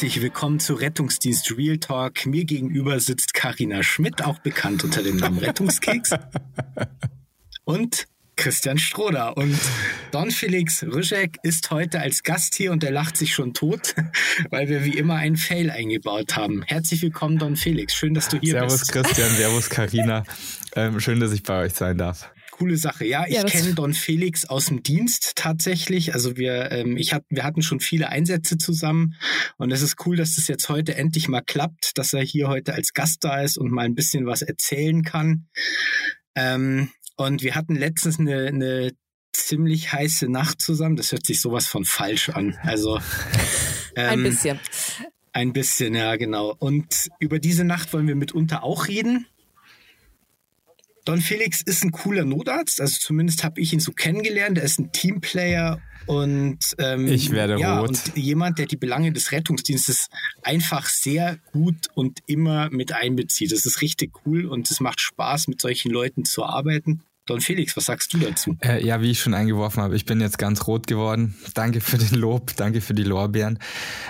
Herzlich 0.00 0.22
willkommen 0.22 0.60
zu 0.60 0.72
Rettungsdienst 0.72 1.58
Real 1.58 1.76
Talk. 1.76 2.24
Mir 2.24 2.46
gegenüber 2.46 2.98
sitzt 3.00 3.34
Karina 3.34 3.82
Schmidt, 3.82 4.24
auch 4.24 4.38
bekannt 4.38 4.82
unter 4.82 5.02
dem 5.02 5.18
Namen 5.18 5.36
Rettungskeks. 5.36 6.12
Und 7.64 8.06
Christian 8.34 8.78
Stroder. 8.78 9.36
Und 9.36 9.58
Don 10.10 10.30
Felix 10.30 10.82
Rüschek 10.82 11.36
ist 11.42 11.70
heute 11.70 12.00
als 12.00 12.22
Gast 12.22 12.54
hier 12.54 12.72
und 12.72 12.82
er 12.82 12.92
lacht 12.92 13.18
sich 13.18 13.34
schon 13.34 13.52
tot, 13.52 13.94
weil 14.50 14.70
wir 14.70 14.86
wie 14.86 14.96
immer 14.96 15.16
einen 15.16 15.36
Fail 15.36 15.68
eingebaut 15.68 16.34
haben. 16.34 16.62
Herzlich 16.62 17.02
willkommen, 17.02 17.36
Don 17.36 17.56
Felix. 17.56 17.92
Schön, 17.92 18.14
dass 18.14 18.30
du 18.30 18.38
hier 18.38 18.52
servus, 18.52 18.80
bist. 18.80 18.92
Servus 18.92 19.06
Christian, 19.06 19.36
servus 19.36 19.68
Karina. 19.68 20.24
Ähm, 20.76 20.98
schön, 21.00 21.20
dass 21.20 21.32
ich 21.32 21.42
bei 21.42 21.64
euch 21.64 21.74
sein 21.74 21.98
darf 21.98 22.32
coole 22.60 22.76
Sache. 22.76 23.06
Ja, 23.06 23.24
ich 23.26 23.36
ja, 23.36 23.44
kenne 23.44 23.74
Don 23.74 23.94
Felix 23.94 24.44
aus 24.44 24.66
dem 24.66 24.82
Dienst 24.82 25.32
tatsächlich. 25.34 26.12
Also 26.12 26.36
wir, 26.36 26.70
ähm, 26.72 26.98
ich 26.98 27.14
hat, 27.14 27.24
wir 27.30 27.42
hatten 27.42 27.62
schon 27.62 27.80
viele 27.80 28.10
Einsätze 28.10 28.58
zusammen 28.58 29.14
und 29.56 29.70
es 29.70 29.80
ist 29.80 29.96
cool, 30.04 30.16
dass 30.16 30.36
das 30.36 30.46
jetzt 30.46 30.68
heute 30.68 30.94
endlich 30.94 31.26
mal 31.28 31.40
klappt, 31.40 31.96
dass 31.96 32.12
er 32.12 32.22
hier 32.22 32.48
heute 32.48 32.74
als 32.74 32.92
Gast 32.92 33.24
da 33.24 33.40
ist 33.40 33.56
und 33.56 33.70
mal 33.70 33.86
ein 33.86 33.94
bisschen 33.94 34.26
was 34.26 34.42
erzählen 34.42 35.02
kann. 35.02 35.48
Ähm, 36.34 36.90
und 37.16 37.42
wir 37.42 37.54
hatten 37.54 37.76
letztens 37.76 38.20
eine, 38.20 38.48
eine 38.48 38.92
ziemlich 39.32 39.92
heiße 39.92 40.28
Nacht 40.28 40.60
zusammen. 40.60 40.96
Das 40.96 41.12
hört 41.12 41.24
sich 41.24 41.40
sowas 41.40 41.66
von 41.66 41.86
falsch 41.86 42.28
an. 42.28 42.58
Also 42.62 42.98
ähm, 43.96 44.10
ein 44.10 44.22
bisschen. 44.22 44.60
Ein 45.32 45.52
bisschen, 45.54 45.94
ja, 45.94 46.16
genau. 46.16 46.54
Und 46.58 47.08
über 47.20 47.38
diese 47.38 47.64
Nacht 47.64 47.92
wollen 47.94 48.06
wir 48.06 48.16
mitunter 48.16 48.64
auch 48.64 48.88
reden. 48.88 49.26
Don 51.04 51.20
Felix 51.20 51.62
ist 51.62 51.82
ein 51.82 51.92
cooler 51.92 52.24
Notarzt, 52.24 52.80
also 52.80 52.98
zumindest 52.98 53.44
habe 53.44 53.60
ich 53.60 53.72
ihn 53.72 53.80
so 53.80 53.92
kennengelernt. 53.92 54.58
Er 54.58 54.64
ist 54.64 54.78
ein 54.78 54.92
Teamplayer 54.92 55.80
und 56.06 56.58
ähm, 56.78 57.06
ich 57.06 57.30
werde 57.30 57.58
ja, 57.58 57.78
rot. 57.78 57.88
Und 57.88 58.16
jemand, 58.16 58.58
der 58.58 58.66
die 58.66 58.76
Belange 58.76 59.12
des 59.12 59.32
Rettungsdienstes 59.32 60.08
einfach 60.42 60.86
sehr 60.86 61.38
gut 61.52 61.88
und 61.94 62.18
immer 62.26 62.70
mit 62.70 62.92
einbezieht. 62.92 63.52
Das 63.52 63.66
ist 63.66 63.80
richtig 63.80 64.12
cool 64.26 64.46
und 64.46 64.70
es 64.70 64.80
macht 64.80 65.00
Spaß, 65.00 65.48
mit 65.48 65.60
solchen 65.60 65.90
Leuten 65.90 66.24
zu 66.24 66.44
arbeiten. 66.44 67.02
Don 67.30 67.40
Felix, 67.40 67.76
was 67.76 67.84
sagst 67.84 68.12
du 68.12 68.18
dazu? 68.18 68.56
Äh, 68.60 68.84
ja, 68.84 69.00
wie 69.02 69.12
ich 69.12 69.20
schon 69.20 69.34
eingeworfen 69.34 69.80
habe, 69.80 69.94
ich 69.94 70.04
bin 70.04 70.20
jetzt 70.20 70.36
ganz 70.36 70.66
rot 70.66 70.88
geworden. 70.88 71.36
Danke 71.54 71.80
für 71.80 71.96
den 71.96 72.18
Lob, 72.18 72.56
danke 72.56 72.80
für 72.80 72.92
die 72.92 73.04
Lorbeeren. 73.04 73.60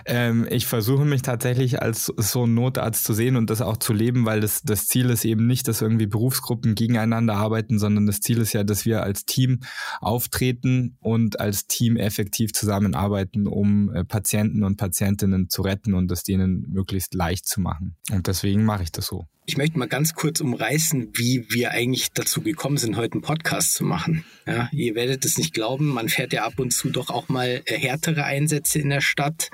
Ähm, 0.06 0.46
ich 0.48 0.66
versuche 0.66 1.04
mich 1.04 1.20
tatsächlich 1.20 1.82
als 1.82 2.06
so 2.06 2.46
ein 2.46 2.54
Notarzt 2.54 3.04
zu 3.04 3.12
sehen 3.12 3.36
und 3.36 3.50
das 3.50 3.60
auch 3.60 3.76
zu 3.76 3.92
leben, 3.92 4.24
weil 4.24 4.40
das, 4.40 4.62
das 4.62 4.86
Ziel 4.86 5.10
ist 5.10 5.26
eben 5.26 5.46
nicht, 5.46 5.68
dass 5.68 5.82
irgendwie 5.82 6.06
Berufsgruppen 6.06 6.74
gegeneinander 6.74 7.34
arbeiten, 7.34 7.78
sondern 7.78 8.06
das 8.06 8.20
Ziel 8.20 8.38
ist 8.38 8.54
ja, 8.54 8.64
dass 8.64 8.86
wir 8.86 9.02
als 9.02 9.26
Team 9.26 9.60
auftreten 10.00 10.96
und 11.00 11.40
als 11.40 11.66
Team 11.66 11.98
effektiv 11.98 12.54
zusammenarbeiten, 12.54 13.46
um 13.46 13.92
äh, 13.92 14.02
Patienten 14.02 14.64
und 14.64 14.78
Patientinnen 14.78 15.50
zu 15.50 15.60
retten 15.60 15.92
und 15.92 16.10
es 16.10 16.22
denen 16.22 16.64
möglichst 16.70 17.12
leicht 17.12 17.46
zu 17.46 17.60
machen. 17.60 17.96
Und 18.10 18.28
deswegen 18.28 18.64
mache 18.64 18.84
ich 18.84 18.92
das 18.92 19.04
so. 19.06 19.26
Ich 19.50 19.56
möchte 19.56 19.80
mal 19.80 19.88
ganz 19.88 20.14
kurz 20.14 20.40
umreißen, 20.40 21.10
wie 21.14 21.44
wir 21.48 21.72
eigentlich 21.72 22.12
dazu 22.12 22.40
gekommen 22.40 22.76
sind, 22.76 22.96
heute 22.96 23.09
einen 23.12 23.22
Podcast 23.22 23.74
zu 23.74 23.84
machen. 23.84 24.24
Ja, 24.46 24.68
ihr 24.72 24.94
werdet 24.94 25.24
es 25.24 25.38
nicht 25.38 25.54
glauben, 25.54 25.88
man 25.88 26.08
fährt 26.08 26.32
ja 26.32 26.44
ab 26.44 26.58
und 26.58 26.72
zu 26.72 26.90
doch 26.90 27.10
auch 27.10 27.28
mal 27.28 27.62
äh, 27.64 27.78
härtere 27.78 28.24
Einsätze 28.24 28.78
in 28.78 28.90
der 28.90 29.00
Stadt 29.00 29.50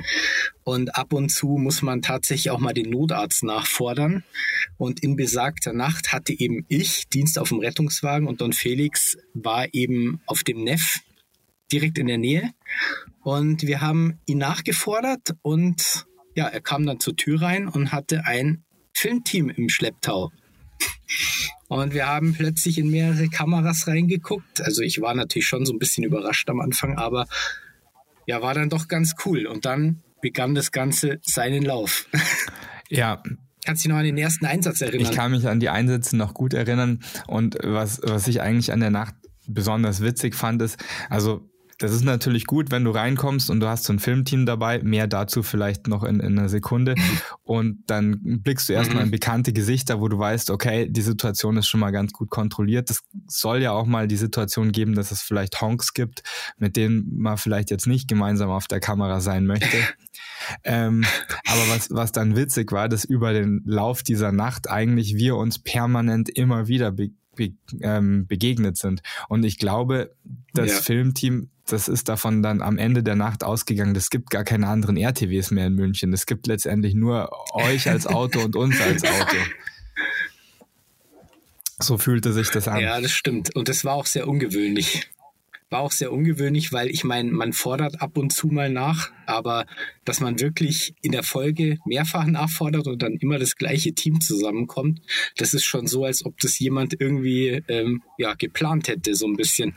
und 0.64 0.96
ab 0.96 1.12
und 1.12 1.30
zu 1.30 1.58
muss 1.58 1.82
man 1.82 2.02
tatsächlich 2.02 2.50
auch 2.50 2.58
mal 2.58 2.74
den 2.74 2.90
Notarzt 2.90 3.44
nachfordern. 3.44 4.24
Und 4.78 5.00
in 5.02 5.16
besagter 5.16 5.72
Nacht 5.72 6.12
hatte 6.12 6.32
eben 6.38 6.64
ich 6.68 7.08
Dienst 7.08 7.38
auf 7.38 7.50
dem 7.50 7.60
Rettungswagen 7.60 8.26
und 8.26 8.40
Don 8.40 8.52
Felix 8.52 9.16
war 9.34 9.72
eben 9.72 10.20
auf 10.26 10.42
dem 10.42 10.64
Neff 10.64 11.00
direkt 11.72 11.98
in 11.98 12.06
der 12.06 12.18
Nähe. 12.18 12.50
Und 13.22 13.62
wir 13.62 13.80
haben 13.80 14.20
ihn 14.26 14.38
nachgefordert 14.38 15.34
und 15.42 16.06
ja, 16.34 16.46
er 16.46 16.60
kam 16.60 16.86
dann 16.86 17.00
zur 17.00 17.16
Tür 17.16 17.42
rein 17.42 17.68
und 17.68 17.92
hatte 17.92 18.24
ein 18.24 18.64
Filmteam 18.92 19.50
im 19.50 19.68
Schlepptau. 19.68 20.30
Und 21.68 21.94
wir 21.94 22.06
haben 22.06 22.34
plötzlich 22.34 22.78
in 22.78 22.90
mehrere 22.90 23.28
Kameras 23.28 23.88
reingeguckt. 23.88 24.60
Also 24.60 24.82
ich 24.82 25.00
war 25.00 25.14
natürlich 25.14 25.48
schon 25.48 25.66
so 25.66 25.72
ein 25.72 25.78
bisschen 25.78 26.04
überrascht 26.04 26.48
am 26.48 26.60
Anfang, 26.60 26.96
aber 26.96 27.26
ja, 28.26 28.40
war 28.42 28.54
dann 28.54 28.68
doch 28.68 28.88
ganz 28.88 29.14
cool. 29.24 29.46
Und 29.46 29.64
dann 29.64 30.02
begann 30.22 30.54
das 30.54 30.72
Ganze 30.72 31.18
seinen 31.22 31.62
Lauf. 31.62 32.06
Ja, 32.88 33.20
Kannst 33.66 33.84
du 33.84 33.88
dich 33.88 33.92
noch 33.92 33.98
an 33.98 34.04
den 34.04 34.16
ersten 34.16 34.46
Einsatz 34.46 34.80
erinnern? 34.80 35.10
Ich 35.10 35.16
kann 35.16 35.32
mich 35.32 35.48
an 35.48 35.58
die 35.58 35.70
Einsätze 35.70 36.16
noch 36.16 36.34
gut 36.34 36.54
erinnern. 36.54 37.00
Und 37.26 37.58
was, 37.64 38.00
was 38.00 38.28
ich 38.28 38.40
eigentlich 38.40 38.72
an 38.72 38.78
der 38.78 38.90
Nacht 38.90 39.16
besonders 39.48 40.02
witzig 40.02 40.36
fand, 40.36 40.62
ist, 40.62 40.78
also 41.10 41.50
das 41.78 41.92
ist 41.92 42.04
natürlich 42.04 42.46
gut, 42.46 42.70
wenn 42.70 42.84
du 42.84 42.90
reinkommst 42.90 43.50
und 43.50 43.60
du 43.60 43.68
hast 43.68 43.84
so 43.84 43.92
ein 43.92 43.98
Filmteam 43.98 44.46
dabei. 44.46 44.82
Mehr 44.82 45.06
dazu 45.06 45.42
vielleicht 45.42 45.88
noch 45.88 46.04
in, 46.04 46.20
in 46.20 46.38
einer 46.38 46.48
Sekunde. 46.48 46.94
Und 47.44 47.84
dann 47.86 48.18
blickst 48.42 48.68
du 48.68 48.72
erstmal 48.72 49.02
in 49.02 49.08
mhm. 49.08 49.12
bekannte 49.12 49.52
Gesichter, 49.52 50.00
wo 50.00 50.08
du 50.08 50.18
weißt, 50.18 50.50
okay, 50.50 50.88
die 50.88 51.02
Situation 51.02 51.56
ist 51.58 51.68
schon 51.68 51.80
mal 51.80 51.92
ganz 51.92 52.12
gut 52.12 52.30
kontrolliert. 52.30 52.90
Es 52.90 53.02
soll 53.26 53.62
ja 53.62 53.72
auch 53.72 53.86
mal 53.86 54.08
die 54.08 54.16
Situation 54.16 54.72
geben, 54.72 54.94
dass 54.94 55.10
es 55.10 55.20
vielleicht 55.20 55.60
Honks 55.60 55.92
gibt, 55.92 56.22
mit 56.58 56.76
denen 56.76 57.18
man 57.18 57.36
vielleicht 57.36 57.70
jetzt 57.70 57.86
nicht 57.86 58.08
gemeinsam 58.08 58.50
auf 58.50 58.66
der 58.66 58.80
Kamera 58.80 59.20
sein 59.20 59.46
möchte. 59.46 59.76
ähm, 60.64 61.04
aber 61.46 61.68
was, 61.68 61.90
was 61.90 62.10
dann 62.10 62.36
witzig 62.36 62.72
war, 62.72 62.88
dass 62.88 63.04
über 63.04 63.32
den 63.32 63.62
Lauf 63.66 64.02
dieser 64.02 64.32
Nacht 64.32 64.70
eigentlich 64.70 65.16
wir 65.16 65.36
uns 65.36 65.58
permanent 65.58 66.30
immer 66.30 66.68
wieder 66.68 66.90
be 66.90 67.10
be 67.36 67.52
ähm, 67.82 68.26
begegnet 68.26 68.78
sind. 68.78 69.02
Und 69.28 69.44
ich 69.44 69.58
glaube, 69.58 70.16
das 70.54 70.70
ja. 70.70 70.80
Filmteam 70.80 71.50
das 71.66 71.88
ist 71.88 72.08
davon 72.08 72.42
dann 72.42 72.62
am 72.62 72.78
Ende 72.78 73.02
der 73.02 73.16
Nacht 73.16 73.42
ausgegangen. 73.42 73.94
Es 73.96 74.10
gibt 74.10 74.30
gar 74.30 74.44
keine 74.44 74.68
anderen 74.68 74.96
RTWs 74.96 75.50
mehr 75.50 75.66
in 75.66 75.74
München. 75.74 76.12
Es 76.12 76.26
gibt 76.26 76.46
letztendlich 76.46 76.94
nur 76.94 77.30
euch 77.54 77.88
als 77.88 78.06
Auto 78.06 78.40
und 78.40 78.56
uns 78.56 78.80
als 78.80 79.02
Auto. 79.04 79.36
So 81.78 81.98
fühlte 81.98 82.32
sich 82.32 82.50
das 82.50 82.68
an. 82.68 82.80
Ja, 82.80 83.00
das 83.00 83.12
stimmt. 83.12 83.54
Und 83.54 83.68
das 83.68 83.84
war 83.84 83.94
auch 83.94 84.06
sehr 84.06 84.28
ungewöhnlich. 84.28 85.10
War 85.68 85.80
auch 85.80 85.90
sehr 85.90 86.12
ungewöhnlich, 86.12 86.72
weil 86.72 86.88
ich 86.88 87.02
meine, 87.02 87.32
man 87.32 87.52
fordert 87.52 88.00
ab 88.00 88.16
und 88.16 88.32
zu 88.32 88.46
mal 88.46 88.70
nach, 88.70 89.10
aber 89.26 89.66
dass 90.04 90.20
man 90.20 90.38
wirklich 90.38 90.94
in 91.02 91.10
der 91.10 91.24
Folge 91.24 91.78
mehrfach 91.84 92.24
nachfordert 92.24 92.86
und 92.86 93.02
dann 93.02 93.14
immer 93.14 93.38
das 93.40 93.56
gleiche 93.56 93.92
Team 93.92 94.20
zusammenkommt, 94.20 95.00
das 95.36 95.54
ist 95.54 95.64
schon 95.64 95.88
so, 95.88 96.04
als 96.04 96.24
ob 96.24 96.38
das 96.38 96.58
jemand 96.60 96.98
irgendwie 97.00 97.64
ähm, 97.66 98.04
ja, 98.16 98.34
geplant 98.34 98.86
hätte, 98.86 99.16
so 99.16 99.26
ein 99.26 99.36
bisschen. 99.36 99.74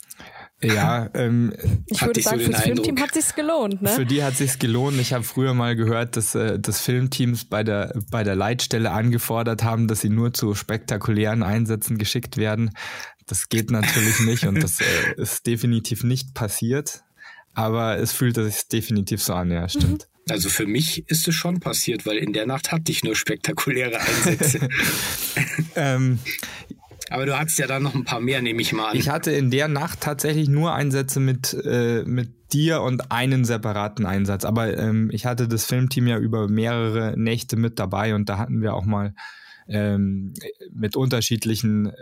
Ja, 0.62 1.10
ähm, 1.14 1.54
ich 1.88 2.02
würde 2.02 2.22
sagen, 2.22 2.40
so 2.40 2.46
fürs 2.46 2.56
Eindruck. 2.64 2.86
Filmteam 2.86 3.00
hat 3.00 3.14
sich's 3.14 3.34
gelohnt, 3.34 3.82
ne? 3.82 3.90
Für 3.90 4.06
die 4.06 4.24
hat 4.24 4.36
sich's 4.36 4.60
gelohnt. 4.60 5.00
Ich 5.00 5.14
habe 5.14 5.24
früher 5.24 5.54
mal 5.54 5.76
gehört, 5.76 6.18
dass 6.18 6.36
äh, 6.36 6.60
das 6.60 6.82
Filmteams 6.82 7.46
bei 7.46 7.64
der 7.64 7.94
bei 8.12 8.24
der 8.24 8.36
Leitstelle 8.36 8.92
angefordert 8.92 9.64
haben, 9.64 9.88
dass 9.88 10.02
sie 10.02 10.10
nur 10.10 10.34
zu 10.34 10.56
spektakulären 10.56 11.44
Einsätzen 11.44 11.98
geschickt 11.98 12.36
werden. 12.36 12.72
Das 13.26 13.48
geht 13.48 13.72
natürlich 13.72 14.20
nicht 14.22 14.46
und 14.46 14.62
das 14.62 14.82
äh, 14.82 14.86
ist 15.18 15.46
definitiv 15.48 16.04
nicht 16.04 16.34
passiert. 16.34 17.04
Aber 17.54 17.98
es 17.98 18.12
fühlte 18.12 18.44
sich 18.50 18.68
definitiv 18.68 19.24
so 19.24 19.34
an, 19.34 19.52
ja, 19.52 19.68
stimmt. 19.70 20.08
Mhm. 20.08 20.32
Also 20.32 20.50
für 20.50 20.68
mich 20.68 21.10
ist 21.10 21.28
es 21.28 21.36
schon 21.36 21.60
passiert, 21.60 22.06
weil 22.06 22.18
in 22.18 22.34
der 22.34 22.46
Nacht 22.46 22.72
hatte 22.72 22.92
ich 22.92 23.04
nur 23.04 23.16
spektakuläre 23.16 24.00
Einsätze. 24.00 24.70
ähm, 25.76 26.20
aber 27.10 27.26
du 27.26 27.38
hattest 27.38 27.60
ja 27.60 27.68
dann 27.68 27.84
noch 27.84 27.96
ein 27.96 28.06
paar 28.06 28.20
mehr, 28.20 28.42
nehme 28.42 28.62
ich 28.62 28.74
mal 28.74 28.90
an. 28.90 28.98
Ich 28.98 29.10
hatte 29.10 29.32
in 29.32 29.52
der 29.52 29.68
Nacht 29.68 30.02
tatsächlich 30.02 30.50
nur 30.50 30.74
Einsätze 30.74 31.20
mit, 31.20 31.54
äh, 31.54 32.04
mit 32.06 32.54
dir 32.54 32.82
und 32.82 33.12
einen 33.12 33.46
separaten 33.46 34.06
Einsatz. 34.06 34.46
Aber 34.46 34.78
ähm, 34.78 35.10
ich 35.12 35.26
hatte 35.26 35.48
das 35.48 35.66
Filmteam 35.66 36.08
ja 36.08 36.18
über 36.18 36.48
mehrere 36.48 37.16
Nächte 37.18 37.58
mit 37.58 37.80
dabei 37.80 38.16
und 38.16 38.30
da 38.30 38.38
hatten 38.38 38.62
wir 38.62 38.74
auch 38.74 38.86
mal 38.86 39.14
ähm, 39.68 40.34
mit 40.74 40.96
unterschiedlichen 40.96 41.88
äh, 41.88 41.94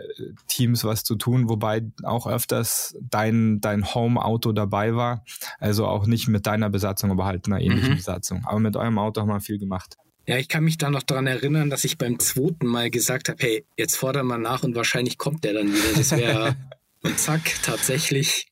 Teams 0.46 0.84
was 0.84 1.04
zu 1.04 1.16
tun, 1.16 1.48
wobei 1.48 1.82
auch 2.02 2.26
öfters 2.26 2.96
dein, 3.00 3.60
dein 3.60 3.94
Home-Auto 3.94 4.52
dabei 4.52 4.94
war. 4.94 5.24
Also 5.58 5.86
auch 5.86 6.06
nicht 6.06 6.28
mit 6.28 6.46
deiner 6.46 6.70
Besatzung, 6.70 7.10
aber 7.10 7.26
halt 7.26 7.46
einer 7.46 7.60
ähnlichen 7.60 7.90
mhm. 7.90 7.96
Besatzung. 7.96 8.44
Aber 8.46 8.58
mit 8.58 8.76
eurem 8.76 8.98
Auto 8.98 9.20
haben 9.20 9.28
wir 9.28 9.40
viel 9.40 9.58
gemacht. 9.58 9.96
Ja, 10.28 10.36
ich 10.36 10.48
kann 10.48 10.62
mich 10.62 10.76
da 10.76 10.90
noch 10.90 11.04
dran 11.04 11.26
erinnern, 11.26 11.70
dass 11.70 11.84
ich 11.84 11.96
beim 11.96 12.18
zweiten 12.18 12.66
Mal 12.66 12.90
gesagt 12.90 13.30
habe, 13.30 13.42
hey, 13.42 13.64
jetzt 13.78 13.96
fordern 13.96 14.26
wir 14.26 14.36
nach 14.36 14.62
und 14.62 14.74
wahrscheinlich 14.74 15.16
kommt 15.16 15.42
der 15.42 15.54
dann 15.54 15.72
wieder. 15.72 15.94
Das 15.96 16.10
wäre 16.10 16.54
und 17.02 17.18
zack, 17.18 17.40
tatsächlich. 17.62 18.46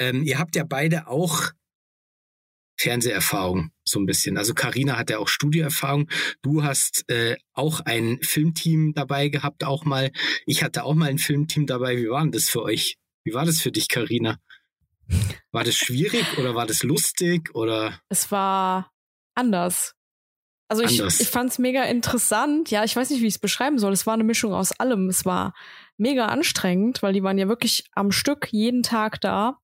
Ähm, 0.00 0.24
ihr 0.24 0.40
habt 0.40 0.56
ja 0.56 0.64
beide 0.64 1.06
auch 1.06 1.52
Fernseherfahrung, 2.76 3.70
so 3.84 4.00
ein 4.00 4.06
bisschen. 4.06 4.38
Also 4.38 4.54
Karina 4.54 4.98
hat 4.98 5.10
ja 5.10 5.18
auch 5.18 5.28
Studioerfahrung. 5.28 6.10
Du 6.42 6.64
hast 6.64 7.08
äh, 7.08 7.36
auch 7.52 7.78
ein 7.78 8.18
Filmteam 8.22 8.92
dabei 8.92 9.28
gehabt, 9.28 9.62
auch 9.62 9.84
mal. 9.84 10.10
Ich 10.46 10.64
hatte 10.64 10.82
auch 10.82 10.94
mal 10.94 11.10
ein 11.10 11.18
Filmteam 11.18 11.64
dabei. 11.64 11.96
Wie 11.96 12.10
war 12.10 12.22
denn 12.22 12.32
das 12.32 12.48
für 12.48 12.62
euch? 12.62 12.98
Wie 13.22 13.34
war 13.34 13.44
das 13.46 13.60
für 13.60 13.70
dich, 13.70 13.86
Karina? 13.86 14.40
War 15.52 15.62
das 15.62 15.76
schwierig 15.76 16.38
oder 16.38 16.56
war 16.56 16.66
das 16.66 16.82
lustig 16.82 17.54
oder? 17.54 18.00
Es 18.08 18.32
war 18.32 18.90
anders. 19.36 19.94
Also 20.70 20.84
ich, 20.84 21.00
ich 21.00 21.28
fand 21.28 21.50
es 21.50 21.58
mega 21.58 21.82
interessant. 21.82 22.70
Ja, 22.70 22.84
ich 22.84 22.94
weiß 22.94 23.10
nicht, 23.10 23.22
wie 23.22 23.26
ich 23.26 23.34
es 23.34 23.40
beschreiben 23.40 23.80
soll. 23.80 23.92
Es 23.92 24.06
war 24.06 24.14
eine 24.14 24.22
Mischung 24.22 24.54
aus 24.54 24.70
allem. 24.70 25.08
Es 25.08 25.24
war 25.24 25.52
mega 25.96 26.26
anstrengend, 26.26 27.02
weil 27.02 27.12
die 27.12 27.24
waren 27.24 27.38
ja 27.38 27.48
wirklich 27.48 27.90
am 27.92 28.12
Stück 28.12 28.46
jeden 28.52 28.84
Tag 28.84 29.20
da. 29.20 29.58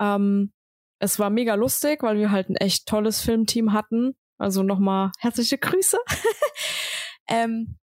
Ähm, 0.00 0.52
es 0.98 1.20
war 1.20 1.30
mega 1.30 1.54
lustig, 1.54 2.02
weil 2.02 2.18
wir 2.18 2.32
halt 2.32 2.48
ein 2.50 2.56
echt 2.56 2.88
tolles 2.88 3.20
Filmteam 3.20 3.72
hatten. 3.72 4.16
Also 4.36 4.64
nochmal 4.64 5.12
herzliche 5.20 5.56
Grüße. 5.56 5.98
ähm, 7.28 7.78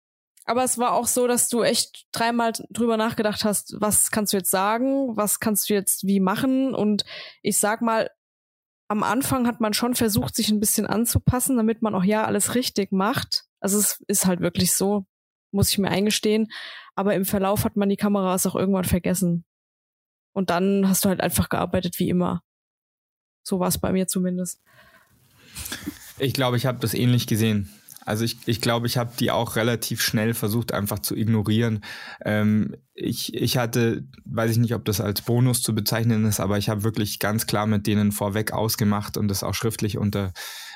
aber 0.46 0.64
es 0.64 0.78
war 0.78 0.94
auch 0.94 1.08
so, 1.08 1.28
dass 1.28 1.50
du 1.50 1.64
echt 1.64 2.08
dreimal 2.14 2.54
drüber 2.70 2.96
nachgedacht 2.96 3.44
hast, 3.44 3.76
was 3.82 4.10
kannst 4.10 4.32
du 4.32 4.38
jetzt 4.38 4.52
sagen, 4.52 5.18
was 5.18 5.42
kannst 5.42 5.70
du 5.70 5.74
jetzt 5.74 6.08
wie 6.08 6.22
machen. 6.22 6.74
Und 6.74 7.04
ich 7.42 7.58
sag 7.58 7.82
mal, 7.82 8.10
am 8.88 9.04
Anfang 9.04 9.48
hat 9.48 9.60
man 9.60 9.74
schon 9.74 9.96
versucht, 9.96 10.36
sich 10.36 10.50
ein 10.50 10.60
bisschen 10.60 10.86
anzupassen, 10.86 11.58
damit 11.58 11.82
man 11.82 11.96
auch 11.96 12.04
ja 12.04 12.26
alles 12.26 12.56
richtig 12.56 12.92
macht. 12.92 13.46
Also 13.60 13.78
es 13.80 14.04
ist 14.08 14.26
halt 14.26 14.40
wirklich 14.40 14.74
so, 14.74 15.06
muss 15.52 15.70
ich 15.70 15.78
mir 15.78 15.90
eingestehen. 15.90 16.48
Aber 16.96 17.14
im 17.16 17.26
Verlauf 17.26 17.64
hat 17.64 17.76
man 17.76 17.90
die 17.90 17.98
Kameras 17.98 18.46
auch 18.46 18.56
irgendwann 18.56 18.86
vergessen. 18.86 19.46
Und 20.34 20.50
dann 20.50 20.88
hast 20.88 21.04
du 21.04 21.10
halt 21.10 21.22
einfach 21.22 21.50
gearbeitet 21.50 22.00
wie 22.00 22.10
immer. 22.10 22.44
So 23.44 23.60
war 23.60 23.68
es 23.68 23.78
bei 23.78 23.92
mir 23.92 24.08
zumindest. 24.08 24.62
Ich 26.20 26.34
glaube, 26.34 26.58
ich 26.58 26.66
habe 26.66 26.80
das 26.80 26.94
ähnlich 26.94 27.28
gesehen. 27.28 27.70
Also 28.08 28.24
ich, 28.24 28.38
ich 28.46 28.62
glaube, 28.62 28.88
ich 28.88 28.98
habe 28.98 29.12
die 29.20 29.32
auch 29.32 29.58
relativ 29.58 30.02
schnell 30.02 30.34
versucht 30.34 30.72
einfach 30.72 31.00
zu 31.00 31.14
ignorieren. 31.14 31.82
Ähm, 32.24 32.74
ich, 32.94 33.34
ich 33.34 33.58
hatte, 33.58 34.08
weiß 34.24 34.52
ich 34.52 34.58
nicht, 34.60 34.74
ob 34.74 34.86
das 34.86 35.02
als 35.02 35.22
Bonus 35.22 35.62
zu 35.62 35.76
bezeichnen 35.76 36.24
ist, 36.24 36.40
aber 36.40 36.58
ich 36.58 36.70
habe 36.70 36.84
wirklich 36.84 37.20
ganz 37.20 37.48
klar 37.48 37.68
mit 37.68 37.86
denen 37.86 38.14
vorweg 38.14 38.54
ausgemacht 38.54 39.18
und 39.18 39.28
das 39.28 39.44
auch 39.44 39.54
schriftlich 39.54 39.98
unter 39.98 40.32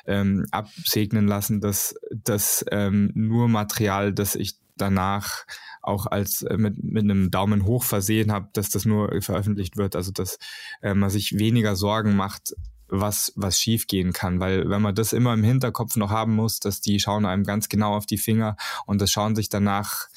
ähm, 0.05 0.45
absegnen 0.51 1.25
lassen, 1.25 1.61
dass 1.61 1.95
das 2.11 2.65
ähm, 2.69 3.11
nur 3.15 3.47
Material, 3.47 4.11
das 4.11 4.35
ich 4.35 4.55
danach 4.75 5.45
auch 5.81 6.07
als 6.07 6.41
äh, 6.41 6.57
mit, 6.57 6.83
mit 6.83 7.05
einem 7.05 7.31
Daumen 7.31 7.65
hoch 7.65 7.85
versehen 7.85 8.33
habe, 8.33 8.49
dass 8.51 8.69
das 8.69 8.83
nur 8.83 9.21
veröffentlicht 9.21 9.77
wird. 9.77 9.95
Also 9.95 10.11
dass 10.11 10.37
äh, 10.81 10.93
man 10.93 11.09
sich 11.09 11.39
weniger 11.39 11.77
Sorgen 11.77 12.13
macht, 12.17 12.55
was, 12.91 13.31
was 13.35 13.59
schief 13.59 13.87
gehen 13.87 14.13
kann. 14.13 14.39
Weil 14.39 14.69
wenn 14.69 14.81
man 14.81 14.93
das 14.93 15.13
immer 15.13 15.33
im 15.33 15.43
Hinterkopf 15.43 15.95
noch 15.95 16.11
haben 16.11 16.35
muss, 16.35 16.59
dass 16.59 16.81
die 16.81 16.99
schauen 16.99 17.25
einem 17.25 17.43
ganz 17.43 17.69
genau 17.69 17.95
auf 17.95 18.05
die 18.05 18.17
Finger 18.17 18.57
und 18.85 19.01
das 19.01 19.11
schauen 19.11 19.35
sich 19.35 19.49
danach 19.49 20.07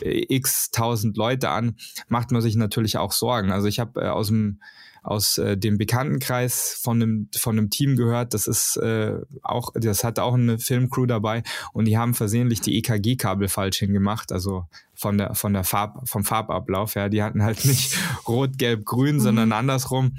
äh, 0.00 0.24
x 0.34 0.70
tausend 0.70 1.16
Leute 1.16 1.50
an, 1.50 1.76
macht 2.08 2.30
man 2.30 2.40
sich 2.40 2.56
natürlich 2.56 2.96
auch 2.96 3.12
Sorgen. 3.12 3.50
Also 3.50 3.66
ich 3.66 3.80
habe 3.80 4.00
äh, 4.00 4.08
aus 4.08 4.28
dem 4.28 4.60
aus 5.06 5.38
äh, 5.38 5.56
dem 5.56 5.78
Bekanntenkreis 5.78 6.78
von 6.82 7.00
einem 7.00 7.28
von 7.36 7.56
einem 7.56 7.70
Team 7.70 7.96
gehört. 7.96 8.34
Das 8.34 8.46
ist 8.46 8.76
äh, 8.76 9.14
auch, 9.42 9.72
das 9.74 10.02
hatte 10.02 10.22
auch 10.24 10.34
eine 10.34 10.58
Filmcrew 10.58 11.06
dabei 11.06 11.42
und 11.72 11.84
die 11.84 11.96
haben 11.96 12.14
versehentlich 12.14 12.60
die 12.60 12.76
EKG-Kabel 12.78 13.48
falsch 13.48 13.78
hingemacht. 13.78 14.32
Also 14.32 14.66
von 14.94 15.18
der 15.18 15.34
von 15.34 15.52
der 15.52 15.62
Farb 15.62 16.08
vom 16.08 16.24
Farbablauf. 16.24 16.94
Ja, 16.94 17.08
die 17.08 17.22
hatten 17.22 17.42
halt 17.42 17.64
nicht 17.64 17.96
rot, 18.28 18.58
gelb, 18.58 18.84
grün, 18.84 19.16
mhm. 19.16 19.20
sondern 19.20 19.52
andersrum. 19.52 20.16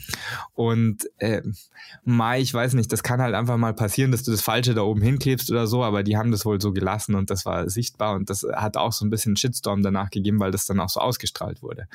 Und 0.53 1.09
äh, 1.17 1.41
Mai, 2.05 2.39
ich 2.39 2.53
weiß 2.53 2.73
nicht, 2.73 2.91
das 2.91 3.03
kann 3.03 3.21
halt 3.21 3.35
einfach 3.35 3.57
mal 3.57 3.73
passieren, 3.73 4.11
dass 4.11 4.23
du 4.23 4.31
das 4.31 4.41
Falsche 4.41 4.73
da 4.73 4.83
oben 4.83 5.01
hinklebst 5.01 5.51
oder 5.51 5.67
so. 5.67 5.83
Aber 5.83 6.03
die 6.03 6.15
haben 6.15 6.31
das 6.31 6.45
wohl 6.45 6.61
so 6.61 6.71
gelassen 6.71 7.15
und 7.15 7.29
das 7.29 7.45
war 7.45 7.69
sichtbar 7.69 8.15
und 8.15 8.29
das 8.29 8.45
hat 8.53 8.77
auch 8.77 8.93
so 8.93 9.05
ein 9.05 9.09
bisschen 9.09 9.35
Shitstorm 9.35 9.81
danach 9.81 10.11
gegeben, 10.11 10.39
weil 10.39 10.51
das 10.51 10.65
dann 10.65 10.79
auch 10.79 10.89
so 10.89 10.99
ausgestrahlt 10.99 11.61
wurde. 11.61 11.87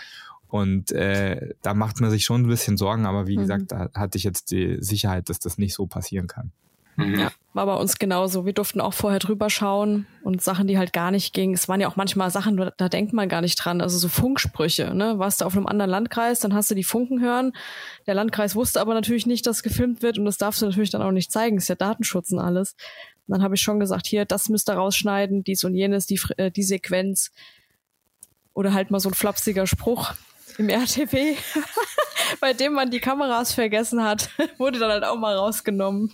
Und 0.52 0.92
äh, 0.92 1.54
da 1.62 1.72
macht 1.72 2.02
man 2.02 2.10
sich 2.10 2.26
schon 2.26 2.42
ein 2.42 2.46
bisschen 2.46 2.76
Sorgen, 2.76 3.06
aber 3.06 3.26
wie 3.26 3.38
mhm. 3.38 3.40
gesagt, 3.40 3.72
da 3.72 3.88
hatte 3.94 4.18
ich 4.18 4.24
jetzt 4.24 4.50
die 4.50 4.76
Sicherheit, 4.80 5.30
dass 5.30 5.38
das 5.38 5.56
nicht 5.56 5.72
so 5.72 5.86
passieren 5.86 6.26
kann. 6.26 6.52
Mhm. 6.96 7.20
Ja, 7.20 7.32
war 7.54 7.64
bei 7.64 7.74
uns 7.74 7.98
genauso. 7.98 8.44
Wir 8.44 8.52
durften 8.52 8.82
auch 8.82 8.92
vorher 8.92 9.18
drüber 9.18 9.48
schauen 9.48 10.06
und 10.22 10.42
Sachen, 10.42 10.66
die 10.66 10.76
halt 10.76 10.92
gar 10.92 11.10
nicht 11.10 11.32
gingen. 11.32 11.54
Es 11.54 11.70
waren 11.70 11.80
ja 11.80 11.88
auch 11.88 11.96
manchmal 11.96 12.30
Sachen, 12.30 12.70
da 12.76 12.88
denkt 12.90 13.14
man 13.14 13.30
gar 13.30 13.40
nicht 13.40 13.56
dran. 13.56 13.80
Also 13.80 13.96
so 13.96 14.08
Funksprüche, 14.08 14.94
ne? 14.94 15.18
Warst 15.18 15.40
du 15.40 15.46
auf 15.46 15.56
einem 15.56 15.66
anderen 15.66 15.90
Landkreis, 15.90 16.40
dann 16.40 16.52
hast 16.52 16.70
du 16.70 16.74
die 16.74 16.84
Funken 16.84 17.22
hören. 17.22 17.54
Der 18.06 18.12
Landkreis 18.12 18.54
wusste 18.54 18.82
aber 18.82 18.92
natürlich 18.92 19.24
nicht, 19.24 19.46
dass 19.46 19.62
gefilmt 19.62 20.02
wird 20.02 20.18
und 20.18 20.26
das 20.26 20.36
darfst 20.36 20.60
du 20.60 20.66
natürlich 20.66 20.90
dann 20.90 21.00
auch 21.00 21.12
nicht 21.12 21.32
zeigen. 21.32 21.56
Das 21.56 21.64
ist 21.64 21.68
ja 21.68 21.76
Datenschutz 21.76 22.30
und 22.30 22.40
alles. 22.40 22.76
Und 23.26 23.36
dann 23.36 23.42
habe 23.42 23.54
ich 23.54 23.62
schon 23.62 23.80
gesagt, 23.80 24.06
hier, 24.06 24.26
das 24.26 24.50
müsst 24.50 24.68
ihr 24.68 24.74
rausschneiden, 24.74 25.44
dies 25.44 25.64
und 25.64 25.74
jenes, 25.74 26.06
die, 26.06 26.20
äh, 26.36 26.50
die 26.50 26.62
Sequenz. 26.62 27.30
Oder 28.52 28.74
halt 28.74 28.90
mal 28.90 29.00
so 29.00 29.08
ein 29.08 29.14
flapsiger 29.14 29.66
Spruch 29.66 30.12
im 30.58 30.68
RTW, 30.68 31.36
bei 32.40 32.52
dem 32.52 32.74
man 32.74 32.90
die 32.90 33.00
Kameras 33.00 33.52
vergessen 33.52 34.02
hat, 34.02 34.30
wurde 34.58 34.78
dann 34.78 34.90
halt 34.90 35.04
auch 35.04 35.18
mal 35.18 35.36
rausgenommen. 35.36 36.12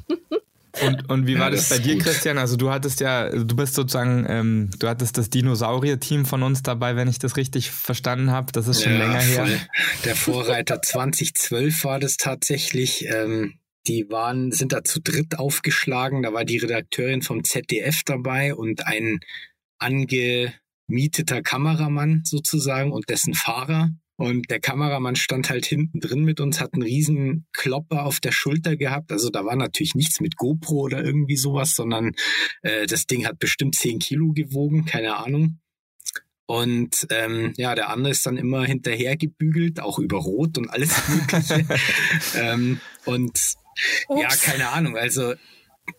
Und, 0.83 1.11
und 1.11 1.27
wie 1.27 1.39
war 1.39 1.47
ja, 1.47 1.51
das, 1.51 1.69
das 1.69 1.79
bei 1.79 1.83
dir, 1.83 1.95
gut. 1.95 2.05
Christian? 2.05 2.39
Also 2.39 2.57
du 2.57 2.71
hattest 2.71 3.01
ja, 3.01 3.31
du 3.31 3.57
bist 3.57 3.75
sozusagen, 3.75 4.27
ähm, 4.29 4.71
du 4.79 4.89
hattest 4.89 5.19
das 5.19 5.31
Dinosaurier-Team 5.31 6.25
von 6.25 6.43
uns 6.43 6.63
dabei, 6.63 6.95
wenn 6.95 7.09
ich 7.09 7.19
das 7.19 7.37
richtig 7.37 7.71
verstanden 7.71 8.31
habe. 8.31 8.53
Das 8.53 8.69
ist 8.69 8.83
schon 8.83 8.93
ja, 8.93 8.99
länger 8.99 9.21
voll. 9.21 9.49
her. 9.49 9.61
Der 10.05 10.17
Vorreiter 10.17 10.83
2012 10.83 11.85
war 11.85 11.99
das 11.99 12.17
tatsächlich. 12.17 13.07
Ähm, 13.09 13.59
die 13.87 14.09
waren, 14.11 14.53
sind 14.53 14.73
da 14.73 14.85
zu 14.85 15.01
dritt 15.01 15.39
aufgeschlagen. 15.39 16.23
Da 16.23 16.33
war 16.33 16.45
die 16.45 16.59
Redakteurin 16.59 17.23
vom 17.23 17.43
ZDF 17.43 18.03
dabei 18.05 18.55
und 18.55 18.87
ein 18.87 19.21
angemieteter 19.79 21.43
Kameramann 21.43 22.23
sozusagen 22.25 22.93
und 22.93 23.09
dessen 23.09 23.35
Fahrer. 23.35 23.91
Und 24.19 24.51
der 24.51 24.59
Kameramann 24.59 25.15
stand 25.15 25.49
halt 25.49 25.65
hinten 25.65 26.01
drin 26.01 26.25
mit 26.25 26.41
uns, 26.41 26.61
hat 26.61 26.75
einen 26.75 26.83
riesen 26.83 27.47
Klopper 27.53 28.05
auf 28.05 28.19
der 28.19 28.33
Schulter 28.33 28.77
gehabt. 28.77 29.13
Also 29.13 29.31
da 29.31 29.45
war 29.45 29.55
natürlich 29.55 29.95
nichts 29.95 30.21
mit 30.21 30.37
GoPro 30.37 30.81
oder 30.81 31.05
irgendwie 31.05 31.37
sowas, 31.37 31.77
sondern 31.77 32.11
äh, 32.63 32.87
das 32.87 33.07
Ding 33.07 33.27
hat 33.27 33.39
bestimmt 33.39 33.77
zehn 33.77 34.01
Kilo 34.01 34.33
gewogen, 34.33 34.87
keine 34.87 35.17
Ahnung. 35.17 35.61
Und 36.47 37.07
ähm, 37.11 37.53
ja, 37.59 37.77
der 37.77 37.91
andere 37.91 38.11
ist 38.11 38.27
dann 38.27 38.37
immer 38.37 38.65
hinterher 38.65 39.17
gebügelt, 39.17 39.79
auch 39.79 40.01
über 40.01 40.19
Rot 40.19 40.59
und 40.59 40.69
alles 40.69 41.01
Mögliche. 41.09 41.65
ähm, 42.35 42.81
und 43.05 43.39
Ups. 44.09 44.21
ja, 44.21 44.29
keine 44.29 44.71
Ahnung. 44.71 44.97
Also 44.97 45.35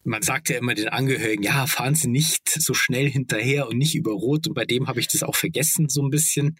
man 0.04 0.24
sagt 0.24 0.50
ja 0.50 0.57
immer 0.57 0.75
den 0.75 0.89
Angehörigen, 0.89 1.44
ja, 1.44 1.68
fahren 1.68 1.95
Sie 1.95 2.10
nicht 2.10 2.50
so 2.50 2.74
schnell 2.74 3.10
hinterher 3.10 3.69
und 3.69 3.77
nicht 3.77 3.95
über 3.95 4.12
Rot. 4.12 4.48
Und 4.48 4.56
bei 4.56 4.66
dem 4.66 4.88
habe 4.89 5.00
ich 5.00 5.07
das 5.07 5.24
auch 5.24 5.36
vergessen, 5.36 5.88
so 5.88 6.04
ein 6.04 6.10
bisschen 6.10 6.57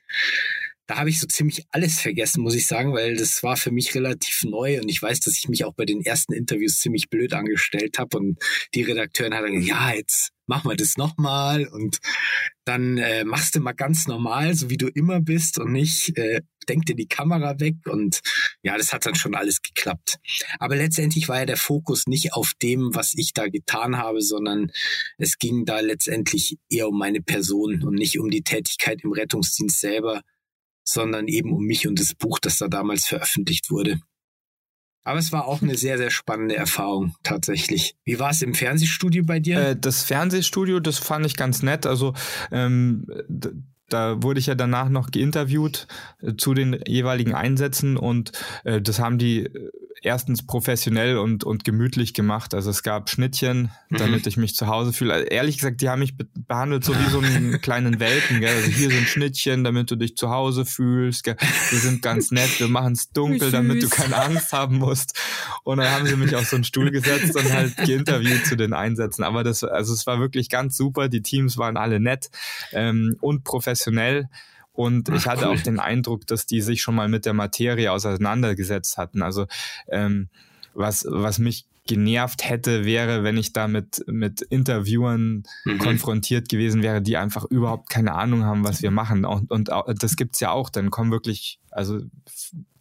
da 0.90 0.98
habe 0.98 1.12
ich 1.12 1.20
so 1.20 1.28
ziemlich 1.28 1.66
alles 1.70 2.00
vergessen, 2.00 2.42
muss 2.42 2.56
ich 2.56 2.66
sagen, 2.66 2.94
weil 2.94 3.16
das 3.16 3.44
war 3.44 3.58
für 3.58 3.70
mich 3.70 3.94
relativ 3.94 4.42
neu 4.44 4.80
und 4.82 4.90
ich 4.90 5.00
weiß, 5.00 5.20
dass 5.20 5.38
ich 5.38 5.48
mich 5.48 5.64
auch 5.64 5.76
bei 5.76 5.86
den 5.86 6.04
ersten 6.04 6.34
Interviews 6.34 6.80
ziemlich 6.80 7.12
blöd 7.12 7.32
angestellt 7.34 8.00
habe 8.00 8.18
und 8.18 8.40
die 8.74 8.82
Redakteurin 8.82 9.36
hat 9.36 9.44
dann 9.44 9.54
gesagt, 9.54 9.70
ja, 9.70 9.94
jetzt 9.94 10.32
machen 10.48 10.68
wir 10.68 10.76
das 10.76 10.98
nochmal 10.98 11.68
und 11.68 12.00
dann 12.66 12.98
äh, 12.98 13.24
machst 13.24 13.54
du 13.54 13.60
mal 13.60 13.74
ganz 13.74 14.08
normal, 14.08 14.56
so 14.56 14.72
wie 14.72 14.78
du 14.78 14.88
immer 14.88 15.22
bist 15.22 15.60
und 15.60 15.74
nicht 15.74 16.18
äh, 16.18 16.42
denk 16.68 16.88
dir 16.88 16.96
die 16.96 17.08
Kamera 17.08 17.60
weg 17.60 17.76
und 17.86 18.22
ja, 18.64 18.76
das 18.76 18.92
hat 18.92 19.06
dann 19.06 19.14
schon 19.14 19.36
alles 19.36 19.62
geklappt. 19.62 20.18
Aber 20.58 20.76
letztendlich 20.76 21.30
war 21.30 21.38
ja 21.38 21.46
der 21.46 21.58
Fokus 21.58 22.08
nicht 22.08 22.34
auf 22.34 22.56
dem, 22.64 22.96
was 22.96 23.14
ich 23.16 23.34
da 23.34 23.48
getan 23.48 23.98
habe, 23.98 24.24
sondern 24.24 24.72
es 25.20 25.38
ging 25.38 25.66
da 25.66 25.82
letztendlich 25.82 26.58
eher 26.68 26.88
um 26.90 26.98
meine 26.98 27.22
Person 27.22 27.84
und 27.84 27.94
nicht 27.94 28.20
um 28.20 28.32
die 28.32 28.42
Tätigkeit 28.42 29.04
im 29.04 29.12
Rettungsdienst 29.12 29.80
selber, 29.80 30.24
sondern 30.92 31.28
eben 31.28 31.54
um 31.54 31.64
mich 31.64 31.88
und 31.88 32.00
das 32.00 32.14
Buch, 32.14 32.40
das 32.40 32.58
da 32.58 32.68
damals 32.68 33.06
veröffentlicht 33.06 33.72
wurde. 33.72 34.00
Aber 35.04 35.18
es 35.18 35.32
war 35.32 35.48
auch 35.48 35.62
eine 35.62 35.76
sehr, 35.76 35.98
sehr 35.98 36.12
spannende 36.12 36.56
Erfahrung 36.56 37.16
tatsächlich. 37.24 37.96
Wie 38.04 38.20
war 38.20 38.32
es 38.32 38.42
im 38.42 38.54
Fernsehstudio 38.54 39.24
bei 39.26 39.40
dir? 39.40 39.70
Äh, 39.70 39.76
das 39.76 40.04
Fernsehstudio, 40.04 40.80
das 40.80 41.00
fand 41.00 41.26
ich 41.26 41.36
ganz 41.36 41.64
nett. 41.64 41.86
Also 41.86 42.14
ähm, 42.52 43.08
da 43.90 44.22
wurde 44.22 44.40
ich 44.40 44.48
ja 44.48 44.56
danach 44.56 44.90
noch 44.90 45.12
geinterviewt 45.12 45.88
äh, 46.22 46.36
zu 46.36 46.54
den 46.54 46.80
jeweiligen 46.86 47.34
Einsätzen 47.34 47.98
und 47.98 48.32
äh, 48.64 48.82
das 48.82 49.00
haben 49.00 49.18
die 49.18 49.46
äh, 49.46 49.72
erstens 50.02 50.46
professionell 50.46 51.18
und, 51.18 51.44
und 51.44 51.64
gemütlich 51.64 52.14
gemacht. 52.14 52.54
Also 52.54 52.70
es 52.70 52.84
gab 52.84 53.10
Schnittchen, 53.10 53.72
mhm. 53.90 53.98
damit 53.98 54.22
mhm. 54.24 54.28
ich 54.30 54.38
mich 54.38 54.56
zu 54.56 54.68
Hause 54.68 54.94
fühle. 54.94 55.14
Also 55.14 55.26
ehrlich 55.28 55.58
gesagt, 55.58 55.82
die 55.82 55.90
haben 55.90 56.00
mich 56.00 56.18
be 56.18 56.28
behandelt 56.48 56.84
so 56.84 56.94
wie 56.96 57.10
so 57.10 57.20
einen 57.20 57.62
kleinen 57.62 58.00
Welpen. 58.00 58.40
Gell? 58.40 58.56
Also 58.56 58.70
hier 58.70 58.90
sind 58.90 59.08
Schnittchen, 59.08 59.64
damit 59.64 59.92
du 59.92 59.96
dich 59.96 60.16
zu 60.16 60.30
Hause 60.30 60.66
fühlst. 60.66 61.24
Gell? 61.24 61.36
Wir 61.70 61.80
sind 61.80 62.02
ganz 62.02 62.32
nett, 62.32 62.60
wir 62.60 62.70
machen 62.70 62.94
es 62.94 63.12
dunkel, 63.12 63.52
damit 63.52 63.84
du 63.84 63.90
keine 63.90 64.16
Angst 64.18 64.54
haben 64.54 64.78
musst. 64.78 65.20
Und 65.64 65.78
dann 65.78 65.92
haben 65.92 66.06
sie 66.06 66.16
mich 66.16 66.36
auf 66.36 66.48
so 66.48 66.56
einen 66.56 66.64
Stuhl 66.64 66.92
gesetzt 66.92 67.36
und 67.36 67.52
halt 67.52 67.76
geinterviewt 67.78 68.46
zu 68.46 68.56
den 68.56 68.74
Einsätzen. 68.74 69.24
Aber 69.24 69.44
das, 69.44 69.64
also 69.64 69.94
es 69.94 70.08
war 70.08 70.20
wirklich 70.20 70.50
ganz 70.50 70.76
super. 70.76 71.10
Die 71.10 71.22
Teams 71.22 71.58
waren 71.58 71.78
alle 71.78 72.00
nett 72.00 72.30
ähm, 72.72 73.16
und 73.22 73.44
professionell. 73.44 74.30
Und 74.80 75.10
ich 75.10 75.28
hatte 75.28 75.50
auch 75.50 75.60
den 75.60 75.78
Eindruck, 75.78 76.26
dass 76.26 76.46
die 76.46 76.62
sich 76.62 76.82
schon 76.82 76.96
mal 76.96 77.10
mit 77.10 77.26
der 77.26 77.34
Materie 77.34 77.92
auseinandergesetzt 77.92 78.98
hatten. 78.98 79.22
Also 79.22 79.46
ähm, 79.90 80.30
was, 80.74 81.06
was 81.06 81.38
mich 81.38 81.66
genervt 81.86 82.50
hätte, 82.50 82.86
wäre, 82.86 83.26
wenn 83.26 83.36
ich 83.36 83.52
da 83.52 83.68
mit, 83.68 84.06
mit 84.08 84.40
Interviewern 84.40 85.44
mhm. 85.66 85.80
konfrontiert 85.80 86.48
gewesen 86.48 86.82
wäre, 86.82 87.02
die 87.02 87.18
einfach 87.18 87.44
überhaupt 87.44 87.90
keine 87.90 88.16
Ahnung 88.16 88.46
haben, 88.46 88.64
was 88.64 88.82
wir 88.82 88.90
machen. 88.90 89.26
Und, 89.26 89.52
und 89.52 89.70
das 90.02 90.16
gibt's 90.16 90.40
ja 90.40 90.52
auch. 90.52 90.70
Dann 90.70 90.92
kommen 90.92 91.12
wirklich, 91.12 91.60
also 91.72 92.00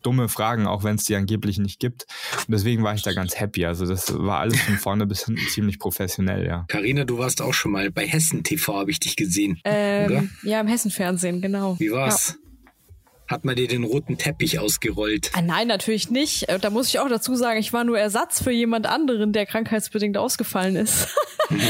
dumme 0.02 0.28
Fragen, 0.28 0.66
auch 0.66 0.84
wenn 0.84 0.96
es 0.96 1.04
die 1.04 1.16
angeblich 1.16 1.58
nicht 1.58 1.80
gibt. 1.80 2.06
Und 2.46 2.52
deswegen 2.52 2.82
war 2.82 2.94
ich 2.94 3.02
da 3.02 3.12
ganz 3.12 3.38
happy. 3.38 3.66
Also 3.66 3.86
das 3.86 4.12
war 4.16 4.40
alles 4.40 4.60
von 4.60 4.76
vorne 4.76 5.06
bis 5.06 5.24
hinten 5.24 5.46
ziemlich 5.48 5.78
professionell, 5.78 6.46
ja. 6.46 6.64
Karina, 6.68 7.04
du 7.04 7.18
warst 7.18 7.42
auch 7.42 7.54
schon 7.54 7.72
mal 7.72 7.90
bei 7.90 8.06
Hessen 8.06 8.42
TV, 8.42 8.76
habe 8.76 8.90
ich 8.90 9.00
dich 9.00 9.16
gesehen. 9.16 9.60
Ähm, 9.64 10.30
ja, 10.42 10.60
im 10.60 10.66
Hessen-Fernsehen, 10.66 11.40
genau. 11.40 11.78
Wie 11.78 11.90
war's? 11.90 12.36
Ja. 12.40 12.47
Hat 13.28 13.44
man 13.44 13.56
dir 13.56 13.68
den 13.68 13.84
roten 13.84 14.16
Teppich 14.16 14.58
ausgerollt? 14.58 15.30
Ah, 15.34 15.42
nein, 15.42 15.68
natürlich 15.68 16.10
nicht. 16.10 16.48
Äh, 16.48 16.58
da 16.58 16.70
muss 16.70 16.88
ich 16.88 16.98
auch 16.98 17.08
dazu 17.08 17.34
sagen, 17.34 17.60
ich 17.60 17.74
war 17.74 17.84
nur 17.84 17.98
Ersatz 17.98 18.42
für 18.42 18.50
jemand 18.50 18.86
anderen, 18.86 19.34
der 19.34 19.44
krankheitsbedingt 19.44 20.16
ausgefallen 20.16 20.76
ist. 20.76 21.14
Mhm. 21.50 21.60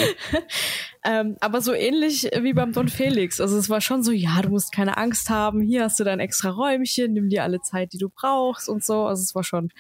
ähm, 1.05 1.37
aber 1.41 1.61
so 1.61 1.73
ähnlich 1.73 2.31
wie 2.41 2.53
beim 2.53 2.73
Don 2.73 2.89
Felix. 2.89 3.41
Also 3.41 3.59
es 3.59 3.69
war 3.69 3.81
schon 3.81 4.05
so, 4.05 4.13
ja, 4.13 4.41
du 4.41 4.51
musst 4.51 4.73
keine 4.73 4.97
Angst 4.97 5.31
haben, 5.31 5.61
hier 5.61 5.83
hast 5.83 5.99
du 5.99 6.05
dein 6.05 6.21
extra 6.21 6.51
Räumchen, 6.51 7.13
nimm 7.13 7.29
dir 7.29 7.43
alle 7.43 7.61
Zeit, 7.61 7.93
die 7.93 7.99
du 7.99 8.09
brauchst 8.09 8.69
und 8.69 8.85
so. 8.85 9.07
Also 9.07 9.23
es 9.23 9.35
war 9.35 9.43
schon, 9.43 9.71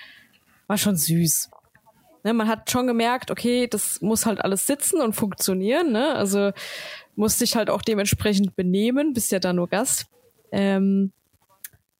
war 0.66 0.78
schon 0.78 0.96
süß. 0.96 1.50
Ne, 2.24 2.32
man 2.32 2.48
hat 2.48 2.70
schon 2.70 2.88
gemerkt, 2.88 3.30
okay, 3.30 3.68
das 3.68 4.00
muss 4.02 4.26
halt 4.26 4.40
alles 4.44 4.66
sitzen 4.66 5.00
und 5.00 5.14
funktionieren. 5.14 5.92
Ne? 5.92 6.14
Also 6.16 6.50
musste 7.14 7.44
ich 7.44 7.54
halt 7.54 7.70
auch 7.70 7.82
dementsprechend 7.82 8.56
benehmen, 8.56 9.12
bist 9.12 9.30
ja 9.30 9.38
da 9.38 9.52
nur 9.52 9.68
Gast. 9.68 10.06
Ähm, 10.50 11.12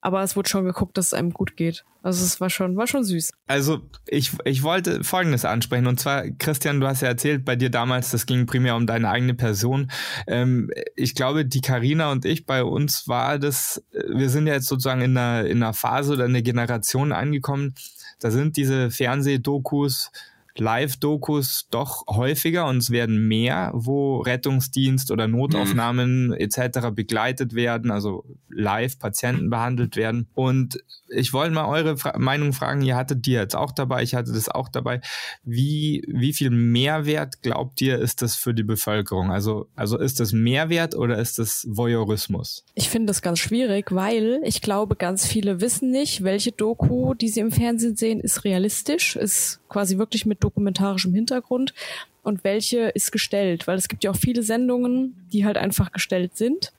aber 0.00 0.22
es 0.22 0.36
wurde 0.36 0.48
schon 0.48 0.64
geguckt, 0.64 0.96
dass 0.96 1.06
es 1.06 1.14
einem 1.14 1.32
gut 1.32 1.56
geht. 1.56 1.84
Also 2.02 2.24
es 2.24 2.40
war 2.40 2.50
schon, 2.50 2.76
war 2.76 2.86
schon 2.86 3.02
süß. 3.02 3.32
Also 3.48 3.80
ich, 4.06 4.32
ich 4.44 4.62
wollte 4.62 5.02
Folgendes 5.02 5.44
ansprechen. 5.44 5.86
Und 5.86 5.98
zwar, 5.98 6.24
Christian, 6.38 6.80
du 6.80 6.86
hast 6.86 7.02
ja 7.02 7.08
erzählt, 7.08 7.44
bei 7.44 7.56
dir 7.56 7.70
damals, 7.70 8.12
das 8.12 8.24
ging 8.24 8.46
primär 8.46 8.76
um 8.76 8.86
deine 8.86 9.10
eigene 9.10 9.34
Person. 9.34 9.90
Ähm, 10.28 10.70
ich 10.94 11.14
glaube, 11.14 11.44
die 11.44 11.60
Karina 11.60 12.12
und 12.12 12.24
ich, 12.24 12.46
bei 12.46 12.62
uns 12.62 13.08
war 13.08 13.38
das, 13.38 13.82
wir 13.92 14.30
sind 14.30 14.46
ja 14.46 14.54
jetzt 14.54 14.68
sozusagen 14.68 15.00
in 15.00 15.16
einer, 15.16 15.46
in 15.46 15.62
einer 15.62 15.74
Phase 15.74 16.12
oder 16.12 16.24
einer 16.24 16.42
Generation 16.42 17.12
angekommen. 17.12 17.74
Da 18.20 18.30
sind 18.30 18.56
diese 18.56 18.90
Fernsehdokus 18.90 20.12
Live-Dokus 20.60 21.68
doch 21.70 22.06
häufiger 22.06 22.66
und 22.66 22.78
es 22.78 22.90
werden 22.90 23.28
mehr, 23.28 23.70
wo 23.74 24.18
Rettungsdienst 24.20 25.10
oder 25.10 25.28
Notaufnahmen 25.28 26.28
mhm. 26.28 26.32
etc. 26.34 26.90
begleitet 26.92 27.54
werden, 27.54 27.90
also 27.90 28.24
live 28.48 28.98
Patienten 28.98 29.50
behandelt 29.50 29.96
werden. 29.96 30.28
Und 30.34 30.78
ich 31.08 31.32
wollte 31.32 31.54
mal 31.54 31.66
eure 31.66 31.96
Fra 31.96 32.18
Meinung 32.18 32.52
fragen, 32.52 32.82
ihr 32.82 32.96
hattet 32.96 33.26
die 33.26 33.32
jetzt 33.32 33.56
auch 33.56 33.72
dabei, 33.72 34.02
ich 34.02 34.14
hatte 34.14 34.32
das 34.32 34.48
auch 34.48 34.68
dabei. 34.68 35.00
Wie, 35.44 36.04
wie 36.08 36.32
viel 36.32 36.50
Mehrwert 36.50 37.42
glaubt 37.42 37.80
ihr, 37.80 37.98
ist 37.98 38.22
das 38.22 38.34
für 38.36 38.54
die 38.54 38.62
Bevölkerung? 38.62 39.30
Also, 39.30 39.68
also 39.74 39.98
ist 39.98 40.20
das 40.20 40.32
Mehrwert 40.32 40.94
oder 40.94 41.18
ist 41.18 41.38
das 41.38 41.66
Voyeurismus? 41.68 42.64
Ich 42.74 42.88
finde 42.88 43.06
das 43.06 43.22
ganz 43.22 43.38
schwierig, 43.38 43.92
weil 43.92 44.40
ich 44.44 44.60
glaube, 44.60 44.96
ganz 44.96 45.26
viele 45.26 45.60
wissen 45.60 45.90
nicht, 45.90 46.24
welche 46.24 46.52
Doku, 46.52 47.14
die 47.14 47.28
sie 47.28 47.40
im 47.40 47.52
Fernsehen 47.52 47.96
sehen, 47.96 48.20
ist 48.20 48.44
realistisch, 48.44 49.16
ist 49.16 49.60
quasi 49.68 49.98
wirklich 49.98 50.26
mit 50.26 50.42
dokumentarischem 50.48 51.14
Hintergrund 51.14 51.74
und 52.22 52.44
welche 52.44 52.88
ist 52.88 53.12
gestellt, 53.12 53.66
weil 53.66 53.78
es 53.78 53.88
gibt 53.88 54.04
ja 54.04 54.10
auch 54.10 54.16
viele 54.16 54.42
Sendungen, 54.42 55.28
die 55.32 55.44
halt 55.44 55.56
einfach 55.56 55.92
gestellt 55.92 56.36
sind 56.36 56.72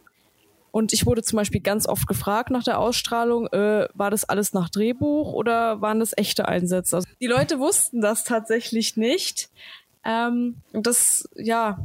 und 0.71 0.93
ich 0.93 1.05
wurde 1.05 1.23
zum 1.23 1.37
Beispiel 1.37 1.61
ganz 1.61 1.87
oft 1.87 2.07
gefragt 2.07 2.51
nach 2.51 2.63
der 2.63 2.79
Ausstrahlung, 2.79 3.47
äh, 3.47 3.87
war 3.93 4.11
das 4.11 4.25
alles 4.25 4.53
nach 4.53 4.69
Drehbuch 4.69 5.33
oder 5.33 5.81
waren 5.81 5.99
das 5.99 6.15
echte 6.15 6.47
Einsätze? 6.47 6.97
Also 6.97 7.07
die 7.19 7.27
Leute 7.27 7.59
wussten 7.59 8.01
das 8.01 8.23
tatsächlich 8.23 8.95
nicht. 8.97 9.49
Ähm, 10.05 10.55
das, 10.71 11.27
ja, 11.35 11.79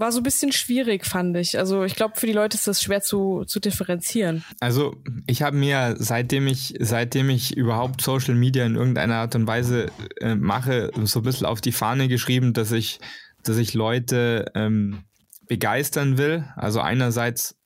war 0.00 0.10
so 0.12 0.20
ein 0.20 0.22
bisschen 0.22 0.50
schwierig, 0.50 1.04
fand 1.04 1.36
ich. 1.36 1.58
Also 1.58 1.84
ich 1.84 1.94
glaube, 1.94 2.14
für 2.16 2.26
die 2.26 2.32
Leute 2.32 2.56
ist 2.56 2.66
das 2.66 2.82
schwer 2.82 3.02
zu, 3.02 3.44
zu 3.44 3.60
differenzieren. 3.60 4.44
Also 4.58 4.96
ich 5.26 5.42
habe 5.42 5.56
mir, 5.56 5.94
seitdem 5.98 6.46
ich, 6.46 6.74
seitdem 6.80 7.28
ich 7.30 7.56
überhaupt 7.56 8.00
Social 8.00 8.34
Media 8.34 8.64
in 8.64 8.76
irgendeiner 8.76 9.16
Art 9.16 9.34
und 9.34 9.46
Weise 9.46 9.92
äh, 10.20 10.34
mache, 10.34 10.90
so 11.04 11.20
ein 11.20 11.22
bisschen 11.22 11.46
auf 11.46 11.60
die 11.60 11.72
Fahne 11.72 12.08
geschrieben, 12.08 12.54
dass 12.54 12.72
ich, 12.72 12.98
dass 13.44 13.58
ich 13.58 13.74
Leute 13.74 14.46
ähm, 14.54 15.04
begeistern 15.46 16.16
will. 16.16 16.44
Also 16.56 16.80
einerseits 16.80 17.59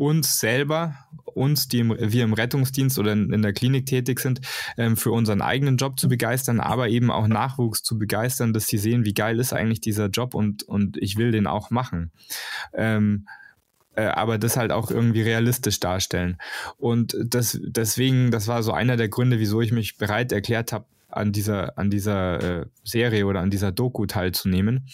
uns 0.00 0.40
selber, 0.40 0.96
uns, 1.26 1.68
die 1.68 1.80
im, 1.80 1.94
wir 1.98 2.24
im 2.24 2.32
Rettungsdienst 2.32 2.98
oder 2.98 3.12
in, 3.12 3.30
in 3.34 3.42
der 3.42 3.52
Klinik 3.52 3.84
tätig 3.84 4.18
sind, 4.20 4.40
ähm, 4.78 4.96
für 4.96 5.12
unseren 5.12 5.42
eigenen 5.42 5.76
Job 5.76 6.00
zu 6.00 6.08
begeistern, 6.08 6.58
aber 6.58 6.88
eben 6.88 7.10
auch 7.10 7.28
Nachwuchs 7.28 7.82
zu 7.82 7.98
begeistern, 7.98 8.54
dass 8.54 8.66
sie 8.66 8.78
sehen, 8.78 9.04
wie 9.04 9.12
geil 9.12 9.38
ist 9.38 9.52
eigentlich 9.52 9.82
dieser 9.82 10.06
Job 10.06 10.34
und, 10.34 10.62
und 10.62 10.96
ich 10.96 11.18
will 11.18 11.32
den 11.32 11.46
auch 11.46 11.68
machen. 11.68 12.12
Ähm, 12.72 13.26
äh, 13.94 14.04
aber 14.06 14.38
das 14.38 14.56
halt 14.56 14.72
auch 14.72 14.90
irgendwie 14.90 15.20
realistisch 15.20 15.80
darstellen. 15.80 16.38
Und 16.78 17.14
das, 17.22 17.60
deswegen, 17.62 18.30
das 18.30 18.48
war 18.48 18.62
so 18.62 18.72
einer 18.72 18.96
der 18.96 19.10
Gründe, 19.10 19.38
wieso 19.38 19.60
ich 19.60 19.70
mich 19.70 19.98
bereit 19.98 20.32
erklärt 20.32 20.72
habe, 20.72 20.86
an 21.08 21.32
dieser, 21.32 21.76
an 21.76 21.90
dieser 21.90 22.60
äh, 22.60 22.66
Serie 22.84 23.26
oder 23.26 23.40
an 23.40 23.50
dieser 23.50 23.70
Doku 23.70 24.06
teilzunehmen. 24.06 24.86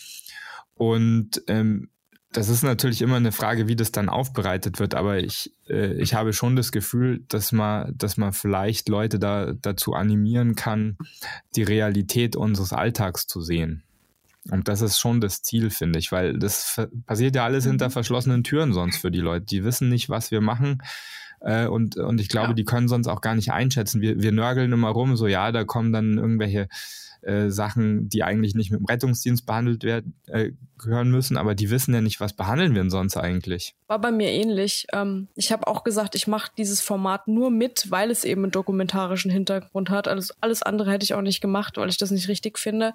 Und 0.75 1.43
ähm, 1.47 1.91
das 2.33 2.49
ist 2.49 2.63
natürlich 2.63 3.03
immer 3.03 3.17
eine 3.17 3.33
Frage, 3.33 3.69
wie 3.69 3.77
das 3.77 3.93
dann 3.93 4.09
aufbereitet 4.09 4.79
wird, 4.79 4.95
aber 4.95 5.19
ich, 5.19 5.53
äh, 5.69 5.95
ich 5.95 6.15
habe 6.15 6.33
schon 6.33 6.57
das 6.57 6.73
Gefühl, 6.73 7.25
dass 7.29 7.53
man, 7.53 7.97
dass 7.97 8.17
man 8.17 8.33
vielleicht 8.33 8.89
Leute 8.89 9.19
da, 9.19 9.53
dazu 9.53 9.95
animieren 9.95 10.55
kann, 10.55 10.99
die 11.55 11.63
Realität 11.63 12.37
unseres 12.37 12.73
Alltags 12.73 13.27
zu 13.27 13.41
sehen. 13.41 13.83
Und 14.51 14.69
das 14.69 14.81
ist 14.81 14.99
schon 14.99 15.21
das 15.21 15.43
Ziel, 15.43 15.71
finde 15.71 15.99
ich, 15.99 16.13
weil 16.13 16.39
das 16.39 16.81
passiert 17.07 17.35
ja 17.35 17.45
alles 17.45 17.65
hinter 17.65 17.89
mhm. 17.89 17.93
verschlossenen 17.93 18.45
Türen 18.45 18.73
sonst 18.73 18.99
für 18.99 19.11
die 19.11 19.21
Leute. 19.21 19.47
Die 19.47 19.65
wissen 19.65 19.89
nicht, 19.89 20.09
was 20.09 20.31
wir 20.31 20.41
machen. 20.41 20.83
Äh, 21.41 21.67
und, 21.67 21.97
und 21.97 22.21
ich 22.21 22.29
glaube, 22.29 22.49
ja. 22.49 22.55
die 22.55 22.65
können 22.65 22.89
sonst 22.89 23.09
auch 23.09 23.21
gar 23.21 23.35
nicht 23.35 23.53
einschätzen. 23.53 24.01
Wir, 24.01 24.21
wir 24.21 24.33
nörgeln 24.33 24.73
immer 24.73 24.91
rum, 24.91 25.17
so 25.17 25.27
ja, 25.27 25.51
da 25.53 25.65
kommen 25.65 25.93
dann 25.93 26.19
irgendwelche 26.19 26.69
äh, 27.27 27.51
Sachen, 27.51 28.09
die 28.09 28.23
eigentlich 28.23 28.55
nicht 28.55 28.71
mit 28.71 28.81
dem 28.81 28.87
Rettungsdienst 28.87 29.47
behandelt 29.47 29.83
werden, 29.83 30.15
äh, 30.29 30.53
gehören 30.79 31.11
müssen, 31.11 31.37
aber 31.37 31.55
die 31.55 31.71
wissen 31.71 31.93
ja 31.93 32.01
nicht, 32.01 32.21
was 32.21 32.35
behandeln 32.35 32.75
wir 32.75 32.83
denn 32.83 32.91
sonst 32.91 33.17
eigentlich. 33.17 33.75
War 33.89 34.01
bei 34.01 34.13
mir 34.13 34.31
ähnlich. 34.31 34.87
Ähm, 34.93 35.29
ich 35.35 35.51
habe 35.51 35.67
auch 35.67 35.83
gesagt, 35.83 36.15
ich 36.15 36.27
mache 36.27 36.53
dieses 36.57 36.81
Format 36.81 37.27
nur 37.27 37.51
mit, 37.51 37.91
weil 37.91 38.11
es 38.11 38.25
eben 38.25 38.45
einen 38.45 38.53
dokumentarischen 38.53 39.31
Hintergrund 39.31 39.91
hat. 39.91 40.07
Alles, 40.07 40.35
alles 40.41 40.63
andere 40.63 40.93
hätte 40.93 41.05
ich 41.05 41.15
auch 41.15 41.23
nicht 41.23 41.41
gemacht, 41.41 41.77
weil 41.79 41.89
ich 41.89 41.99
das 41.99 42.11
nicht 42.11 42.29
richtig 42.29 42.59
finde. 42.59 42.95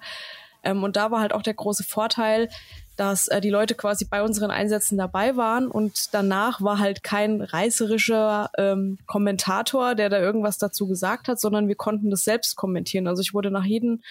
Ähm, 0.62 0.82
und 0.82 0.96
da 0.96 1.10
war 1.10 1.20
halt 1.20 1.32
auch 1.32 1.42
der 1.42 1.54
große 1.54 1.84
Vorteil, 1.84 2.48
dass 2.96 3.28
äh, 3.28 3.40
die 3.40 3.50
Leute 3.50 3.74
quasi 3.74 4.04
bei 4.04 4.22
unseren 4.22 4.50
Einsätzen 4.50 4.98
dabei 4.98 5.36
waren 5.36 5.68
und 5.68 6.12
danach 6.14 6.60
war 6.60 6.78
halt 6.78 7.02
kein 7.02 7.40
reißerischer 7.40 8.50
ähm, 8.58 8.98
Kommentator, 9.06 9.94
der 9.94 10.08
da 10.08 10.20
irgendwas 10.20 10.58
dazu 10.58 10.86
gesagt 10.86 11.28
hat, 11.28 11.40
sondern 11.40 11.68
wir 11.68 11.74
konnten 11.74 12.10
das 12.10 12.24
selbst 12.24 12.56
kommentieren. 12.56 13.06
Also 13.06 13.22
ich 13.22 13.34
wurde 13.34 13.50
nach 13.50 13.64
jedem, 13.64 14.02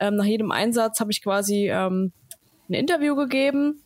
ähm, 0.00 0.16
nach 0.16 0.24
jedem 0.24 0.50
Einsatz 0.50 0.98
habe 1.00 1.12
ich 1.12 1.22
quasi 1.22 1.70
ähm, 1.70 2.12
ein 2.68 2.74
Interview 2.74 3.16
gegeben 3.16 3.82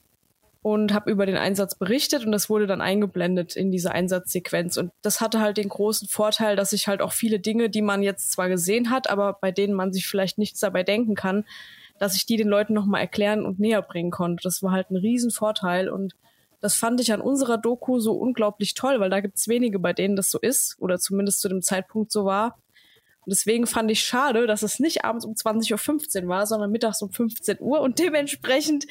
und 0.63 0.93
habe 0.93 1.11
über 1.11 1.27
den 1.27 1.37
Einsatz 1.37 1.75
berichtet 1.75 2.25
und 2.25 2.33
das 2.33 2.51
wurde 2.51 2.67
dann 2.67 2.83
eingeblendet 2.83 3.57
in 3.57 3.73
diese 3.73 3.93
Einsatzsequenz. 3.93 4.77
Und 4.77 4.93
das 5.03 5.21
hatte 5.21 5.41
halt 5.41 5.57
den 5.57 5.71
großen 5.71 6.07
Vorteil, 6.07 6.55
dass 6.55 6.73
ich 6.73 6.87
halt 6.87 7.01
auch 7.01 7.13
viele 7.13 7.41
Dinge, 7.41 7.71
die 7.71 7.83
man 7.83 8.03
jetzt 8.03 8.33
zwar 8.33 8.49
gesehen 8.49 8.91
hat, 8.91 9.09
aber 9.09 9.39
bei 9.41 9.53
denen 9.53 9.75
man 9.75 9.93
sich 9.93 10.07
vielleicht 10.07 10.39
nichts 10.39 10.61
dabei 10.61 10.83
denken 10.83 11.15
kann, 11.15 11.45
dass 12.01 12.17
ich 12.17 12.25
die 12.25 12.39
den 12.39 12.49
Leuten 12.49 12.73
nochmal 12.73 13.03
erklären 13.03 13.45
und 13.45 13.61
näher 13.61 13.83
bringen 13.83 14.11
konnte. 14.11 14.43
Das 14.43 14.63
war 14.63 14.73
halt 14.73 14.91
ein 14.91 14.97
Riesenvorteil 14.97 15.91
und 15.91 16.15
das 16.61 16.75
fand 16.75 16.99
ich 17.01 17.13
an 17.13 17.21
unserer 17.21 17.59
Doku 17.59 18.01
so 18.01 18.15
unglaublich 18.15 18.75
toll, 18.75 19.01
weil 19.01 19.11
da 19.11 19.21
gibt's 19.21 19.49
wenige, 19.49 19.79
bei 19.79 19.93
denen 19.93 20.17
das 20.17 20.31
so 20.31 20.39
ist 20.39 20.77
oder 20.79 20.99
zumindest 20.99 21.41
zu 21.41 21.49
dem 21.49 21.63
Zeitpunkt 21.63 22.11
so 22.11 22.25
war. 22.25 22.59
Und 23.25 23.33
deswegen 23.33 23.67
fand 23.67 23.91
ich 23.91 24.01
schade, 24.01 24.47
dass 24.47 24.63
es 24.63 24.81
nicht 24.81 25.05
abends 25.05 25.27
um 25.27 25.35
20.15 25.35 26.23
Uhr 26.23 26.29
war, 26.29 26.47
sondern 26.47 26.71
mittags 26.71 27.03
um 27.03 27.11
15 27.11 27.59
Uhr 27.61 27.81
und 27.81 27.99
dementsprechend 27.99 28.87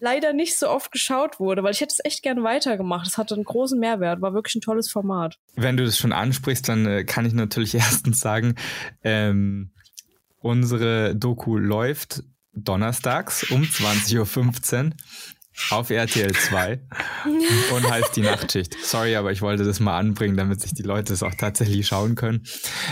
leider 0.00 0.32
nicht 0.32 0.58
so 0.58 0.68
oft 0.68 0.90
geschaut 0.90 1.38
wurde, 1.38 1.62
weil 1.62 1.70
ich 1.70 1.80
hätte 1.80 1.94
es 1.96 2.04
echt 2.04 2.24
gerne 2.24 2.42
weitergemacht. 2.42 3.06
Es 3.06 3.18
hatte 3.18 3.36
einen 3.36 3.44
großen 3.44 3.78
Mehrwert, 3.78 4.20
war 4.20 4.34
wirklich 4.34 4.56
ein 4.56 4.60
tolles 4.60 4.90
Format. 4.90 5.38
Wenn 5.54 5.76
du 5.76 5.84
das 5.84 5.96
schon 5.96 6.12
ansprichst, 6.12 6.68
dann 6.68 6.86
äh, 6.86 7.04
kann 7.04 7.24
ich 7.24 7.34
natürlich 7.34 7.74
erstens 7.76 8.18
sagen, 8.18 8.56
ähm, 9.04 9.70
unsere 10.40 11.14
Doku 11.14 11.56
läuft 11.56 12.24
donnerstags 12.54 13.44
um 13.50 13.62
20.15 13.62 14.86
Uhr 14.86 14.92
auf 15.70 15.90
RTL 15.90 16.32
2 16.32 16.80
und 17.76 17.90
heißt 17.90 18.16
die 18.16 18.22
Nachtschicht. 18.22 18.74
Sorry, 18.82 19.16
aber 19.16 19.32
ich 19.32 19.42
wollte 19.42 19.64
das 19.64 19.80
mal 19.80 19.98
anbringen, 19.98 20.36
damit 20.36 20.60
sich 20.60 20.72
die 20.72 20.82
Leute 20.82 21.12
es 21.12 21.22
auch 21.22 21.34
tatsächlich 21.34 21.86
schauen 21.86 22.14
können. 22.14 22.44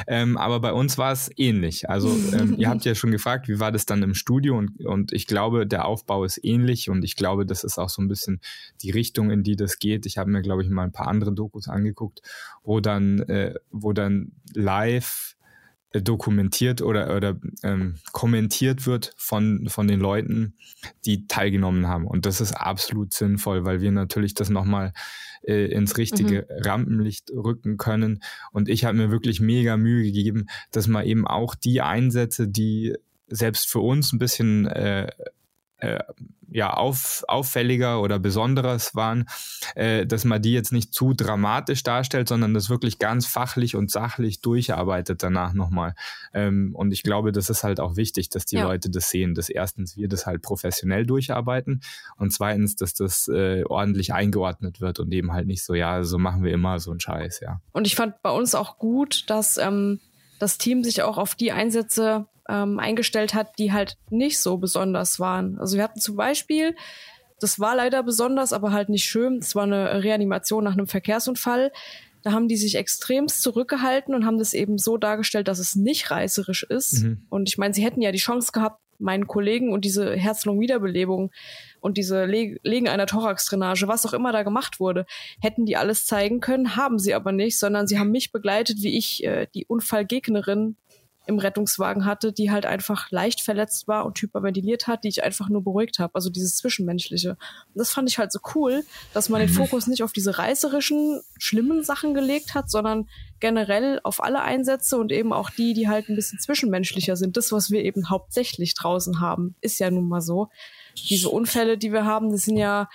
Ähm, 0.06 0.36
aber 0.36 0.60
bei 0.60 0.72
uns 0.72 0.98
war 0.98 1.12
es 1.12 1.30
ähnlich. 1.36 1.88
Also 1.88 2.10
ähm, 2.32 2.56
ihr 2.58 2.68
habt 2.68 2.84
ja 2.84 2.94
schon 2.94 3.10
gefragt, 3.10 3.48
wie 3.48 3.60
war 3.60 3.72
das 3.72 3.86
dann 3.86 4.02
im 4.02 4.14
Studio 4.14 4.58
und, 4.58 4.84
und 4.84 5.12
ich 5.12 5.26
glaube, 5.26 5.66
der 5.66 5.86
Aufbau 5.86 6.24
ist 6.24 6.38
ähnlich 6.42 6.90
und 6.90 7.02
ich 7.02 7.16
glaube, 7.16 7.46
das 7.46 7.64
ist 7.64 7.78
auch 7.78 7.88
so 7.88 8.02
ein 8.02 8.08
bisschen 8.08 8.40
die 8.82 8.90
Richtung, 8.90 9.30
in 9.30 9.42
die 9.42 9.56
das 9.56 9.78
geht. 9.78 10.04
Ich 10.04 10.18
habe 10.18 10.30
mir, 10.30 10.42
glaube 10.42 10.62
ich, 10.62 10.68
mal 10.68 10.84
ein 10.84 10.92
paar 10.92 11.08
andere 11.08 11.32
Dokus 11.32 11.66
angeguckt, 11.66 12.20
wo 12.62 12.80
dann, 12.80 13.20
äh, 13.20 13.54
wo 13.70 13.92
dann 13.92 14.32
live 14.52 15.34
dokumentiert 15.92 16.82
oder, 16.82 17.16
oder 17.16 17.36
ähm, 17.62 17.96
kommentiert 18.12 18.86
wird 18.86 19.12
von, 19.16 19.68
von 19.68 19.88
den 19.88 19.98
Leuten, 19.98 20.54
die 21.04 21.26
teilgenommen 21.26 21.88
haben. 21.88 22.06
Und 22.06 22.26
das 22.26 22.40
ist 22.40 22.52
absolut 22.52 23.12
sinnvoll, 23.12 23.64
weil 23.64 23.80
wir 23.80 23.90
natürlich 23.90 24.34
das 24.34 24.50
nochmal 24.50 24.92
äh, 25.42 25.66
ins 25.66 25.98
richtige 25.98 26.46
mhm. 26.48 26.64
Rampenlicht 26.64 27.30
rücken 27.30 27.76
können. 27.76 28.22
Und 28.52 28.68
ich 28.68 28.84
habe 28.84 28.96
mir 28.96 29.10
wirklich 29.10 29.40
mega 29.40 29.76
Mühe 29.76 30.04
gegeben, 30.04 30.46
dass 30.70 30.86
man 30.86 31.04
eben 31.06 31.26
auch 31.26 31.54
die 31.54 31.80
Einsätze, 31.80 32.46
die 32.46 32.94
selbst 33.26 33.68
für 33.68 33.80
uns 33.80 34.12
ein 34.12 34.18
bisschen 34.18 34.66
äh, 34.66 35.10
äh, 35.80 36.00
ja, 36.52 36.72
auf, 36.72 37.24
auffälliger 37.28 38.02
oder 38.02 38.18
besonderes 38.18 38.94
waren, 38.94 39.28
äh, 39.76 40.04
dass 40.04 40.24
man 40.24 40.42
die 40.42 40.52
jetzt 40.52 40.72
nicht 40.72 40.92
zu 40.92 41.14
dramatisch 41.14 41.82
darstellt, 41.82 42.28
sondern 42.28 42.54
das 42.54 42.68
wirklich 42.68 42.98
ganz 42.98 43.26
fachlich 43.26 43.76
und 43.76 43.90
sachlich 43.90 44.40
durcharbeitet 44.40 45.22
danach 45.22 45.52
nochmal. 45.52 45.94
Ähm, 46.34 46.74
und 46.74 46.92
ich 46.92 47.02
glaube, 47.02 47.32
das 47.32 47.50
ist 47.50 47.62
halt 47.62 47.78
auch 47.78 47.96
wichtig, 47.96 48.30
dass 48.30 48.46
die 48.46 48.56
ja. 48.56 48.64
Leute 48.64 48.90
das 48.90 49.10
sehen, 49.10 49.34
dass 49.34 49.48
erstens 49.48 49.96
wir 49.96 50.08
das 50.08 50.26
halt 50.26 50.42
professionell 50.42 51.06
durcharbeiten 51.06 51.82
und 52.16 52.32
zweitens, 52.32 52.74
dass 52.74 52.94
das 52.94 53.28
äh, 53.28 53.62
ordentlich 53.64 54.12
eingeordnet 54.12 54.80
wird 54.80 54.98
und 54.98 55.12
eben 55.12 55.32
halt 55.32 55.46
nicht 55.46 55.64
so, 55.64 55.74
ja, 55.74 56.02
so 56.02 56.18
machen 56.18 56.42
wir 56.42 56.52
immer 56.52 56.80
so 56.80 56.90
einen 56.90 57.00
Scheiß, 57.00 57.40
ja. 57.40 57.60
Und 57.72 57.86
ich 57.86 57.94
fand 57.94 58.22
bei 58.22 58.30
uns 58.30 58.54
auch 58.54 58.78
gut, 58.78 59.30
dass 59.30 59.56
ähm, 59.56 60.00
das 60.40 60.58
Team 60.58 60.82
sich 60.82 61.02
auch 61.02 61.18
auf 61.18 61.36
die 61.36 61.52
Einsätze 61.52 62.26
ähm, 62.50 62.78
eingestellt 62.78 63.34
hat, 63.34 63.58
die 63.58 63.72
halt 63.72 63.96
nicht 64.10 64.40
so 64.40 64.58
besonders 64.58 65.20
waren. 65.20 65.58
Also 65.58 65.76
wir 65.76 65.84
hatten 65.84 66.00
zum 66.00 66.16
Beispiel, 66.16 66.74
das 67.38 67.60
war 67.60 67.76
leider 67.76 68.02
besonders, 68.02 68.52
aber 68.52 68.72
halt 68.72 68.88
nicht 68.88 69.04
schön, 69.04 69.40
das 69.40 69.54
war 69.54 69.62
eine 69.62 70.02
Reanimation 70.02 70.64
nach 70.64 70.72
einem 70.72 70.86
Verkehrsunfall. 70.86 71.72
Da 72.22 72.32
haben 72.32 72.48
die 72.48 72.56
sich 72.56 72.74
extremst 72.74 73.42
zurückgehalten 73.42 74.14
und 74.14 74.26
haben 74.26 74.38
das 74.38 74.52
eben 74.52 74.76
so 74.76 74.98
dargestellt, 74.98 75.48
dass 75.48 75.58
es 75.58 75.74
nicht 75.74 76.10
reißerisch 76.10 76.64
ist. 76.64 77.04
Mhm. 77.04 77.22
Und 77.30 77.48
ich 77.48 77.56
meine, 77.56 77.72
sie 77.72 77.84
hätten 77.84 78.02
ja 78.02 78.12
die 78.12 78.18
Chance 78.18 78.52
gehabt, 78.52 78.80
meinen 78.98 79.26
Kollegen 79.26 79.72
und 79.72 79.86
diese 79.86 80.14
Herz-Lungen-Wiederbelebung 80.14 81.30
und 81.80 81.96
diese 81.96 82.26
Le 82.26 82.58
Legen 82.62 82.88
einer 82.88 83.06
Thorax-Drainage, 83.06 83.88
was 83.88 84.04
auch 84.04 84.12
immer 84.12 84.32
da 84.32 84.42
gemacht 84.42 84.78
wurde, 84.78 85.06
hätten 85.40 85.64
die 85.64 85.78
alles 85.78 86.04
zeigen 86.04 86.40
können, 86.40 86.76
haben 86.76 86.98
sie 86.98 87.14
aber 87.14 87.32
nicht, 87.32 87.58
sondern 87.58 87.86
sie 87.86 87.98
haben 87.98 88.10
mich 88.10 88.32
begleitet, 88.32 88.82
wie 88.82 88.98
ich 88.98 89.24
äh, 89.24 89.46
die 89.54 89.64
Unfallgegnerin 89.64 90.76
im 91.30 91.38
Rettungswagen 91.38 92.04
hatte, 92.04 92.32
die 92.32 92.50
halt 92.50 92.66
einfach 92.66 93.10
leicht 93.10 93.40
verletzt 93.40 93.88
war 93.88 94.04
und 94.04 94.20
hyperventiliert 94.20 94.88
hat, 94.88 95.04
die 95.04 95.08
ich 95.08 95.22
einfach 95.24 95.48
nur 95.48 95.62
beruhigt 95.62 95.98
habe. 95.98 96.14
Also 96.14 96.28
dieses 96.28 96.56
Zwischenmenschliche. 96.56 97.30
Und 97.30 97.76
das 97.76 97.90
fand 97.90 98.10
ich 98.10 98.18
halt 98.18 98.32
so 98.32 98.40
cool, 98.54 98.84
dass 99.14 99.28
man 99.28 99.40
den 99.40 99.48
mhm. 99.48 99.54
Fokus 99.54 99.86
nicht 99.86 100.02
auf 100.02 100.12
diese 100.12 100.36
reißerischen, 100.38 101.22
schlimmen 101.38 101.84
Sachen 101.84 102.12
gelegt 102.14 102.54
hat, 102.54 102.70
sondern 102.70 103.08
generell 103.38 104.00
auf 104.02 104.22
alle 104.22 104.42
Einsätze 104.42 104.98
und 104.98 105.12
eben 105.12 105.32
auch 105.32 105.50
die, 105.50 105.72
die 105.72 105.88
halt 105.88 106.08
ein 106.08 106.16
bisschen 106.16 106.40
zwischenmenschlicher 106.40 107.16
sind. 107.16 107.36
Das, 107.36 107.52
was 107.52 107.70
wir 107.70 107.84
eben 107.84 108.10
hauptsächlich 108.10 108.74
draußen 108.74 109.20
haben, 109.20 109.54
ist 109.60 109.78
ja 109.78 109.90
nun 109.90 110.08
mal 110.08 110.20
so. 110.20 110.48
Diese 111.08 111.28
Unfälle, 111.28 111.78
die 111.78 111.92
wir 111.92 112.04
haben, 112.04 112.32
das 112.32 112.44
sind 112.44 112.56
ja, 112.56 112.90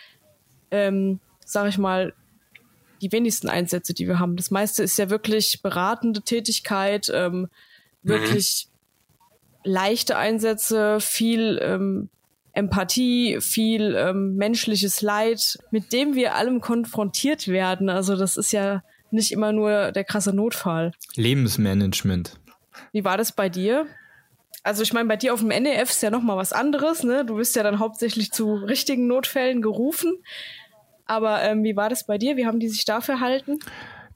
ähm, 0.70 1.22
sag 1.46 1.70
ich 1.70 1.78
mal, 1.78 2.14
die 3.02 3.12
wenigsten 3.12 3.48
Einsätze, 3.50 3.94
die 3.94 4.08
wir 4.08 4.20
haben. 4.20 4.36
Das 4.36 4.52
meiste 4.52 4.84
ist 4.84 4.98
ja 4.98 5.10
wirklich 5.10 5.62
beratende 5.62 6.22
Tätigkeit, 6.22 7.10
ähm. 7.14 7.48
Wirklich 8.06 8.68
mhm. 9.64 9.72
leichte 9.72 10.18
Einsätze, 10.18 11.00
viel 11.00 11.60
ähm, 11.62 12.10
Empathie, 12.54 13.42
viel 13.42 13.96
ähm, 13.96 14.36
menschliches 14.36 15.02
Leid, 15.02 15.58
mit 15.72 15.92
dem 15.92 16.16
wir 16.16 16.36
allem 16.36 16.62
konfrontiert 16.62 17.48
werden. 17.48 17.90
Also 17.90 18.16
das 18.16 18.38
ist 18.38 18.54
ja 18.54 18.82
nicht 19.12 19.32
immer 19.32 19.52
nur 19.52 19.92
der 19.92 20.04
krasse 20.04 20.34
Notfall. 20.34 20.94
Lebensmanagement. 21.16 22.40
Wie 22.92 23.04
war 23.04 23.18
das 23.18 23.34
bei 23.34 23.50
dir? 23.50 23.86
Also 24.64 24.84
ich 24.84 24.94
meine, 24.94 25.08
bei 25.08 25.18
dir 25.18 25.34
auf 25.34 25.42
dem 25.42 25.50
NEF 25.50 25.90
ist 25.90 26.02
ja 26.02 26.10
noch 26.10 26.22
mal 26.22 26.38
was 26.38 26.54
anderes. 26.54 27.04
Ne? 27.04 27.26
Du 27.26 27.36
bist 27.36 27.56
ja 27.56 27.64
dann 27.64 27.80
hauptsächlich 27.80 28.32
zu 28.32 28.56
richtigen 28.56 29.08
Notfällen 29.08 29.62
gerufen. 29.62 30.18
Aber 31.06 31.44
ähm, 31.44 31.64
wie 31.64 31.76
war 31.76 31.90
das 31.90 32.06
bei 32.08 32.18
dir? 32.18 32.36
Wie 32.36 32.46
haben 32.48 32.60
die 32.60 32.70
sich 32.70 32.86
da 32.86 33.02
verhalten? 33.02 33.60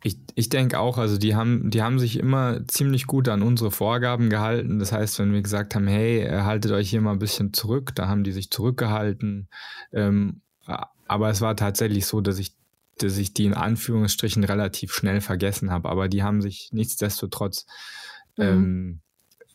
Ich, 0.02 0.18
ich 0.36 0.48
denke 0.48 0.80
auch, 0.80 0.98
also 0.98 1.18
die 1.18 1.36
haben, 1.36 1.70
die 1.72 1.82
haben 1.82 2.00
sich 2.00 2.18
immer 2.18 2.66
ziemlich 2.68 3.06
gut 3.06 3.28
an 3.28 3.42
unsere 3.42 3.70
Vorgaben 3.70 4.30
gehalten. 4.30 4.80
Das 4.80 4.92
heißt, 4.92 5.20
wenn 5.20 5.34
wir 5.34 5.42
gesagt 5.42 5.76
haben, 5.76 5.88
hey, 5.88 6.26
haltet 6.30 6.72
euch 6.72 6.90
hier 6.90 7.02
mal 7.02 7.12
ein 7.12 7.20
bisschen 7.20 7.54
zurück, 7.54 7.94
da 7.96 8.08
haben 8.08 8.24
die 8.24 8.32
sich 8.32 8.50
zurückgehalten. 8.50 9.50
Ähm, 9.92 10.42
aber 11.08 11.30
es 11.30 11.42
war 11.42 11.56
tatsächlich 11.56 12.06
so, 12.06 12.22
dass 12.22 12.40
ich, 12.40 12.56
dass 13.00 13.18
ich 13.18 13.34
die 13.34 13.46
in 13.46 13.54
Anführungsstrichen 13.54 14.44
relativ 14.44 14.94
schnell 14.94 15.20
vergessen 15.20 15.72
habe. 15.72 15.90
Aber 15.90 16.08
die 16.08 16.24
haben 16.24 16.42
sich 16.42 16.70
nichtsdestotrotz 16.72 17.66
mhm. 18.38 18.44
ähm, 18.44 19.02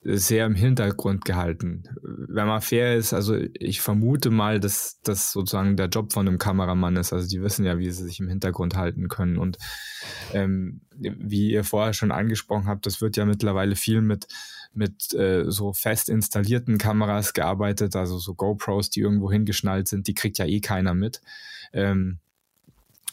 sehr 0.05 0.45
im 0.45 0.55
Hintergrund 0.55 1.25
gehalten. 1.25 1.85
Wenn 2.03 2.47
man 2.47 2.61
fair 2.61 2.95
ist, 2.95 3.15
also 3.15 3.37
ich 3.55 3.81
vermute 3.81 4.31
mal, 4.31 4.61
dass 4.61 5.01
das 5.03 5.33
sozusagen 5.33 5.77
der 5.77 5.89
Job 5.89 6.13
von 6.13 6.29
einem 6.29 6.39
Kameramann 6.39 6.97
ist. 6.97 7.13
Also 7.13 7.27
die 7.27 7.43
wissen 7.43 7.65
ja, 7.65 7.79
wie 7.79 7.91
sie 7.91 8.05
sich 8.05 8.21
im 8.21 8.29
Hintergrund 8.29 8.77
halten 8.77 9.09
können. 9.09 9.39
Und 9.39 9.59
ähm, 10.33 10.83
wie 10.99 11.53
ihr 11.53 11.65
vorher 11.65 11.95
schon 11.95 12.13
angesprochen 12.13 12.67
habt, 12.67 12.85
das 12.87 13.01
wird 13.01 13.17
ja 13.17 13.25
mittlerweile 13.25 13.77
viel 13.77 14.03
mit 14.03 14.29
mit 14.77 15.15
äh, 15.15 15.45
so 15.47 15.73
fest 15.73 16.09
installierten 16.09 16.79
Kameras 16.79 17.33
gearbeitet, 17.33 17.95
also 17.95 18.19
so 18.19 18.35
GoPros, 18.35 18.91
die 18.91 19.01
irgendwo 19.01 19.31
hingeschnallt 19.31 19.87
sind, 19.87 20.09
die 20.09 20.15
kriegt 20.15 20.37
ja 20.39 20.47
eh 20.47 20.61
keiner 20.61 20.95
mit. 20.95 21.23
Ähm, 21.73 22.19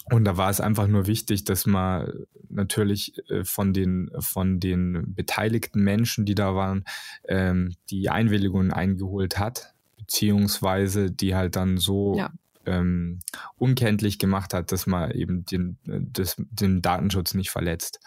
und 0.06 0.26
da 0.26 0.38
war 0.38 0.50
es 0.50 0.60
einfach 0.60 0.88
nur 0.88 1.06
wichtig, 1.06 1.44
dass 1.44 1.66
man 1.66 2.12
natürlich 2.54 3.14
äh, 3.30 3.44
von 3.44 3.74
den, 3.74 4.12
von 4.20 4.60
den 4.60 5.14
beteiligten 5.14 5.84
Menschen, 5.84 6.26
die 6.26 6.36
da 6.36 6.56
waren, 6.56 6.86
ähm, 7.28 7.76
die 7.90 8.10
Einwilligungen 8.10 8.72
eingeholt 8.72 9.40
hat, 9.40 9.74
beziehungsweise 9.98 11.12
die 11.12 11.36
halt 11.36 11.56
dann 11.56 11.78
so 11.78 12.16
ja 12.18 12.32
ähm, 12.66 13.20
unkenntlich 13.58 14.20
gemacht 14.20 14.54
hat, 14.54 14.72
dass 14.72 14.88
man 14.88 15.12
eben 15.12 15.46
den, 15.46 15.78
das, 15.86 16.36
den 16.38 16.82
Datenschutz 16.82 17.34
nicht 17.34 17.50
verletzt. 17.50 18.00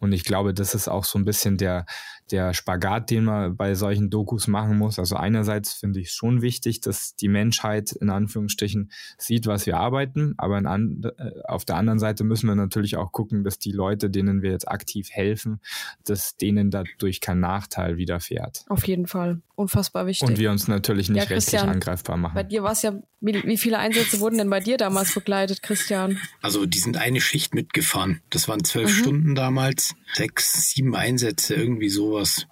Und 0.00 0.12
ich 0.12 0.24
glaube, 0.24 0.54
das 0.54 0.74
ist 0.74 0.88
auch 0.88 1.04
so 1.04 1.18
ein 1.18 1.24
bisschen 1.24 1.56
der, 1.56 1.86
der 2.30 2.54
Spagat, 2.54 3.10
den 3.10 3.24
man 3.24 3.56
bei 3.56 3.74
solchen 3.74 4.10
Dokus 4.10 4.46
machen 4.48 4.78
muss. 4.78 4.98
Also 4.98 5.16
einerseits 5.16 5.72
finde 5.72 6.00
ich 6.00 6.08
es 6.08 6.14
schon 6.14 6.42
wichtig, 6.42 6.80
dass 6.80 7.14
die 7.16 7.28
Menschheit 7.28 7.92
in 7.92 8.10
Anführungsstrichen 8.10 8.90
sieht, 9.18 9.46
was 9.46 9.66
wir 9.66 9.76
arbeiten, 9.76 10.34
aber 10.38 10.56
an, 10.56 11.02
äh, 11.18 11.30
auf 11.44 11.64
der 11.64 11.76
anderen 11.76 11.98
Seite 11.98 12.24
müssen 12.24 12.48
wir 12.48 12.54
natürlich 12.54 12.96
auch 12.96 13.12
gucken, 13.12 13.44
dass 13.44 13.58
die 13.58 13.72
Leute, 13.72 14.10
denen 14.10 14.42
wir 14.42 14.50
jetzt 14.50 14.68
aktiv 14.68 15.10
helfen, 15.10 15.60
dass 16.04 16.36
denen 16.36 16.70
dadurch 16.70 17.20
kein 17.20 17.40
Nachteil 17.40 17.96
widerfährt. 17.96 18.64
Auf 18.68 18.86
jeden 18.86 19.06
Fall. 19.06 19.40
Unfassbar 19.54 20.06
wichtig. 20.06 20.28
Und 20.28 20.38
wir 20.38 20.50
uns 20.50 20.66
natürlich 20.68 21.08
nicht 21.08 21.28
ja, 21.30 21.36
rechtlich 21.36 21.60
angreifbar 21.60 22.16
machen. 22.16 22.34
Bei 22.34 22.42
dir 22.42 22.62
war 22.62 22.72
es 22.72 22.82
ja, 22.82 22.94
wie, 23.20 23.34
wie 23.44 23.58
viele 23.58 23.78
Einsätze 23.78 24.01
wurden 24.20 24.38
denn 24.38 24.50
bei 24.50 24.60
dir 24.60 24.76
damals 24.76 25.14
begleitet, 25.14 25.62
Christian? 25.62 26.18
Also 26.40 26.66
die 26.66 26.78
sind 26.78 26.96
eine 26.96 27.20
Schicht 27.20 27.54
mitgefahren. 27.54 28.20
Das 28.30 28.48
waren 28.48 28.64
zwölf 28.64 28.90
mhm. 28.90 29.00
Stunden 29.00 29.34
damals. 29.34 29.94
Sechs, 30.14 30.70
sieben 30.70 30.94
Einsätze, 30.94 31.54
irgendwie 31.54 31.88
sowas. 31.88 32.46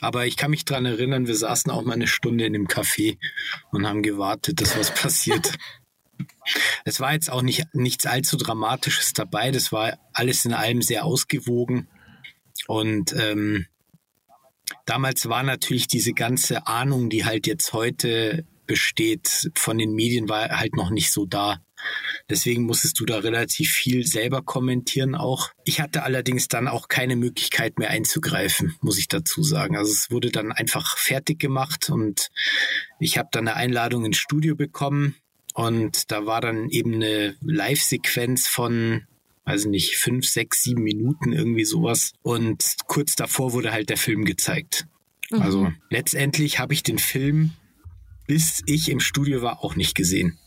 Aber 0.00 0.26
ich 0.26 0.36
kann 0.36 0.50
mich 0.50 0.64
dran 0.64 0.84
erinnern, 0.84 1.26
wir 1.26 1.34
saßen 1.34 1.70
auch 1.70 1.82
mal 1.82 1.94
eine 1.94 2.06
Stunde 2.06 2.44
in 2.44 2.52
dem 2.52 2.68
Café 2.68 3.18
und 3.70 3.86
haben 3.86 4.02
gewartet, 4.02 4.60
dass 4.60 4.76
was 4.78 4.92
passiert. 4.92 5.52
Es 6.84 7.00
war 7.00 7.12
jetzt 7.12 7.28
auch 7.28 7.42
nicht 7.42 7.74
nichts 7.74 8.06
allzu 8.06 8.36
Dramatisches 8.36 9.14
dabei. 9.14 9.50
Das 9.50 9.72
war 9.72 9.98
alles 10.12 10.44
in 10.44 10.52
allem 10.52 10.80
sehr 10.80 11.04
ausgewogen. 11.04 11.88
Und 12.68 13.12
ähm, 13.14 13.66
damals 14.86 15.28
war 15.28 15.42
natürlich 15.42 15.88
diese 15.88 16.12
ganze 16.12 16.68
Ahnung, 16.68 17.10
die 17.10 17.24
halt 17.24 17.48
jetzt 17.48 17.72
heute 17.72 18.46
besteht, 18.66 19.50
von 19.56 19.78
den 19.78 19.94
Medien 19.94 20.28
war 20.28 20.48
halt 20.48 20.76
noch 20.76 20.90
nicht 20.90 21.12
so 21.12 21.26
da. 21.26 21.60
Deswegen 22.30 22.62
musstest 22.62 22.98
du 22.98 23.04
da 23.04 23.18
relativ 23.18 23.70
viel 23.70 24.06
selber 24.06 24.40
kommentieren 24.42 25.14
auch. 25.14 25.50
Ich 25.64 25.80
hatte 25.80 26.02
allerdings 26.02 26.48
dann 26.48 26.66
auch 26.66 26.88
keine 26.88 27.16
Möglichkeit 27.16 27.78
mehr 27.78 27.90
einzugreifen, 27.90 28.76
muss 28.80 28.98
ich 28.98 29.08
dazu 29.08 29.42
sagen. 29.42 29.76
Also 29.76 29.92
es 29.92 30.10
wurde 30.10 30.30
dann 30.30 30.50
einfach 30.52 30.96
fertig 30.96 31.38
gemacht 31.38 31.90
und 31.90 32.30
ich 33.00 33.18
habe 33.18 33.28
dann 33.32 33.48
eine 33.48 33.56
Einladung 33.56 34.04
ins 34.06 34.16
Studio 34.16 34.56
bekommen 34.56 35.16
und 35.52 36.10
da 36.10 36.24
war 36.24 36.40
dann 36.40 36.70
eben 36.70 36.94
eine 36.94 37.36
Live-Sequenz 37.42 38.48
von 38.48 39.06
weiß 39.44 39.66
nicht, 39.66 39.96
fünf, 39.96 40.26
sechs, 40.26 40.62
sieben 40.62 40.82
Minuten, 40.82 41.32
irgendwie 41.32 41.64
sowas. 41.64 42.12
Und 42.22 42.76
kurz 42.86 43.14
davor 43.14 43.52
wurde 43.52 43.72
halt 43.72 43.90
der 43.90 43.96
Film 43.96 44.24
gezeigt. 44.24 44.86
Mhm. 45.30 45.42
Also 45.42 45.72
letztendlich 45.90 46.58
habe 46.58 46.72
ich 46.72 46.82
den 46.82 46.98
Film, 46.98 47.52
bis 48.26 48.62
ich 48.66 48.88
im 48.88 49.00
Studio 49.00 49.42
war, 49.42 49.64
auch 49.64 49.76
nicht 49.76 49.94
gesehen. 49.94 50.38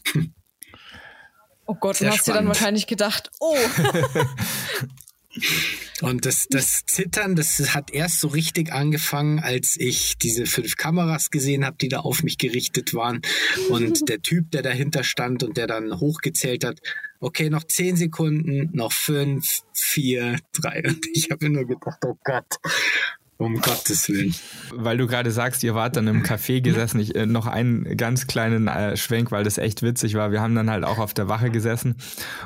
Oh 1.66 1.76
Gott, 1.76 1.98
Sehr 1.98 2.10
du 2.10 2.14
hast 2.14 2.22
spannend. 2.22 2.28
dir 2.28 2.40
dann 2.40 2.48
wahrscheinlich 2.48 2.88
gedacht, 2.88 3.30
oh. 3.40 3.56
Und 6.02 6.26
das, 6.26 6.48
das 6.48 6.86
Zittern, 6.86 7.36
das 7.36 7.74
hat 7.74 7.92
erst 7.92 8.20
so 8.20 8.28
richtig 8.28 8.72
angefangen, 8.72 9.40
als 9.40 9.76
ich 9.78 10.18
diese 10.18 10.46
fünf 10.46 10.76
Kameras 10.76 11.32
gesehen 11.32 11.66
habe, 11.66 11.78
die 11.80 11.90
da 11.90 12.00
auf 12.00 12.24
mich 12.24 12.38
gerichtet 12.38 12.94
waren. 12.94 13.22
Und 13.70 14.08
der 14.10 14.22
Typ, 14.22 14.52
der 14.52 14.62
dahinter 14.62 15.04
stand 15.04 15.44
und 15.44 15.58
der 15.58 15.68
dann 15.68 16.00
hochgezählt 16.00 16.64
hat, 16.64 16.80
okay, 17.20 17.50
noch 17.50 17.64
zehn 17.64 17.96
Sekunden, 17.96 18.70
noch 18.74 18.92
fünf, 18.92 19.62
vier, 19.74 20.40
drei. 20.54 20.84
Und 20.86 21.06
ich 21.14 21.32
habe 21.32 21.50
nur 21.50 21.66
gedacht, 21.66 22.00
oh 22.06 22.18
Gott. 22.24 22.58
Um 23.38 23.60
Gottes 23.62 24.10
Willen. 24.10 24.34
Weil 24.74 24.98
du 24.98 25.06
gerade 25.06 25.30
sagst, 25.32 25.64
ihr 25.64 25.76
wart 25.76 25.96
dann 25.96 26.08
im 26.08 26.24
Café 26.24 26.60
gesessen. 26.62 27.00
Ich, 27.00 27.16
äh, 27.16 27.28
noch 27.28 27.46
einen 27.46 27.96
ganz 27.96 28.26
kleinen 28.26 28.68
äh, 28.68 28.98
Schwenk, 28.98 29.32
weil 29.32 29.44
das 29.44 29.60
echt 29.60 29.84
witzig 29.84 30.16
war. 30.16 30.32
Wir 30.32 30.42
haben 30.42 30.56
dann 30.56 30.72
halt 30.72 30.84
auch 30.84 30.98
auf 30.98 31.14
der 31.14 31.30
Wache 31.30 31.52
gesessen 31.52 31.98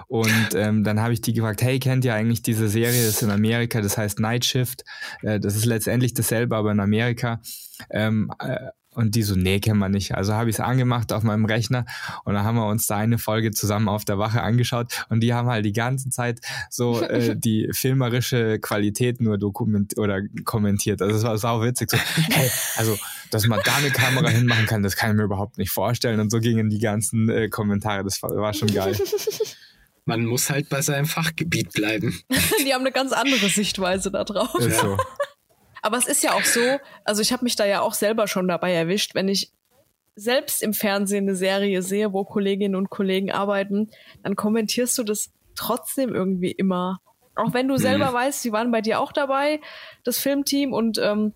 und 0.08 0.50
ähm, 0.54 0.84
dann 0.84 1.00
habe 1.00 1.14
ich 1.14 1.22
die 1.22 1.34
gefragt, 1.34 1.62
hey, 1.62 1.80
kennt 1.80 2.04
ihr 2.04 2.14
eigentlich 2.14 2.42
diese 2.42 2.68
Serie? 2.68 3.06
Das 3.06 3.16
ist 3.16 3.22
in 3.22 3.32
Amerika, 3.32 3.82
das 3.82 3.98
heißt 3.98 4.20
Night 4.20 4.44
Shift. 4.44 4.84
Äh, 5.22 5.40
das 5.40 5.56
ist 5.56 5.66
letztendlich 5.66 6.14
dasselbe, 6.14 6.58
aber 6.58 6.72
in 6.72 6.80
Amerika. 6.82 7.42
Ähm, 7.90 8.32
äh, 8.40 8.68
und 8.94 9.16
die 9.16 9.24
so, 9.24 9.36
nee, 9.36 9.60
kennen 9.60 9.80
wir 9.80 9.90
nicht. 9.90 10.16
Also 10.16 10.34
habe 10.34 10.50
ich 10.50 10.58
es 10.58 10.60
angemacht 10.60 11.14
auf 11.14 11.24
meinem 11.24 11.46
Rechner 11.46 11.86
und 12.26 12.34
dann 12.34 12.44
haben 12.44 12.56
wir 12.56 12.68
uns 12.68 12.88
da 12.88 12.98
eine 12.98 13.18
Folge 13.18 13.52
zusammen 13.52 13.88
auf 13.88 14.06
der 14.06 14.18
Wache 14.18 14.42
angeschaut 14.42 15.06
und 15.10 15.22
die 15.22 15.34
haben 15.34 15.48
halt 15.48 15.66
die 15.66 15.74
ganze 15.74 16.10
Zeit 16.10 16.42
so 16.70 17.02
äh, 17.02 17.36
die 17.38 17.70
filmerische 17.72 18.60
Qualität 18.60 19.22
nur 19.22 19.38
dokument 19.38 19.98
oder 19.98 20.22
kommentiert. 20.44 21.02
Also 21.02 21.18
es 21.18 21.24
war 21.24 21.38
sau 21.38 21.62
witzig. 21.62 21.90
So, 21.90 21.98
hey, 21.98 22.50
also, 22.78 22.98
dass 23.30 23.48
man 23.48 23.62
da 23.64 23.76
eine 23.76 23.92
Kamera 23.92 24.30
hinmachen 24.30 24.66
kann, 24.66 24.84
das 24.84 24.96
kann 24.96 25.12
ich 25.12 25.18
mir 25.18 25.24
überhaupt 25.24 25.58
nicht 25.58 25.72
vorstellen. 25.72 26.20
Und 26.20 26.30
so 26.30 26.40
gingen 26.40 26.70
die 26.70 26.80
ganzen 26.80 27.30
äh, 27.30 27.48
Kommentare. 27.48 28.04
Das 28.04 28.22
war, 28.22 28.36
war 28.36 28.54
schon 28.54 28.74
geil. 28.74 28.98
Man 30.06 30.26
muss 30.26 30.50
halt 30.50 30.68
bei 30.68 30.82
seinem 30.82 31.06
Fachgebiet 31.06 31.74
bleiben. 31.74 32.20
die 32.66 32.74
haben 32.74 32.82
eine 32.82 32.92
ganz 32.92 33.14
andere 33.14 33.50
Sichtweise 33.50 34.12
da 34.12 34.24
drauf. 34.24 34.56
Ist 34.56 34.80
so. 34.80 34.98
Aber 35.82 35.98
es 35.98 36.08
ist 36.08 36.24
ja 36.24 36.34
auch 36.34 36.44
so, 36.44 36.80
also 37.04 37.22
ich 37.22 37.34
habe 37.34 37.44
mich 37.44 37.56
da 37.56 37.66
ja 37.66 37.82
auch 37.82 37.94
selber 37.94 38.28
schon 38.28 38.48
dabei 38.48 38.74
erwischt, 38.74 39.16
wenn 39.16 39.28
ich 39.28 39.52
selbst 40.16 40.62
im 40.62 40.74
Fernsehen 40.74 41.26
eine 41.26 41.36
Serie 41.36 41.82
sehe, 41.82 42.14
wo 42.14 42.24
Kolleginnen 42.24 42.76
und 42.76 42.90
Kollegen 42.90 43.32
arbeiten, 43.32 43.90
dann 44.24 44.36
kommentierst 44.36 44.98
du 44.98 45.04
das 45.04 45.32
trotzdem 45.56 46.14
irgendwie 46.14 46.52
immer. 46.52 47.02
Auch 47.36 47.54
wenn 47.54 47.68
du 47.68 47.78
selber 47.78 48.12
mhm. 48.12 48.16
weißt, 48.16 48.42
sie 48.42 48.52
waren 48.52 48.72
bei 48.72 48.82
dir 48.82 49.00
auch 49.00 49.12
dabei, 49.12 49.62
das 50.04 50.20
Filmteam, 50.20 50.74
und 50.74 50.98
ähm, 50.98 51.34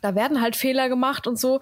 da 0.00 0.14
werden 0.14 0.40
halt 0.40 0.54
Fehler 0.54 0.88
gemacht 0.88 1.26
und 1.26 1.38
so. 1.38 1.60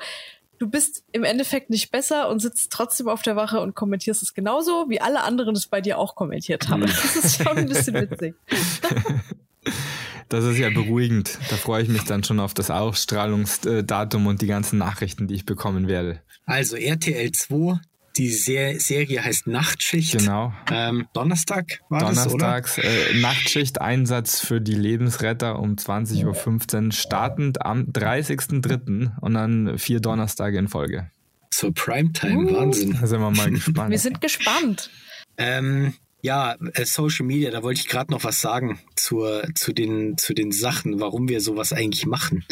Du 0.59 0.69
bist 0.69 1.05
im 1.13 1.23
Endeffekt 1.23 1.71
nicht 1.71 1.91
besser 1.91 2.29
und 2.29 2.41
sitzt 2.41 2.73
trotzdem 2.73 3.09
auf 3.09 3.23
der 3.23 3.37
Wache 3.37 3.61
und 3.61 3.75
kommentierst 3.75 4.23
es 4.23 4.35
genauso, 4.35 4.87
wie 4.89 5.01
alle 5.01 5.23
anderen 5.23 5.55
es 5.55 5.67
bei 5.67 5.81
dir 5.81 5.99
auch 5.99 6.15
kommentiert 6.15 6.69
haben. 6.69 6.83
Mhm. 6.83 6.87
Das 6.87 7.17
ist 7.17 7.43
schon 7.43 7.57
ein 7.57 7.67
bisschen 7.67 7.95
witzig. 7.95 8.35
Das 10.29 10.45
ist 10.45 10.59
ja 10.59 10.71
beruhigend. 10.71 11.39
Da 11.51 11.57
freue 11.57 11.83
ich 11.83 11.89
mich 11.89 12.03
dann 12.03 12.25
schon 12.25 12.41
auf 12.41 12.55
das 12.55 12.71
Ausstrahlungsdatum 12.71 14.27
und 14.27 14.43
die 14.43 14.47
ganzen 14.47 14.79
Nachrichten, 14.79 15.29
die 15.29 15.35
ich 15.35 15.47
bekommen 15.47 15.87
werde. 15.89 16.21
Also 16.47 16.77
RTL 16.77 17.31
2, 17.33 17.79
die 18.17 18.31
Ser 18.31 18.81
Serie 18.81 19.23
heißt 19.23 19.47
Nachtschicht. 19.47 20.19
Genau. 20.19 20.53
Ähm, 20.71 21.07
Donnerstag 21.13 21.81
war 21.89 22.01
Donnerstags, 22.01 22.77
das, 22.77 22.85
oder? 22.85 23.11
Äh, 23.11 23.21
Nachtschicht, 23.21 23.81
Einsatz 23.81 24.41
für 24.41 24.61
die 24.61 24.75
Lebensretter 24.75 25.59
um 25.59 25.75
20.15 25.75 26.87
Uhr, 26.87 26.93
startend 26.93 27.63
am 27.63 27.85
30.03. 27.85 29.19
und 29.21 29.35
dann 29.35 29.79
vier 29.79 30.01
Donnerstage 30.01 30.59
in 30.59 30.69
Folge. 30.69 31.11
Zur 31.51 31.73
Primetime, 31.73 32.51
uh. 32.51 32.57
Wahnsinn. 32.57 32.99
Da 33.01 33.07
sind 33.07 33.21
wir 33.21 33.31
mal 33.31 33.51
gespannt. 33.51 33.91
Wir 33.91 33.99
sind 33.99 34.21
gespannt. 34.21 34.91
Ähm, 35.39 35.95
ja, 36.27 36.57
äh, 36.75 36.85
Social 36.85 37.25
Media, 37.25 37.53
da 37.53 37.63
wollte 37.63 37.81
ich 37.81 37.87
gerade 37.87 38.11
noch 38.11 38.25
was 38.25 38.41
sagen 38.41 38.81
zur, 38.97 39.49
zu, 39.55 39.73
den, 39.73 40.19
zu 40.19 40.35
den 40.35 40.51
Sachen, 40.51 40.99
warum 40.99 41.29
wir 41.29 41.41
sowas 41.41 41.73
eigentlich 41.73 42.05
machen. 42.05 42.45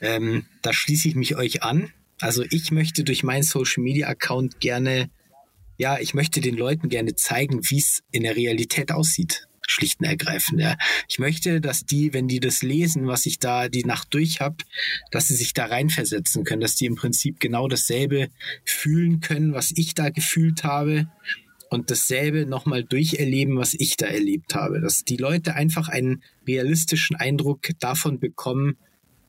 Ähm, 0.00 0.44
da 0.60 0.72
schließe 0.72 1.06
ich 1.06 1.14
mich 1.14 1.36
euch 1.36 1.62
an. 1.62 1.92
Also 2.20 2.42
ich 2.50 2.72
möchte 2.72 3.04
durch 3.04 3.22
meinen 3.22 3.44
Social 3.44 3.84
Media 3.84 4.08
Account 4.08 4.58
gerne, 4.58 5.08
ja, 5.78 6.00
ich 6.00 6.14
möchte 6.14 6.40
den 6.40 6.56
Leuten 6.56 6.88
gerne 6.88 7.14
zeigen, 7.14 7.60
wie 7.70 7.78
es 7.78 8.02
in 8.10 8.24
der 8.24 8.34
Realität 8.34 8.90
aussieht. 8.90 9.46
Schlicht 9.68 10.00
und 10.00 10.06
ergreifend. 10.06 10.60
Ja. 10.60 10.76
Ich 11.08 11.20
möchte, 11.20 11.60
dass 11.60 11.86
die, 11.86 12.12
wenn 12.12 12.26
die 12.26 12.40
das 12.40 12.62
lesen, 12.62 13.06
was 13.06 13.24
ich 13.26 13.38
da 13.38 13.68
die 13.68 13.84
Nacht 13.84 14.12
durch 14.12 14.40
habe, 14.40 14.56
dass 15.12 15.28
sie 15.28 15.36
sich 15.36 15.54
da 15.54 15.66
reinversetzen 15.66 16.42
können, 16.42 16.60
dass 16.60 16.74
die 16.74 16.86
im 16.86 16.96
Prinzip 16.96 17.38
genau 17.38 17.68
dasselbe 17.68 18.30
fühlen 18.64 19.20
können, 19.20 19.54
was 19.54 19.70
ich 19.76 19.94
da 19.94 20.10
gefühlt 20.10 20.64
habe 20.64 21.06
und 21.72 21.90
dasselbe 21.90 22.44
nochmal 22.44 22.84
durcherleben, 22.84 23.56
was 23.56 23.72
ich 23.72 23.96
da 23.96 24.06
erlebt 24.06 24.54
habe. 24.54 24.80
Dass 24.80 25.04
die 25.04 25.16
Leute 25.16 25.54
einfach 25.54 25.88
einen 25.88 26.22
realistischen 26.46 27.16
Eindruck 27.16 27.60
davon 27.80 28.20
bekommen, 28.20 28.76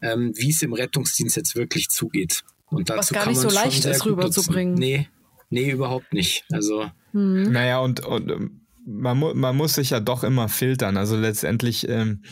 ähm, 0.01 0.34
wie 0.36 0.49
es 0.49 0.62
im 0.62 0.73
Rettungsdienst 0.73 1.38
jetzt 1.38 1.56
wirklich 1.56 1.88
zugeht. 1.88 2.43
Und 2.65 2.89
dazu 2.89 2.99
was 2.99 3.10
gar 3.13 3.29
nicht 3.29 3.39
so 3.39 3.49
leicht 3.49 3.86
ist, 3.86 4.06
rüberzubringen. 4.06 4.73
Nee, 4.73 5.08
nee, 5.49 5.71
überhaupt 5.71 6.12
nicht. 6.13 6.43
Also. 6.51 6.91
Mhm. 7.13 7.51
Naja, 7.51 7.79
und, 7.79 8.01
und 8.01 8.29
ähm, 8.29 8.62
man, 8.86 9.17
mu 9.17 9.34
man 9.34 9.56
muss 9.56 9.75
sich 9.75 9.91
ja 9.91 10.01
doch 10.01 10.25
immer 10.25 10.49
filtern. 10.49 10.97
Also 10.97 11.15
letztendlich, 11.15 11.88
ähm, 11.88 12.23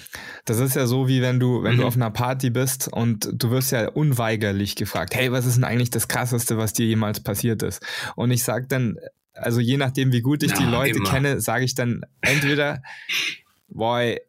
das 0.43 0.59
ist 0.59 0.75
ja 0.75 0.87
so, 0.87 1.07
wie 1.07 1.21
wenn 1.21 1.39
du, 1.39 1.63
wenn 1.63 1.75
mhm. 1.75 1.81
du 1.81 1.85
auf 1.85 1.95
einer 1.95 2.11
Party 2.11 2.49
bist 2.49 2.89
und 2.91 3.29
du 3.31 3.49
wirst 3.49 3.71
ja 3.71 3.87
unweigerlich 3.87 4.75
gefragt, 4.75 5.15
hey, 5.15 5.31
was 5.31 5.45
ist 5.45 5.55
denn 5.55 5.63
eigentlich 5.63 5.91
das 5.91 6.09
Krasseste, 6.09 6.57
was 6.57 6.73
dir 6.73 6.85
jemals 6.85 7.21
passiert 7.21 7.63
ist? 7.63 7.81
Und 8.17 8.31
ich 8.31 8.43
sag 8.43 8.67
dann, 8.67 8.97
also 9.41 9.59
je 9.59 9.77
nachdem, 9.77 10.11
wie 10.11 10.21
gut 10.21 10.43
ich 10.43 10.51
ja, 10.51 10.57
die 10.57 10.65
Leute 10.65 10.97
immer. 10.97 11.09
kenne, 11.09 11.41
sage 11.41 11.65
ich 11.65 11.75
dann 11.75 12.05
entweder, 12.21 12.81
boy, 13.69 14.19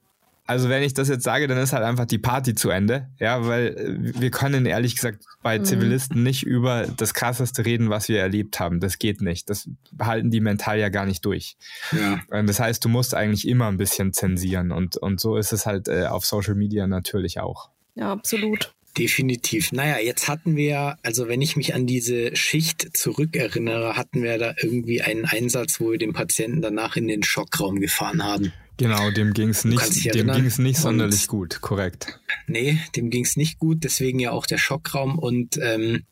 also 0.44 0.68
wenn 0.68 0.83
ich 0.83 0.92
das 0.92 1.09
jetzt 1.09 1.25
sage, 1.25 1.46
dann 1.46 1.57
ist 1.59 1.72
halt 1.72 1.85
einfach 1.85 2.05
die 2.05 2.18
Party 2.18 2.55
zu 2.55 2.70
Ende. 2.70 3.09
Ja, 3.18 3.46
weil 3.46 3.68
äh, 3.68 4.20
wir 4.20 4.31
können 4.31 4.66
ehrlich 4.66 4.96
gesagt 4.96 5.25
bei 5.42 5.59
mhm. 5.59 5.64
Zivilisten 5.64 6.22
nicht 6.22 6.42
über 6.42 6.87
das 6.96 7.14
Krasseste 7.14 7.64
reden, 7.64 7.90
was 7.90 8.09
wir 8.09 8.20
erlebt 8.20 8.61
haben. 8.61 8.81
Das 8.81 8.98
geht 8.98 9.20
nicht. 9.20 9.48
Das 9.48 9.68
halten 10.01 10.31
die 10.31 10.40
mental 10.40 10.79
ja 10.79 10.88
gar 10.88 11.07
nicht 11.07 11.25
durch. 11.25 11.57
Ja. 11.92 12.20
Das 12.42 12.61
heißt, 12.61 12.85
du 12.85 12.88
musst 12.88 13.14
eigentlich 13.14 13.46
immer 13.46 13.68
ein 13.68 13.77
bisschen 13.77 14.12
zensieren 14.12 14.72
und, 14.72 14.96
und 14.96 15.20
so 15.20 15.37
ist 15.37 15.53
es 15.53 15.64
halt 15.64 15.88
äh, 15.88 16.07
auf 16.07 16.27
Social 16.27 16.55
Media 16.55 16.87
natürlich 16.87 17.40
auch. 17.40 17.70
Ja, 17.94 18.12
absolut. 18.12 18.75
Definitiv. 18.98 19.72
Naja, 19.72 19.98
jetzt 19.98 20.28
hatten 20.28 20.55
wir, 20.55 20.98
also 21.02 21.26
wenn 21.26 21.40
ich 21.40 21.57
mich 21.57 21.74
an 21.74 21.87
diese 21.87 22.37
Schicht 22.37 22.94
zurückerinnere, 22.94 23.96
hatten 23.96 24.22
wir 24.22 24.37
da 24.37 24.55
irgendwie 24.61 25.00
einen 25.00 25.24
Einsatz, 25.24 25.81
wo 25.81 25.92
wir 25.92 25.98
den 25.98 26.12
Patienten 26.12 26.61
danach 26.61 26.96
in 26.96 27.09
den 27.09 27.22
Schockraum 27.22 27.81
gefahren 27.81 28.22
haben. 28.22 28.52
Genau, 28.76 29.11
dem 29.11 29.33
ging 29.33 29.50
es 29.50 29.64
nicht, 29.64 30.14
dem 30.14 30.31
ging's 30.33 30.59
nicht 30.59 30.78
sonderlich 30.78 31.26
gut, 31.28 31.61
korrekt. 31.61 32.20
Nee, 32.46 32.81
dem 32.96 33.11
ging 33.11 33.24
es 33.24 33.37
nicht 33.37 33.59
gut, 33.59 33.85
deswegen 33.85 34.18
ja 34.18 34.33
auch 34.33 34.46
der 34.46 34.59
Schockraum. 34.59 35.18
Und 35.18 35.57
ähm, 35.59 36.02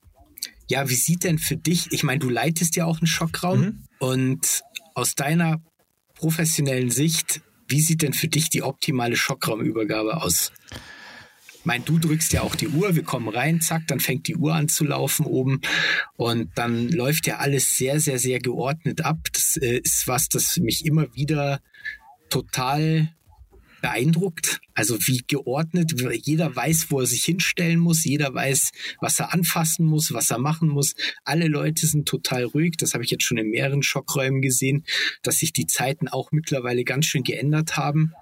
ja, 0.68 0.88
wie 0.88 0.94
sieht 0.94 1.24
denn 1.24 1.38
für 1.38 1.56
dich, 1.56 1.88
ich 1.90 2.02
meine, 2.02 2.20
du 2.20 2.28
leitest 2.28 2.76
ja 2.76 2.86
auch 2.86 2.98
einen 2.98 3.06
Schockraum 3.06 3.60
mhm. 3.60 3.82
und 3.98 4.62
aus 4.94 5.14
deiner 5.14 5.60
professionellen 6.14 6.90
Sicht, 6.90 7.40
wie 7.68 7.80
sieht 7.80 8.02
denn 8.02 8.12
für 8.12 8.28
dich 8.28 8.50
die 8.50 8.62
optimale 8.62 9.16
Schockraumübergabe 9.16 10.22
aus? 10.22 10.52
Ich 11.60 11.66
meine, 11.66 11.84
du 11.84 11.98
drückst 11.98 12.32
ja 12.32 12.40
auch 12.40 12.54
die 12.54 12.68
Uhr, 12.68 12.96
wir 12.96 13.02
kommen 13.02 13.28
rein, 13.28 13.60
zack, 13.60 13.86
dann 13.86 14.00
fängt 14.00 14.26
die 14.28 14.36
Uhr 14.36 14.54
an 14.54 14.68
zu 14.68 14.82
laufen 14.82 15.26
oben 15.26 15.60
und 16.16 16.50
dann 16.54 16.88
läuft 16.88 17.26
ja 17.26 17.36
alles 17.36 17.76
sehr, 17.76 18.00
sehr, 18.00 18.18
sehr 18.18 18.38
geordnet 18.38 19.04
ab. 19.04 19.18
Das 19.34 19.58
äh, 19.58 19.80
ist 19.84 20.08
was, 20.08 20.30
das 20.30 20.56
mich 20.56 20.86
immer 20.86 21.14
wieder 21.14 21.60
total 22.30 23.14
beeindruckt. 23.82 24.62
Also 24.72 24.98
wie 25.06 25.22
geordnet, 25.26 25.92
jeder 26.24 26.56
weiß, 26.56 26.86
wo 26.88 27.00
er 27.00 27.06
sich 27.06 27.24
hinstellen 27.24 27.78
muss, 27.78 28.04
jeder 28.04 28.32
weiß, 28.32 28.70
was 29.02 29.20
er 29.20 29.34
anfassen 29.34 29.84
muss, 29.84 30.14
was 30.14 30.30
er 30.30 30.38
machen 30.38 30.70
muss. 30.70 30.94
Alle 31.24 31.46
Leute 31.46 31.86
sind 31.86 32.08
total 32.08 32.44
ruhig. 32.44 32.76
Das 32.78 32.94
habe 32.94 33.04
ich 33.04 33.10
jetzt 33.10 33.24
schon 33.24 33.36
in 33.36 33.50
mehreren 33.50 33.82
Schockräumen 33.82 34.40
gesehen, 34.40 34.86
dass 35.22 35.40
sich 35.40 35.52
die 35.52 35.66
Zeiten 35.66 36.08
auch 36.08 36.32
mittlerweile 36.32 36.84
ganz 36.84 37.04
schön 37.04 37.22
geändert 37.22 37.76
haben. 37.76 38.14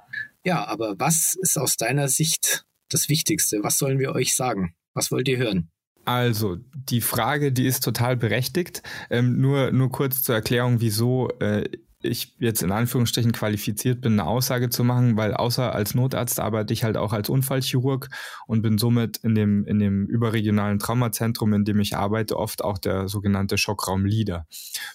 Ja, 0.44 0.66
aber 0.66 0.96
was 0.98 1.36
ist 1.40 1.56
aus 1.56 1.76
deiner 1.76 2.08
Sicht 2.08 2.64
das 2.88 3.08
Wichtigste? 3.08 3.60
Was 3.62 3.78
sollen 3.78 3.98
wir 3.98 4.12
euch 4.12 4.34
sagen? 4.34 4.74
Was 4.94 5.10
wollt 5.10 5.28
ihr 5.28 5.38
hören? 5.38 5.70
Also, 6.04 6.56
die 6.72 7.02
Frage, 7.02 7.52
die 7.52 7.66
ist 7.66 7.84
total 7.84 8.16
berechtigt. 8.16 8.82
Ähm, 9.10 9.38
nur, 9.40 9.72
nur 9.72 9.92
kurz 9.92 10.22
zur 10.22 10.34
Erklärung, 10.34 10.80
wieso 10.80 11.28
äh, 11.40 11.68
ich 12.00 12.34
jetzt 12.38 12.62
in 12.62 12.70
Anführungsstrichen 12.70 13.32
qualifiziert 13.32 14.00
bin, 14.00 14.12
eine 14.12 14.28
Aussage 14.28 14.70
zu 14.70 14.84
machen, 14.84 15.16
weil 15.16 15.34
außer 15.34 15.74
als 15.74 15.94
Notarzt 15.94 16.38
arbeite 16.38 16.72
ich 16.72 16.84
halt 16.84 16.96
auch 16.96 17.12
als 17.12 17.28
Unfallchirurg 17.28 18.08
und 18.46 18.62
bin 18.62 18.78
somit 18.78 19.16
in 19.18 19.34
dem, 19.34 19.64
in 19.66 19.80
dem 19.80 20.06
überregionalen 20.06 20.78
Traumazentrum, 20.78 21.52
in 21.54 21.64
dem 21.64 21.80
ich 21.80 21.96
arbeite, 21.96 22.36
oft 22.36 22.62
auch 22.62 22.78
der 22.78 23.08
sogenannte 23.08 23.58
Schockraum-Leader. 23.58 24.46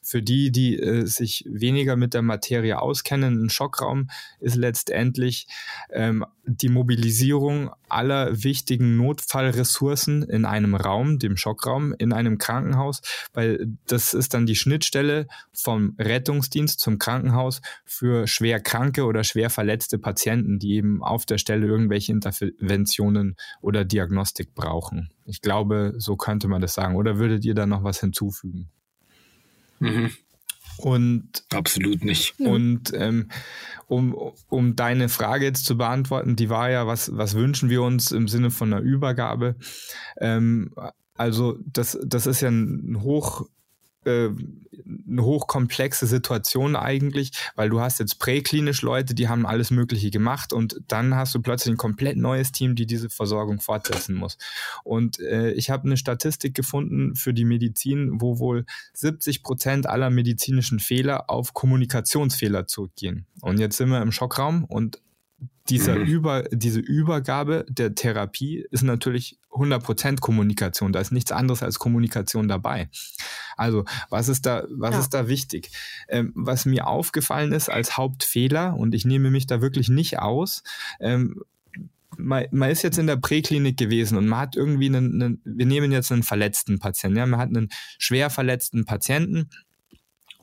Für 0.02 0.22
die, 0.22 0.52
die 0.52 0.80
äh, 0.80 1.06
sich 1.06 1.46
weniger 1.50 1.98
mit 1.98 2.14
der 2.14 2.22
Materie 2.22 2.80
auskennen, 2.82 3.44
ein 3.44 3.50
Schockraum 3.50 4.10
ist 4.40 4.56
letztendlich 4.56 5.48
ähm, 5.92 6.26
die 6.46 6.70
Mobilisierung 6.70 7.72
aller 7.88 8.44
wichtigen 8.44 8.98
Notfallressourcen 8.98 10.24
in 10.24 10.46
einem 10.46 10.76
Raum, 10.76 11.20
dem 11.20 11.38
Schockraum, 11.38 11.94
in 11.98 12.12
einem 12.12 12.38
Krankenhaus, 12.38 13.02
weil 13.34 13.68
das 13.88 14.14
ist 14.14 14.34
dann 14.34 14.46
die 14.46 14.56
Schnittstelle 14.56 15.28
vom 15.54 15.96
Rettungsdienst 16.00 16.80
zum 16.80 16.93
Krankenhaus 17.00 17.62
für 17.86 18.28
schwer 18.28 18.60
kranke 18.60 19.06
oder 19.06 19.24
schwer 19.24 19.50
verletzte 19.50 19.98
Patienten, 20.00 20.60
die 20.60 20.76
eben 20.76 21.04
auf 21.04 21.26
der 21.26 21.38
Stelle 21.38 21.68
irgendwelche 21.68 22.12
Interventionen 22.12 23.36
oder 23.62 23.86
Diagnostik 23.86 24.54
brauchen. 24.56 25.12
Ich 25.26 25.42
glaube, 25.42 25.94
so 25.98 26.16
könnte 26.16 26.48
man 26.48 26.62
das 26.62 26.74
sagen. 26.74 26.96
Oder 26.96 27.18
würdet 27.18 27.46
ihr 27.46 27.56
da 27.56 27.66
noch 27.66 27.84
was 27.84 28.00
hinzufügen? 28.00 28.70
Mhm. 29.80 30.12
Und 30.78 31.44
absolut 31.54 32.04
nicht. 32.04 32.40
Und 32.40 32.94
ähm, 32.96 33.30
um, 33.88 34.16
um 34.50 34.76
deine 34.76 35.10
Frage 35.10 35.46
jetzt 35.46 35.66
zu 35.66 35.78
beantworten, 35.78 36.36
die 36.36 36.50
war 36.50 36.70
ja, 36.70 36.88
was, 36.88 37.16
was 37.16 37.36
wünschen 37.36 37.70
wir 37.70 37.84
uns 37.84 38.12
im 38.12 38.28
Sinne 38.28 38.50
von 38.50 38.74
einer 38.74 38.82
Übergabe? 38.82 39.56
Ähm, 40.18 40.74
also 41.16 41.58
das, 41.66 41.98
das 42.04 42.26
ist 42.26 42.42
ja 42.42 42.50
ein 42.50 43.02
hoch 43.02 43.46
äh, 44.06 44.30
eine 45.08 45.24
hochkomplexe 45.24 46.08
Situation 46.08 46.76
eigentlich, 46.76 47.32
weil 47.56 47.70
du 47.70 47.80
hast 47.80 48.00
jetzt 48.00 48.20
präklinisch 48.20 48.82
Leute, 48.82 49.14
die 49.14 49.30
haben 49.30 49.46
alles 49.46 49.72
Mögliche 49.72 50.12
gemacht 50.12 50.54
und 50.54 50.82
dann 50.88 51.16
hast 51.16 51.34
du 51.36 51.42
plötzlich 51.42 51.74
ein 51.74 51.78
komplett 51.78 52.18
neues 52.18 52.52
Team, 52.52 52.76
die 52.76 52.86
diese 52.86 53.10
Versorgung 53.10 53.60
fortsetzen 53.60 54.16
muss. 54.16 54.38
Und 54.84 55.20
äh, 55.20 55.52
ich 55.52 55.70
habe 55.70 55.86
eine 55.86 55.98
Statistik 55.98 56.54
gefunden 56.54 57.16
für 57.16 57.34
die 57.34 57.46
Medizin, 57.46 58.22
wo 58.22 58.40
wohl 58.40 58.66
70 58.94 59.44
Prozent 59.44 59.88
aller 59.88 60.10
medizinischen 60.10 60.80
Fehler 60.80 61.30
auf 61.30 61.54
Kommunikationsfehler 61.54 62.68
zurückgehen. 62.68 63.26
Und 63.42 63.60
jetzt 63.60 63.78
sind 63.78 63.90
wir 63.90 64.02
im 64.02 64.12
Schockraum 64.12 64.66
und 64.66 65.00
dieser 65.70 65.96
mhm. 65.96 66.06
Über, 66.06 66.44
diese 66.52 66.80
Übergabe 66.80 67.66
der 67.70 67.96
Therapie 67.96 68.66
ist 68.70 68.84
natürlich 68.84 69.40
100% 69.52 70.20
Kommunikation. 70.20 70.92
Da 70.92 71.00
ist 71.00 71.12
nichts 71.12 71.32
anderes 71.32 71.64
als 71.64 71.80
Kommunikation 71.80 72.48
dabei. 72.48 72.90
Also, 73.56 73.86
was 74.10 74.28
ist 74.28 74.46
da, 74.46 74.66
was 74.70 74.96
ja. 74.96 75.00
ist 75.00 75.14
da 75.14 75.28
wichtig? 75.28 75.72
Ähm, 76.10 76.34
was 76.36 76.66
mir 76.66 76.88
aufgefallen 76.88 77.54
ist 77.54 77.70
als 77.70 77.98
Hauptfehler, 77.98 78.76
und 78.76 78.94
ich 78.94 79.06
nehme 79.06 79.32
mich 79.32 79.48
da 79.48 79.62
wirklich 79.62 79.90
nicht 79.90 80.20
aus, 80.20 80.64
ähm, 81.00 81.42
man, 82.18 82.46
man 82.52 82.70
ist 82.70 82.84
jetzt 82.84 83.00
in 83.00 83.08
der 83.08 83.16
Präklinik 83.16 83.78
gewesen 83.78 84.18
und 84.18 84.28
man 84.28 84.40
hat 84.40 84.56
irgendwie 84.56 84.88
einen, 84.88 85.22
einen, 85.22 85.42
wir 85.46 85.66
nehmen 85.66 85.92
jetzt 85.92 86.12
einen 86.12 86.24
verletzten 86.24 86.80
Patienten, 86.80 87.18
ja, 87.18 87.26
man 87.26 87.40
hat 87.40 87.50
einen 87.50 87.70
schwer 87.98 88.30
verletzten 88.30 88.86
Patienten, 88.86 89.50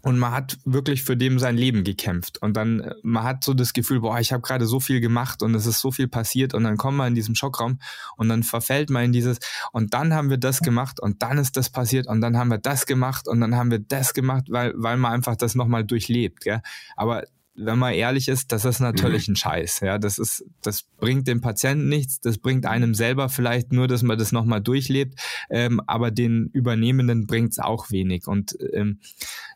und 0.03 0.19
man 0.19 0.33
hat 0.33 0.59
wirklich 0.65 1.03
für 1.03 1.17
dem 1.17 1.39
sein 1.39 1.57
Leben 1.57 1.85
gekämpft. 1.85 2.41
Und 2.43 2.57
dann, 2.57 2.81
äh, 2.81 2.95
man 3.03 3.25
hat 3.25 3.45
so 3.45 3.55
das 3.55 3.73
Gefühl, 3.73 4.01
boah, 4.01 4.19
ich 4.19 4.33
habe 4.33 4.43
gerade 4.43 4.67
so 4.67 4.81
viel 4.81 5.01
gemacht 5.01 5.43
und 5.43 5.55
es 5.55 5.67
ist 5.67 5.81
so 5.81 5.91
viel 5.91 6.09
passiert. 6.09 6.55
Und 6.55 6.65
dann 6.65 6.77
kommt 6.77 6.97
man 6.97 7.09
in 7.09 7.15
diesem 7.15 7.35
Schockraum 7.35 7.79
und 8.17 8.29
dann 8.29 8.43
verfällt 8.43 8.91
man 8.91 9.05
in 9.05 9.13
dieses, 9.13 9.39
und 9.73 9.95
dann 9.95 10.15
haben 10.15 10.31
wir 10.31 10.39
das 10.39 10.61
gemacht 10.61 11.01
und 11.01 11.23
dann 11.23 11.39
ist 11.39 11.57
das 11.57 11.71
passiert 11.71 12.07
und 12.07 12.21
dann 12.21 12.37
haben 12.37 12.51
wir 12.51 12.59
das 12.59 12.87
gemacht 12.87 13.29
und 13.29 13.41
dann 13.41 13.57
haben 13.57 13.71
wir 13.71 13.81
das 13.81 14.15
gemacht, 14.15 14.47
weil, 14.49 14.73
weil 14.77 14.97
man 14.97 15.13
einfach 15.13 15.37
das 15.37 15.55
nochmal 15.55 15.85
durchlebt. 15.85 16.41
Gell? 16.41 16.63
Aber 16.97 17.25
wenn 17.55 17.79
man 17.79 17.95
ehrlich 17.95 18.29
ist, 18.29 18.53
das 18.53 18.65
ist 18.65 18.81
natürlich 18.81 19.29
mhm. 19.29 19.33
ein 19.33 19.37
Scheiß. 19.37 19.81
Ja, 19.81 19.99
das 19.99 20.19
ist, 20.19 20.45
das 20.63 20.85
bringt 20.99 21.29
dem 21.29 21.41
Patienten 21.41 21.89
nichts, 21.89 22.21
das 22.21 22.39
bringt 22.39 22.67
einem 22.67 22.95
selber 22.95 23.29
vielleicht 23.29 23.73
nur, 23.73 23.89
dass 23.89 24.03
man 24.03 24.19
das 24.19 24.33
nochmal 24.33 24.61
durchlebt, 24.61 25.21
ähm, 25.51 25.81
aber 25.87 26.11
den 26.11 26.49
Übernehmenden 26.53 27.27
bringt 27.27 27.53
es 27.53 27.59
auch 27.59 27.91
wenig. 27.91 28.27
Und 28.27 28.57
ähm, 28.73 29.01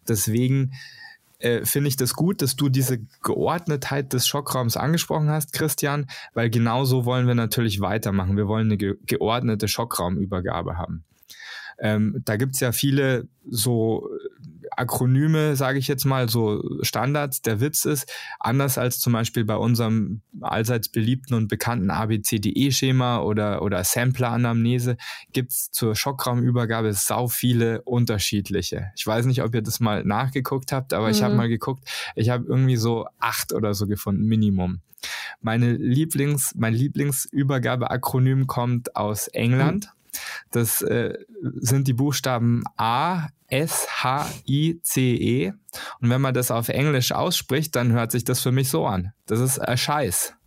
deswegen 0.09 0.73
äh, 1.39 1.65
finde 1.65 1.89
ich 1.89 1.97
das 1.97 2.15
gut, 2.15 2.43
dass 2.43 2.57
du 2.57 2.69
diese 2.69 2.99
Geordnetheit 3.23 4.13
des 4.13 4.27
Schockraums 4.27 4.77
angesprochen 4.77 5.29
hast, 5.29 5.53
Christian, 5.53 6.07
weil 6.33 6.49
genau 6.49 6.85
so 6.85 7.05
wollen 7.05 7.27
wir 7.27 7.35
natürlich 7.35 7.81
weitermachen. 7.81 8.37
Wir 8.37 8.49
wollen 8.49 8.69
eine 8.69 8.77
ge 8.77 8.97
geordnete 9.07 9.69
Schockraumübergabe 9.69 10.79
haben. 10.79 11.05
Ähm, 11.79 12.23
da 12.25 12.37
gibt's 12.37 12.61
ja 12.61 12.73
viele 12.73 13.29
so 13.49 14.09
Akronyme, 14.77 15.57
sage 15.57 15.79
ich 15.79 15.89
jetzt 15.89 16.05
mal, 16.05 16.29
so 16.29 16.63
Standards. 16.83 17.43
Der 17.43 17.61
Witz 17.61 17.85
ist, 17.85 18.13
anders 18.41 18.79
als 18.79 18.99
zum 18.99 19.13
Beispiel 19.13 19.45
bei 19.45 19.57
unserem 19.57 20.23
allseits 20.41 20.89
beliebten 20.89 21.35
und 21.35 21.49
bekannten 21.49 21.91
ABCDE-Schema 21.91 23.19
oder, 23.21 23.63
oder 23.63 23.83
Sampler-Anamnese, 23.85 24.97
gibt's 25.33 25.71
zur 25.71 25.95
Schockraumübergabe 25.95 26.93
sau 26.93 27.29
viele 27.29 27.83
unterschiedliche. 27.83 28.93
Ich 28.97 29.07
weiß 29.07 29.27
nicht, 29.27 29.43
ob 29.43 29.55
ihr 29.55 29.63
das 29.63 29.81
mal 29.81 30.05
nachgeguckt 30.05 30.73
habt, 30.73 30.93
aber 30.93 31.07
mhm. 31.07 31.13
ich 31.13 31.23
habe 31.23 31.35
mal 31.35 31.49
geguckt, 31.49 31.89
ich 32.15 32.31
habe 32.31 32.45
irgendwie 32.47 32.77
so 32.77 33.07
acht 33.19 33.53
oder 33.53 33.75
so 33.75 33.87
gefunden, 33.87 34.25
Minimum. 34.25 34.81
Meine 35.41 35.73
Lieblings, 35.73 36.55
mein 36.57 36.75
Lieblingsübergabeakronym 36.75 38.47
kommt 38.47 38.97
aus 38.97 39.29
England. 39.29 39.87
Mhm. 39.87 39.94
Das 40.51 40.83
äh, 40.83 41.15
sind 41.57 41.89
die 41.89 41.93
Buchstaben 41.93 42.63
A, 42.77 43.29
S, 43.49 43.87
H, 44.03 44.29
I, 44.47 44.81
C, 44.83 45.15
E. 45.15 45.53
Und 46.01 46.11
wenn 46.11 46.21
man 46.21 46.35
das 46.35 46.51
auf 46.51 46.69
Englisch 46.69 47.13
ausspricht, 47.13 47.77
dann 47.77 47.93
hört 47.93 48.13
sich 48.13 48.25
das 48.25 48.41
für 48.41 48.53
mich 48.53 48.69
so 48.69 48.87
an. 48.87 49.13
Das 49.27 49.41
ist 49.41 49.59
ein 49.59 49.79
Scheiß. 49.79 50.35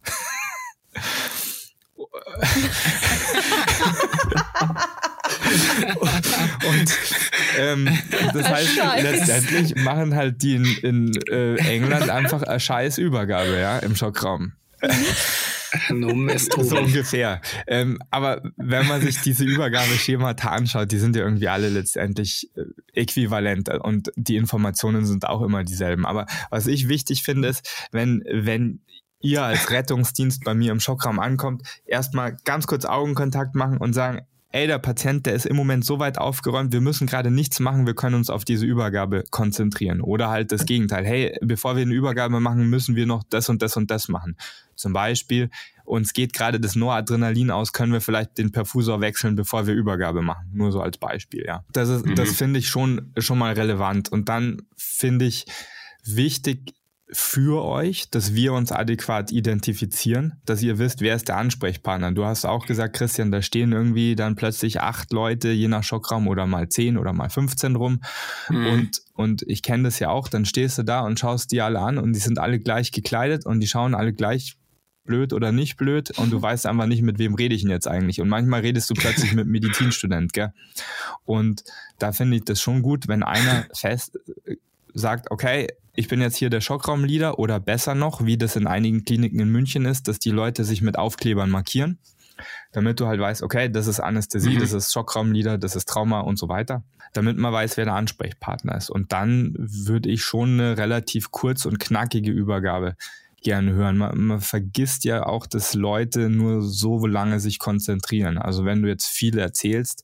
und 6.70 6.98
ähm, 7.58 7.90
das 8.34 8.50
heißt, 8.50 8.76
Scheiß. 8.76 9.04
letztendlich 9.04 9.76
machen 9.76 10.16
halt 10.16 10.42
die 10.42 10.56
in, 10.56 10.66
in 10.66 11.22
äh, 11.30 11.56
England 11.56 12.10
einfach 12.10 12.44
eine 12.44 12.60
Scheißübergabe, 12.60 13.60
ja, 13.60 13.80
im 13.80 13.96
Schockraum. 13.96 14.54
so 16.64 16.78
ungefähr. 16.78 17.42
Ähm, 17.68 18.00
aber 18.12 18.42
wenn 18.58 18.88
man 18.88 19.02
sich 19.02 19.22
diese 19.22 19.46
Übergabeschemata 19.46 20.50
anschaut, 20.50 20.92
die 20.92 21.00
sind 21.00 21.16
ja 21.16 21.24
irgendwie 21.24 21.48
alle 21.48 21.70
letztendlich 21.70 22.50
äh, 22.56 23.02
äquivalent 23.02 23.70
und 23.70 24.12
die 24.16 24.36
Informationen 24.36 25.06
sind 25.06 25.28
auch 25.28 25.42
immer 25.42 25.64
dieselben. 25.64 26.06
Aber 26.06 26.26
was 26.50 26.68
ich 26.68 26.90
wichtig 26.90 27.24
finde, 27.24 27.50
ist, 27.50 27.88
wenn, 27.92 28.24
wenn 28.30 28.82
ihr 29.20 29.44
als 29.44 29.72
Rettungsdienst 29.72 30.44
bei 30.44 30.54
mir 30.54 30.72
im 30.72 30.80
Schockraum 30.80 31.20
ankommt, 31.20 31.64
erstmal 31.86 32.38
ganz 32.46 32.68
kurz 32.68 32.86
Augenkontakt 32.86 33.56
machen 33.56 33.78
und 33.78 33.94
sagen, 33.94 34.22
ey, 34.52 34.68
der 34.68 34.80
Patient, 34.80 35.26
der 35.26 35.34
ist 35.34 35.46
im 35.46 35.56
Moment 35.56 35.86
so 35.86 36.00
weit 36.00 36.18
aufgeräumt, 36.18 36.72
wir 36.72 36.82
müssen 36.82 37.08
gerade 37.08 37.32
nichts 37.32 37.60
machen, 37.60 37.86
wir 37.86 37.96
können 37.96 38.16
uns 38.16 38.30
auf 38.30 38.46
diese 38.46 38.66
Übergabe 38.66 39.24
konzentrieren. 39.30 40.02
Oder 40.02 40.30
halt 40.30 40.52
das 40.52 40.66
Gegenteil, 40.66 41.06
hey, 41.06 41.38
bevor 41.42 41.76
wir 41.76 41.84
eine 41.84 41.94
Übergabe 41.94 42.40
machen, 42.40 42.70
müssen 42.70 42.96
wir 42.96 43.06
noch 43.06 43.24
das 43.30 43.50
und 43.50 43.62
das 43.62 43.76
und 43.78 43.92
das 43.92 44.08
machen. 44.08 44.38
Zum 44.76 44.94
Beispiel, 44.94 45.50
uns 45.86 46.14
geht 46.14 46.34
gerade 46.34 46.60
das 46.60 46.76
Noradrenalin 46.76 47.52
aus, 47.52 47.74
können 47.74 47.94
wir 47.94 48.02
vielleicht 48.02 48.38
den 48.38 48.52
Perfusor 48.52 49.02
wechseln, 49.02 49.36
bevor 49.36 49.68
wir 49.68 49.74
Übergabe 49.74 50.22
machen. 50.22 50.50
Nur 50.54 50.72
so 50.72 50.82
als 50.82 50.98
Beispiel, 50.98 51.44
ja. 51.46 51.64
Das 51.72 51.90
ist, 51.90 52.06
mhm. 52.06 52.16
das 52.16 52.32
finde 52.32 52.60
ich 52.60 52.70
schon, 52.70 53.14
schon 53.18 53.38
mal 53.38 53.54
relevant. 53.54 54.10
Und 54.10 54.30
dann 54.30 54.62
finde 54.76 55.26
ich 55.26 55.46
wichtig, 56.04 56.74
für 57.10 57.64
euch, 57.64 58.10
dass 58.10 58.36
wir 58.36 58.52
uns 58.52 58.72
adäquat 58.72 59.32
identifizieren, 59.32 60.42
dass 60.46 60.62
ihr 60.62 60.78
wisst, 60.78 61.00
wer 61.00 61.16
ist 61.16 61.30
der 61.30 61.38
Ansprechpartner. 61.38 62.12
Du 62.12 62.26
hast 62.26 62.46
auch 62.46 62.66
gesagt, 62.66 62.98
Christian, 62.98 63.32
da 63.32 63.42
stehen 63.42 63.72
irgendwie 63.72 64.16
dann 64.16 64.36
plötzlich 64.36 64.82
acht 64.82 65.14
Leute, 65.14 65.50
je 65.50 65.70
nach 65.70 65.84
Schockraum 65.84 66.28
oder 66.28 66.46
mal 66.46 66.68
zehn 66.68 66.98
oder 66.98 67.14
mal 67.14 67.30
15 67.30 67.78
rum. 67.78 68.02
Mhm. 68.50 68.68
Und, 68.68 69.02
und 69.14 69.42
ich 69.44 69.64
kenne 69.64 69.84
das 69.84 70.00
ja 70.00 70.10
auch, 70.10 70.28
dann 70.28 70.44
stehst 70.44 70.78
du 70.78 70.84
da 70.84 71.00
und 71.02 71.18
schaust 71.18 71.52
die 71.52 71.62
alle 71.62 71.80
an 71.80 71.98
und 71.98 72.12
die 72.12 72.20
sind 72.20 72.40
alle 72.40 72.60
gleich 72.60 72.92
gekleidet 72.92 73.46
und 73.46 73.62
die 73.62 73.68
schauen 73.68 73.96
alle 73.96 74.12
gleich 74.12 74.58
blöd 75.06 75.32
oder 75.32 75.54
nicht 75.54 75.78
blöd 75.78 76.12
und 76.20 76.32
du 76.32 76.42
weißt 76.42 76.66
einfach 76.66 76.86
nicht, 76.86 77.02
mit 77.02 77.18
wem 77.18 77.34
rede 77.34 77.56
ich 77.56 77.62
denn 77.62 77.72
jetzt 77.72 77.88
eigentlich. 77.88 78.20
Und 78.20 78.28
manchmal 78.28 78.60
redest 78.60 78.90
du 78.90 78.94
plötzlich 78.94 79.34
mit 79.34 79.48
Medizinstudent, 79.48 80.34
gell? 80.34 80.52
Und 81.24 81.64
da 81.98 82.12
finde 82.12 82.36
ich 82.36 82.44
das 82.44 82.62
schon 82.62 82.82
gut, 82.82 83.08
wenn 83.08 83.24
einer 83.24 83.66
fest 83.74 84.20
sagt, 84.94 85.32
okay, 85.32 85.68
ich 85.94 86.08
bin 86.08 86.22
jetzt 86.22 86.38
hier 86.38 86.50
der 86.50 86.62
Schockraumleader 86.62 87.40
oder 87.40 87.60
besser 87.60 87.96
noch, 87.96 88.24
wie 88.24 88.38
das 88.38 88.56
in 88.56 88.68
einigen 88.68 89.04
Kliniken 89.04 89.40
in 89.40 89.50
München 89.50 89.86
ist, 89.86 90.08
dass 90.08 90.20
die 90.20 90.32
Leute 90.32 90.64
sich 90.64 90.82
mit 90.82 90.98
Aufklebern 90.98 91.50
markieren, 91.50 91.98
damit 92.72 93.00
du 93.00 93.08
halt 93.08 93.20
weißt, 93.20 93.42
okay, 93.42 93.70
das 93.70 93.88
ist 93.88 94.00
Anästhesie, 94.00 94.56
mhm. 94.56 94.60
das 94.60 94.74
ist 94.74 94.94
Schockraumleader, 94.94 95.58
das 95.58 95.76
ist 95.76 95.90
Trauma 95.90 96.20
und 96.20 96.38
so 96.38 96.50
weiter, 96.50 96.84
damit 97.14 97.38
man 97.38 97.52
weiß, 97.52 97.78
wer 97.78 97.86
der 97.86 97.96
Ansprechpartner 97.96 98.76
ist. 98.76 98.92
Und 98.92 99.12
dann 99.12 99.56
würde 99.58 100.10
ich 100.10 100.22
schon 100.22 100.60
eine 100.60 100.78
relativ 100.78 101.32
kurz 101.32 101.66
und 101.66 101.80
knackige 101.80 102.32
Übergabe 102.32 102.96
gerne 103.42 103.72
hören. 103.74 103.98
Man, 103.98 104.20
man, 104.20 104.42
vergisst 104.42 105.04
ja 105.04 105.26
auch, 105.26 105.48
dass 105.48 105.74
Leute 105.74 106.30
nur 106.30 106.62
so 106.62 107.06
lange 107.08 107.40
sich 107.40 107.60
konzentrieren. 107.60 108.38
Also 108.38 108.66
wenn 108.66 108.82
du 108.82 108.88
jetzt 108.88 109.08
viel 109.08 109.38
erzählst, 109.38 110.04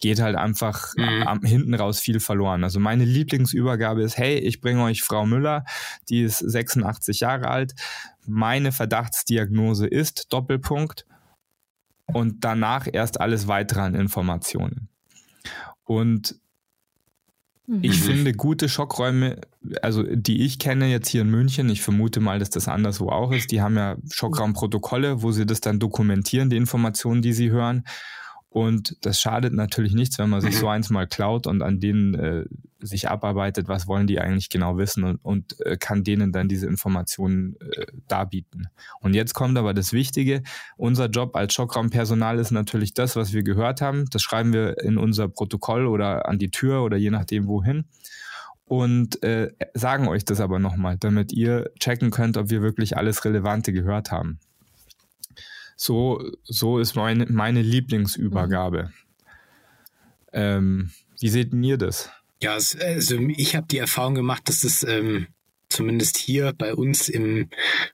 geht 0.00 0.20
halt 0.20 0.36
einfach 0.36 0.94
mhm. 0.96 1.22
am, 1.26 1.42
hinten 1.42 1.74
raus 1.74 2.00
viel 2.00 2.20
verloren. 2.20 2.64
Also 2.64 2.80
meine 2.80 3.04
Lieblingsübergabe 3.04 4.02
ist, 4.02 4.16
hey, 4.16 4.38
ich 4.38 4.60
bringe 4.60 4.82
euch 4.82 5.02
Frau 5.02 5.26
Müller, 5.26 5.64
die 6.08 6.22
ist 6.22 6.38
86 6.38 7.20
Jahre 7.20 7.48
alt. 7.48 7.74
Meine 8.26 8.72
Verdachtsdiagnose 8.72 9.86
ist 9.86 10.32
Doppelpunkt 10.32 11.06
und 12.06 12.44
danach 12.44 12.88
erst 12.90 13.20
alles 13.20 13.46
weitere 13.46 13.80
an 13.80 13.94
Informationen. 13.94 14.88
Und 15.84 16.40
ich 17.82 18.00
mhm. 18.00 18.04
finde 18.04 18.32
gute 18.32 18.68
Schockräume, 18.68 19.40
also 19.80 20.02
die 20.02 20.42
ich 20.42 20.58
kenne 20.58 20.86
jetzt 20.86 21.08
hier 21.08 21.22
in 21.22 21.30
München, 21.30 21.68
ich 21.68 21.82
vermute 21.82 22.18
mal, 22.18 22.40
dass 22.40 22.50
das 22.50 22.66
anderswo 22.66 23.10
auch 23.10 23.30
ist, 23.30 23.52
die 23.52 23.62
haben 23.62 23.76
ja 23.76 23.96
Schockraumprotokolle, 24.10 25.22
wo 25.22 25.30
sie 25.30 25.46
das 25.46 25.60
dann 25.60 25.78
dokumentieren, 25.78 26.50
die 26.50 26.56
Informationen, 26.56 27.22
die 27.22 27.32
sie 27.32 27.50
hören. 27.50 27.84
Und 28.50 28.96
das 29.02 29.20
schadet 29.20 29.54
natürlich 29.54 29.94
nichts, 29.94 30.18
wenn 30.18 30.28
man 30.28 30.40
sich 30.40 30.58
so 30.58 30.66
eins 30.68 30.90
mal 30.90 31.06
klaut 31.06 31.46
und 31.46 31.62
an 31.62 31.78
denen 31.78 32.14
äh, 32.14 32.44
sich 32.80 33.08
abarbeitet, 33.08 33.68
was 33.68 33.86
wollen 33.86 34.08
die 34.08 34.18
eigentlich 34.18 34.48
genau 34.48 34.76
wissen 34.76 35.04
und, 35.04 35.16
und 35.22 35.64
äh, 35.64 35.76
kann 35.76 36.02
denen 36.02 36.32
dann 36.32 36.48
diese 36.48 36.66
Informationen 36.66 37.54
äh, 37.60 37.86
darbieten. 38.08 38.66
Und 39.00 39.14
jetzt 39.14 39.34
kommt 39.34 39.56
aber 39.56 39.72
das 39.72 39.92
Wichtige. 39.92 40.42
Unser 40.76 41.06
Job 41.06 41.36
als 41.36 41.54
Schockraumpersonal 41.54 42.40
ist 42.40 42.50
natürlich 42.50 42.92
das, 42.92 43.14
was 43.14 43.32
wir 43.32 43.44
gehört 43.44 43.80
haben. 43.80 44.06
Das 44.10 44.22
schreiben 44.22 44.52
wir 44.52 44.82
in 44.82 44.98
unser 44.98 45.28
Protokoll 45.28 45.86
oder 45.86 46.28
an 46.28 46.40
die 46.40 46.50
Tür 46.50 46.82
oder 46.82 46.96
je 46.96 47.10
nachdem 47.10 47.46
wohin. 47.46 47.84
Und 48.64 49.22
äh, 49.22 49.52
sagen 49.74 50.08
euch 50.08 50.24
das 50.24 50.40
aber 50.40 50.58
nochmal, 50.58 50.96
damit 50.98 51.32
ihr 51.32 51.70
checken 51.78 52.10
könnt, 52.10 52.36
ob 52.36 52.50
wir 52.50 52.62
wirklich 52.62 52.96
alles 52.96 53.24
Relevante 53.24 53.72
gehört 53.72 54.10
haben. 54.10 54.40
So, 55.82 56.22
so 56.44 56.78
ist 56.78 56.94
meine, 56.94 57.24
meine 57.24 57.62
Lieblingsübergabe. 57.62 58.92
Mhm. 58.92 60.30
Ähm, 60.34 60.90
wie 61.18 61.30
seht 61.30 61.54
ihr 61.54 61.78
das? 61.78 62.10
Ja, 62.42 62.52
also 62.52 63.18
ich 63.28 63.56
habe 63.56 63.66
die 63.66 63.78
Erfahrung 63.78 64.14
gemacht, 64.14 64.42
dass 64.50 64.62
es 64.62 64.82
ähm, 64.82 65.28
zumindest 65.70 66.18
hier 66.18 66.52
bei 66.52 66.74
uns 66.74 67.08
im 67.08 67.48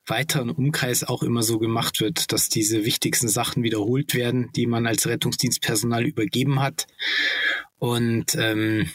weiteren 0.05 0.51
Umkreis 0.51 1.05
auch 1.05 1.23
immer 1.23 1.45
so 1.45 1.61
gemacht 1.61 2.01
wird, 2.01 2.33
dass 2.33 2.49
diese 2.49 2.85
wichtigsten 2.85 3.29
Sachen 3.29 3.63
wiederholt 3.63 4.17
werden, 4.17 4.51
die 4.57 4.67
man 4.67 4.89
als 4.89 5.07
Rettungsdienstpersonal 5.07 6.05
übergeben 6.05 6.61
hat. 6.61 6.89
Und 7.79 8.35
ähm, 8.35 8.91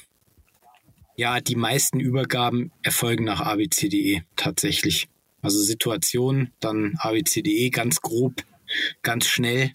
ja, 1.15 1.39
die 1.39 1.55
meisten 1.55 2.01
Übergaben 2.01 2.73
erfolgen 2.83 3.23
nach 3.23 3.39
ABCDE 3.39 4.23
tatsächlich. 4.35 5.07
Also 5.41 5.61
Situation, 5.61 6.51
dann 6.59 6.95
ABCDE 6.97 7.69
ganz 7.69 8.01
grob, 8.01 8.43
ganz 9.01 9.27
schnell. 9.27 9.71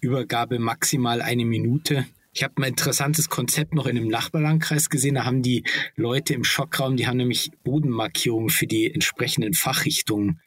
Übergabe 0.00 0.58
maximal 0.58 1.22
eine 1.22 1.44
Minute. 1.44 2.06
Ich 2.34 2.42
habe 2.42 2.54
ein 2.56 2.70
interessantes 2.70 3.28
Konzept 3.28 3.74
noch 3.74 3.86
in 3.86 3.96
einem 3.96 4.08
Nachbarlandkreis 4.08 4.88
gesehen. 4.88 5.16
Da 5.16 5.24
haben 5.24 5.42
die 5.42 5.64
Leute 5.96 6.34
im 6.34 6.44
Schockraum, 6.44 6.96
die 6.96 7.06
haben 7.06 7.18
nämlich 7.18 7.50
Bodenmarkierungen 7.62 8.48
für 8.48 8.66
die 8.66 8.92
entsprechenden 8.92 9.52
Fachrichtungen 9.52 10.40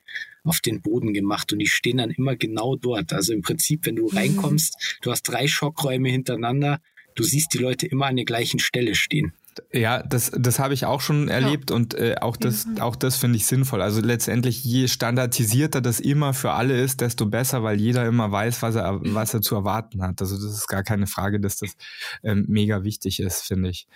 auf 0.43 0.62
den 0.62 0.82
Boden 0.82 1.13
gemacht 1.13 1.54
und 1.54 1.60
die 1.60 1.67
stehen 1.67 1.98
dann 1.98 2.12
immer 2.12 2.36
genau 2.36 2.76
dort. 2.76 3.13
Also 3.13 3.34
im 3.34 3.41
Prinzip, 3.41 3.86
wenn 3.86 3.95
du 3.95 4.10
mhm. 4.10 4.17
reinkommst, 4.17 4.98
du 5.02 5.12
hast 5.12 5.24
drei 5.24 5.48
Schockräume 5.48 6.10
hintereinander, 6.10 6.82
du 7.15 7.24
siehst 7.24 7.54
die 7.54 7.60
Leute 7.60 7.88
immer 7.88 8.08
an 8.08 8.15
der 8.15 8.26
gleichen 8.26 8.60
Stelle 8.60 8.95
stehen. 8.95 9.34
Ja, 9.71 10.03
das, 10.03 10.31
das 10.35 10.59
habe 10.59 10.73
ich 10.73 10.85
auch 10.85 11.01
schon 11.01 11.27
erlebt 11.27 11.69
ja. 11.69 11.75
und 11.75 11.93
äh, 11.93 12.15
auch 12.19 12.37
das, 12.37 12.65
mhm. 12.65 12.79
auch 12.79 12.95
das 12.95 13.15
finde 13.15 13.37
ich 13.37 13.45
sinnvoll. 13.45 13.81
Also 13.81 14.01
letztendlich, 14.01 14.63
je 14.63 14.87
standardisierter 14.87 15.81
das 15.81 15.99
immer 15.99 16.33
für 16.33 16.51
alle 16.51 16.79
ist, 16.79 17.01
desto 17.01 17.25
besser, 17.25 17.63
weil 17.63 17.79
jeder 17.79 18.05
immer 18.05 18.31
weiß, 18.31 18.61
was 18.61 18.75
er, 18.75 18.99
was 19.01 19.33
er 19.33 19.41
zu 19.41 19.55
erwarten 19.55 20.01
hat. 20.01 20.21
Also 20.21 20.35
das 20.35 20.55
ist 20.55 20.67
gar 20.67 20.83
keine 20.83 21.07
Frage, 21.07 21.39
dass 21.39 21.57
das 21.57 21.75
ähm, 22.23 22.45
mega 22.47 22.83
wichtig 22.83 23.19
ist, 23.19 23.41
finde 23.41 23.69
ich. 23.69 23.87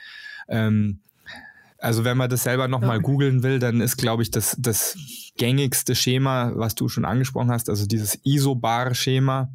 Ähm, 0.47 0.99
also 1.77 2.03
wenn 2.03 2.17
man 2.17 2.29
das 2.29 2.43
selber 2.43 2.67
nochmal 2.67 2.99
googeln 2.99 3.41
will, 3.43 3.59
dann 3.59 3.81
ist, 3.81 3.97
glaube 3.97 4.23
ich, 4.23 4.31
das, 4.31 4.55
das 4.59 4.97
gängigste 5.37 5.95
Schema, 5.95 6.51
was 6.55 6.75
du 6.75 6.89
schon 6.89 7.05
angesprochen 7.05 7.51
hast, 7.51 7.69
also 7.69 7.85
dieses 7.85 8.19
Isobar-Schema, 8.23 9.49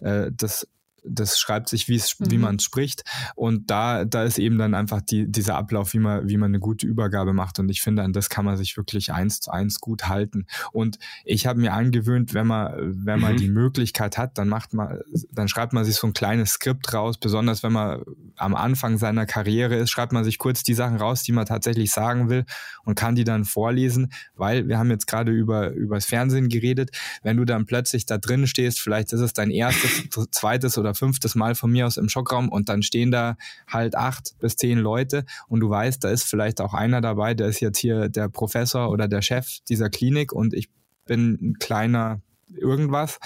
äh, 0.00 0.30
das 0.32 0.66
das 1.04 1.38
schreibt 1.38 1.68
sich, 1.68 1.88
wie 1.88 1.96
es, 1.96 2.18
mhm. 2.18 2.30
wie 2.30 2.38
man 2.38 2.56
es 2.56 2.64
spricht. 2.64 3.04
Und 3.34 3.70
da, 3.70 4.04
da 4.04 4.24
ist 4.24 4.38
eben 4.38 4.58
dann 4.58 4.74
einfach 4.74 5.00
die, 5.00 5.30
dieser 5.30 5.56
Ablauf, 5.56 5.92
wie 5.92 5.98
man, 5.98 6.28
wie 6.28 6.36
man 6.36 6.50
eine 6.50 6.60
gute 6.60 6.86
Übergabe 6.86 7.32
macht. 7.32 7.58
Und 7.58 7.68
ich 7.68 7.82
finde, 7.82 8.02
an 8.02 8.12
das 8.12 8.30
kann 8.30 8.44
man 8.44 8.56
sich 8.56 8.76
wirklich 8.76 9.12
eins 9.12 9.40
zu 9.40 9.50
eins 9.50 9.80
gut 9.80 10.08
halten. 10.08 10.46
Und 10.72 10.98
ich 11.24 11.46
habe 11.46 11.60
mir 11.60 11.72
angewöhnt, 11.72 12.34
wenn 12.34 12.46
man, 12.46 12.72
wenn 13.04 13.20
man 13.20 13.32
mhm. 13.34 13.38
die 13.38 13.48
Möglichkeit 13.48 14.18
hat, 14.18 14.38
dann 14.38 14.48
macht 14.48 14.74
man, 14.74 15.00
dann 15.30 15.48
schreibt 15.48 15.72
man 15.72 15.84
sich 15.84 15.96
so 15.96 16.06
ein 16.06 16.12
kleines 16.12 16.50
Skript 16.50 16.92
raus, 16.92 17.18
besonders 17.18 17.62
wenn 17.62 17.72
man 17.72 18.02
am 18.36 18.54
Anfang 18.54 18.98
seiner 18.98 19.26
Karriere 19.26 19.76
ist, 19.76 19.90
schreibt 19.90 20.12
man 20.12 20.24
sich 20.24 20.38
kurz 20.38 20.62
die 20.62 20.74
Sachen 20.74 20.96
raus, 20.96 21.22
die 21.22 21.32
man 21.32 21.46
tatsächlich 21.46 21.90
sagen 21.92 22.28
will 22.28 22.44
und 22.84 22.94
kann 22.94 23.14
die 23.14 23.24
dann 23.24 23.44
vorlesen, 23.44 24.12
weil 24.34 24.68
wir 24.68 24.78
haben 24.78 24.90
jetzt 24.90 25.06
gerade 25.06 25.32
über, 25.32 25.70
über 25.70 25.96
das 25.96 26.06
Fernsehen 26.06 26.48
geredet. 26.48 26.90
Wenn 27.22 27.36
du 27.36 27.44
dann 27.44 27.66
plötzlich 27.66 28.06
da 28.06 28.18
drin 28.18 28.46
stehst, 28.46 28.80
vielleicht 28.80 29.12
ist 29.12 29.20
es 29.20 29.32
dein 29.32 29.50
erstes, 29.50 30.08
zweites 30.30 30.78
oder 30.78 30.93
fünftes 30.94 31.34
Mal 31.34 31.54
von 31.54 31.70
mir 31.70 31.86
aus 31.86 31.96
im 31.96 32.08
Schockraum 32.08 32.48
und 32.48 32.68
dann 32.68 32.82
stehen 32.82 33.10
da 33.10 33.36
halt 33.68 33.96
acht 33.96 34.34
bis 34.40 34.56
zehn 34.56 34.78
Leute 34.78 35.24
und 35.48 35.60
du 35.60 35.70
weißt, 35.70 36.02
da 36.02 36.10
ist 36.10 36.24
vielleicht 36.24 36.60
auch 36.60 36.74
einer 36.74 37.00
dabei, 37.00 37.34
der 37.34 37.48
ist 37.48 37.60
jetzt 37.60 37.78
hier 37.78 38.08
der 38.08 38.28
Professor 38.28 38.90
oder 38.90 39.08
der 39.08 39.22
Chef 39.22 39.58
dieser 39.68 39.90
Klinik 39.90 40.32
und 40.32 40.54
ich 40.54 40.70
bin 41.06 41.38
ein 41.40 41.58
kleiner 41.58 42.20
irgendwas, 42.56 43.18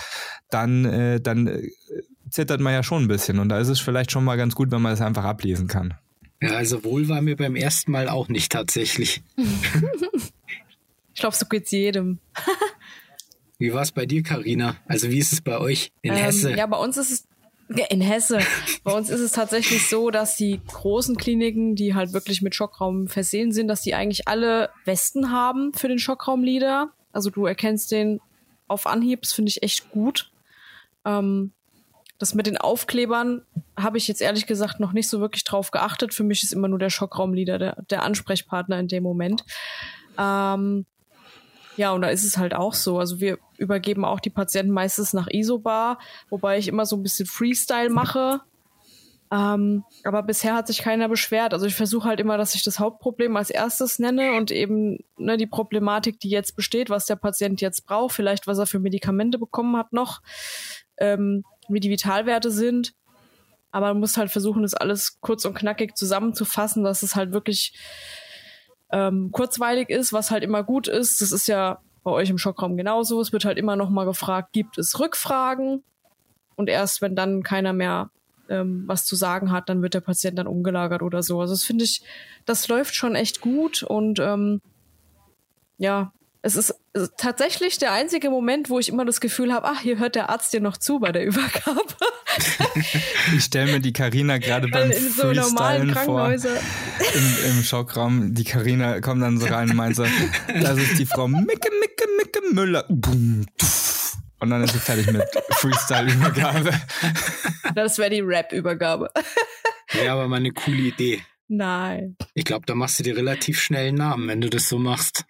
dann, 0.51 0.85
äh, 0.85 1.21
dann 1.21 1.47
äh, 1.47 1.69
zittert 2.31 2.61
man 2.61 2.73
ja 2.73 2.83
schon 2.83 3.05
ein 3.05 3.09
bisschen 3.09 3.39
und 3.39 3.49
da 3.49 3.59
ist 3.59 3.69
es 3.69 3.81
vielleicht 3.81 4.11
schon 4.11 4.25
mal 4.25 4.37
ganz 4.37 4.55
gut, 4.55 4.71
wenn 4.71 4.83
man 4.83 4.93
das 4.93 5.01
einfach 5.01 5.25
ablesen 5.25 5.67
kann. 5.69 5.95
Ja, 6.41 6.51
also 6.51 6.85
wohl 6.85 7.09
war 7.09 7.21
mir 7.21 7.37
beim 7.37 7.57
ersten 7.57 7.91
Mal 7.91 8.09
auch 8.09 8.29
nicht 8.29 8.53
tatsächlich. 8.53 9.23
ich 9.37 11.21
glaube, 11.21 11.35
so 11.35 11.47
geht's 11.47 11.73
jedem. 11.73 12.21
wie 13.59 13.73
war 13.73 13.83
es 13.83 13.91
bei 13.91 14.07
dir, 14.07 14.23
Karina? 14.23 14.77
Also 14.87 15.11
wie 15.11 15.19
ist 15.19 15.33
es 15.33 15.41
bei 15.41 15.59
euch 15.59 15.93
in 16.03 16.13
ähm, 16.13 16.19
Hesse? 16.19 16.55
Ja, 16.55 16.67
bei 16.67 16.79
uns 16.79 16.97
ist 16.97 17.11
es 17.11 17.28
in 17.69 18.01
Hesse. 18.01 18.39
Bei 18.83 18.93
uns 18.93 19.11
ist 19.11 19.21
es 19.21 19.33
tatsächlich 19.33 19.89
so, 19.89 20.11
dass 20.11 20.37
die 20.37 20.61
großen 20.67 21.17
Kliniken, 21.17 21.75
die 21.75 21.95
halt 21.95 22.13
wirklich 22.13 22.41
mit 22.43 22.55
Schockraum 22.55 23.09
versehen 23.09 23.53
sind, 23.53 23.69
dass 23.69 23.83
die 23.83 23.95
eigentlich 23.95 24.27
alle 24.27 24.71
Westen 24.85 25.31
haben 25.31 25.73
für 25.75 25.89
den 25.89 25.99
Schockraumleader. 25.99 26.91
Also 27.13 27.31
du 27.31 27.47
erkennst 27.47 27.91
den 27.93 28.21
auf 28.67 28.87
Anhieb, 28.87 29.23
das 29.23 29.33
finde 29.33 29.51
ich 29.51 29.63
echt 29.63 29.91
gut. 29.91 30.31
Ähm, 31.05 31.53
das 32.19 32.35
mit 32.35 32.47
den 32.47 32.59
Aufklebern 32.59 33.43
habe 33.79 33.97
ich 33.97 34.09
jetzt 34.09 34.21
ehrlich 34.21 34.47
gesagt 34.47 34.81
noch 34.81 34.93
nicht 34.93 35.09
so 35.09 35.21
wirklich 35.21 35.45
drauf 35.45 35.71
geachtet. 35.71 36.15
Für 36.15 36.25
mich 36.25 36.43
ist 36.43 36.53
immer 36.53 36.69
nur 36.69 36.79
der 36.79 36.91
Schockraumleader 36.91 37.59
der, 37.59 37.83
der 37.91 38.03
Ansprechpartner 38.03 38.79
in 38.79 38.89
dem 38.89 39.05
Moment. 39.05 39.45
Ähm, 40.19 40.85
ja, 41.79 41.93
und 41.93 42.03
da 42.03 42.09
ist 42.09 42.25
es 42.25 42.37
halt 42.37 42.55
auch 42.55 42.75
so. 42.75 42.99
Also 42.99 43.21
wir 43.21 43.39
übergeben 43.57 44.05
auch 44.05 44.19
die 44.19 44.31
Patienten 44.31 44.73
meistens 44.73 45.13
nach 45.13 45.29
Isobar, 45.31 45.99
wobei 46.29 46.59
ich 46.59 46.67
immer 46.67 46.85
so 46.85 46.97
ein 46.97 47.05
bisschen 47.05 47.27
Freestyle 47.27 47.89
mache. 47.89 48.41
Ähm, 49.31 49.85
aber 50.03 50.25
bisher 50.25 50.55
hat 50.55 50.67
sich 50.67 50.79
keiner 50.79 51.09
beschwert. 51.09 51.53
Also 51.55 51.67
ich 51.67 51.77
versuche 51.77 52.09
halt 52.09 52.19
immer, 52.19 52.37
dass 52.37 52.57
ich 52.57 52.65
das 52.65 52.81
Hauptproblem 52.81 53.37
als 53.37 53.51
erstes 53.51 54.01
nenne 54.01 54.33
und 54.33 54.51
eben 54.51 54.99
ne, 55.17 55.37
die 55.37 55.47
Problematik, 55.47 56.19
die 56.19 56.31
jetzt 56.31 56.57
besteht, 56.57 56.91
was 56.91 57.07
der 57.07 57.17
Patient 57.17 57.61
jetzt 57.61 57.87
braucht, 57.87 58.13
vielleicht 58.13 58.49
was 58.49 58.59
er 58.59 58.67
für 58.67 58.81
Medikamente 58.81 59.39
bekommen 59.39 59.77
hat 59.77 59.93
noch, 59.93 60.21
ähm, 60.97 61.45
wie 61.69 61.81
die 61.81 61.91
Vitalwerte 61.91 62.51
sind. 62.51 62.95
Aber 63.71 63.89
man 63.89 64.01
muss 64.01 64.17
halt 64.17 64.33
versuchen, 64.33 64.63
das 64.63 64.75
alles 64.75 65.21
kurz 65.21 65.45
und 65.45 65.55
knackig 65.55 65.95
zusammenzufassen, 65.97 66.83
dass 66.83 67.05
es 67.05 67.15
halt 67.15 67.31
wirklich 67.33 67.75
ähm, 68.93 69.31
kurzweilig 69.33 69.91
ist, 69.91 70.13
was 70.13 70.31
halt 70.31 70.43
immer 70.43 70.63
gut 70.63 70.89
ist. 70.89 71.21
Das 71.21 71.33
ist 71.33 71.47
ja 71.47 71.81
bei 72.05 72.11
euch 72.11 72.31
im 72.31 72.39
Schockraum 72.39 72.77
genauso. 72.77 73.21
Es 73.21 73.33
wird 73.33 73.45
halt 73.45 73.59
immer 73.59 73.77
noch 73.77 73.91
mal 73.91 74.05
gefragt, 74.05 74.53
gibt 74.53 74.79
es 74.79 74.99
Rückfragen? 74.99 75.83
Und 76.57 76.69
erst 76.69 77.03
wenn 77.03 77.15
dann 77.15 77.43
keiner 77.43 77.73
mehr 77.73 78.11
ähm, 78.49 78.85
was 78.87 79.05
zu 79.05 79.15
sagen 79.15 79.53
hat, 79.53 79.69
dann 79.69 79.83
wird 79.83 79.95
der 79.95 80.01
Patient 80.01 80.39
dann 80.39 80.47
umgelagert 80.47 81.03
oder 81.03 81.23
so. 81.23 81.41
Also 81.41 81.55
das 81.55 81.65
finde 81.65 81.85
ich, 81.85 82.03
das 82.47 82.69
läuft 82.69 82.95
schon 82.95 83.15
echt 83.15 83.41
gut 83.41 83.83
und 83.83 84.19
ähm, 84.19 84.61
ja, 85.77 86.13
es 86.43 86.57
ist 86.57 86.75
tatsächlich 87.17 87.79
der 87.79 87.93
einzige 87.93 88.31
Moment, 88.31 88.71
wo 88.71 88.79
ich 88.79 88.89
immer 88.89 89.05
das 89.05 89.21
Gefühl 89.21 89.53
habe, 89.53 89.67
ach, 89.67 89.81
hier 89.81 89.99
hört 89.99 90.15
der 90.15 90.31
Arzt 90.31 90.53
dir 90.53 90.61
noch 90.61 90.77
zu 90.77 91.01
bei 91.01 91.11
der 91.11 91.25
Übergabe. 91.25 91.83
ich 93.37 93.45
stelle 93.45 93.73
mir 93.73 93.81
die 93.81 93.93
Karina 93.93 94.39
gerade 94.39 94.69
beim 94.69 94.91
in 94.91 95.11
so 95.11 95.33
normalen 95.33 95.93
Krankenhäuser 95.93 96.57
Im, 97.15 97.51
im 97.51 97.63
Schockraum. 97.63 98.35
Die 98.35 98.45
Karina 98.45 99.01
kommt 99.01 99.23
dann 99.23 99.39
so 99.39 99.47
rein 99.47 99.71
und 99.71 99.77
meint 99.77 99.97
so, 99.97 100.05
das 100.61 100.79
ist 100.79 100.99
die 100.99 101.07
Frau 101.07 101.27
Micke, 101.27 101.71
Micke, 101.81 102.07
Micke 102.17 102.41
Müller. 102.55 102.89
Und 102.89 104.51
dann 104.51 104.63
ist 104.63 104.73
sie 104.73 104.79
fertig 104.79 105.11
mit 105.11 105.25
Freestyle-Übergabe. 105.51 106.71
Das 107.75 107.99
wäre 107.99 108.11
die 108.11 108.21
Rap-Übergabe. 108.21 109.11
Ja, 110.05 110.13
aber 110.13 110.29
mal 110.29 110.37
eine 110.37 110.53
coole 110.53 110.79
Idee. 110.79 111.23
Nein. 111.49 112.17
Ich 112.35 112.45
glaube, 112.45 112.67
da 112.67 112.75
machst 112.75 112.99
du 112.99 113.03
dir 113.03 113.17
relativ 113.17 113.61
schnell 113.61 113.89
einen 113.89 113.97
Namen, 113.97 114.29
wenn 114.29 114.41
du 114.41 114.51
das 114.51 114.69
so 114.69 114.79
machst. 114.79 115.25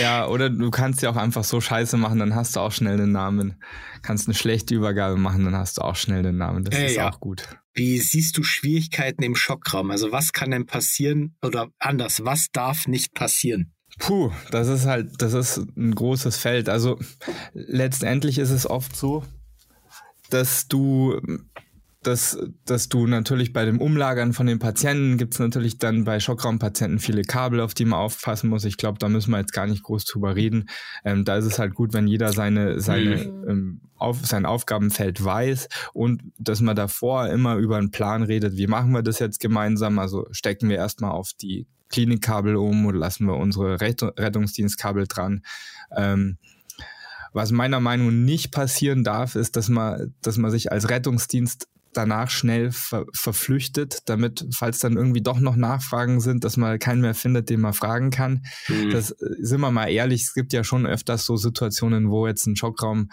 Ja, 0.00 0.26
oder 0.26 0.50
du 0.50 0.70
kannst 0.70 1.02
ja 1.02 1.10
auch 1.10 1.16
einfach 1.16 1.44
so 1.44 1.60
Scheiße 1.60 1.96
machen, 1.96 2.18
dann 2.18 2.34
hast 2.34 2.56
du 2.56 2.60
auch 2.60 2.72
schnell 2.72 2.96
den 2.96 3.12
Namen. 3.12 3.62
Kannst 4.02 4.26
eine 4.26 4.34
schlechte 4.34 4.74
Übergabe 4.74 5.16
machen, 5.16 5.44
dann 5.44 5.56
hast 5.56 5.78
du 5.78 5.82
auch 5.82 5.96
schnell 5.96 6.22
den 6.22 6.36
Namen. 6.36 6.64
Das 6.64 6.78
äh, 6.78 6.86
ist 6.86 6.96
ja. 6.96 7.10
auch 7.10 7.20
gut. 7.20 7.48
Wie 7.74 7.98
siehst 7.98 8.36
du 8.36 8.42
Schwierigkeiten 8.42 9.22
im 9.22 9.34
Schockraum? 9.34 9.90
Also 9.90 10.12
was 10.12 10.32
kann 10.32 10.50
denn 10.50 10.66
passieren 10.66 11.36
oder 11.42 11.68
anders, 11.78 12.24
was 12.24 12.48
darf 12.52 12.86
nicht 12.86 13.14
passieren? 13.14 13.72
Puh, 13.98 14.30
das 14.50 14.68
ist 14.68 14.86
halt, 14.86 15.10
das 15.18 15.34
ist 15.34 15.58
ein 15.76 15.94
großes 15.94 16.36
Feld. 16.36 16.68
Also 16.68 16.98
letztendlich 17.52 18.38
ist 18.38 18.50
es 18.50 18.68
oft 18.68 18.96
so, 18.96 19.24
dass 20.30 20.66
du 20.66 21.20
dass, 22.02 22.38
dass 22.64 22.88
du 22.88 23.06
natürlich 23.06 23.52
bei 23.52 23.64
dem 23.64 23.80
Umlagern 23.80 24.32
von 24.32 24.46
den 24.46 24.58
Patienten 24.58 25.18
gibt 25.18 25.34
es 25.34 25.40
natürlich 25.40 25.78
dann 25.78 26.04
bei 26.04 26.18
Schockraumpatienten 26.18 26.98
viele 26.98 27.22
Kabel, 27.22 27.60
auf 27.60 27.74
die 27.74 27.84
man 27.84 28.00
aufpassen 28.00 28.50
muss. 28.50 28.64
Ich 28.64 28.76
glaube, 28.76 28.98
da 28.98 29.08
müssen 29.08 29.30
wir 29.30 29.38
jetzt 29.38 29.52
gar 29.52 29.66
nicht 29.66 29.84
groß 29.84 30.04
drüber 30.04 30.34
reden. 30.34 30.68
Ähm, 31.04 31.24
da 31.24 31.36
ist 31.36 31.44
es 31.44 31.58
halt 31.58 31.74
gut, 31.74 31.92
wenn 31.92 32.08
jeder 32.08 32.32
seine, 32.32 32.80
seine, 32.80 33.16
mhm. 33.16 33.48
ähm, 33.48 33.80
auf, 33.96 34.26
sein 34.26 34.46
Aufgabenfeld 34.46 35.24
weiß 35.24 35.68
und 35.92 36.22
dass 36.38 36.60
man 36.60 36.74
davor 36.74 37.28
immer 37.28 37.56
über 37.56 37.76
einen 37.76 37.92
Plan 37.92 38.24
redet, 38.24 38.56
wie 38.56 38.66
machen 38.66 38.92
wir 38.92 39.02
das 39.02 39.20
jetzt 39.20 39.38
gemeinsam? 39.38 39.98
Also 40.00 40.26
stecken 40.32 40.68
wir 40.68 40.76
erstmal 40.76 41.12
auf 41.12 41.30
die 41.40 41.66
Klinikkabel 41.88 42.56
um 42.56 42.84
oder 42.86 42.98
lassen 42.98 43.26
wir 43.26 43.36
unsere 43.36 43.80
Rettungsdienstkabel 43.80 45.06
dran? 45.06 45.42
Ähm, 45.96 46.38
was 47.32 47.50
meiner 47.50 47.80
Meinung 47.80 48.08
nach 48.08 48.26
nicht 48.26 48.50
passieren 48.52 49.04
darf, 49.04 49.36
ist, 49.36 49.56
dass 49.56 49.68
man, 49.68 50.14
dass 50.20 50.36
man 50.36 50.50
sich 50.50 50.70
als 50.70 50.90
Rettungsdienst 50.90 51.68
danach 51.92 52.30
schnell 52.30 52.70
ver 52.72 53.06
verflüchtet, 53.12 54.00
damit, 54.06 54.46
falls 54.54 54.78
dann 54.78 54.96
irgendwie 54.96 55.22
doch 55.22 55.38
noch 55.40 55.56
Nachfragen 55.56 56.20
sind, 56.20 56.44
dass 56.44 56.56
man 56.56 56.78
keinen 56.78 57.00
mehr 57.00 57.14
findet, 57.14 57.50
den 57.50 57.60
man 57.60 57.74
fragen 57.74 58.10
kann. 58.10 58.44
Mhm. 58.68 58.90
Das 58.90 59.10
äh, 59.10 59.16
sind 59.40 59.60
wir 59.60 59.70
mal 59.70 59.88
ehrlich, 59.88 60.22
es 60.22 60.34
gibt 60.34 60.52
ja 60.52 60.64
schon 60.64 60.86
öfters 60.86 61.24
so 61.24 61.36
Situationen, 61.36 62.10
wo 62.10 62.26
jetzt 62.26 62.46
ein 62.46 62.56
Schockraum 62.56 63.08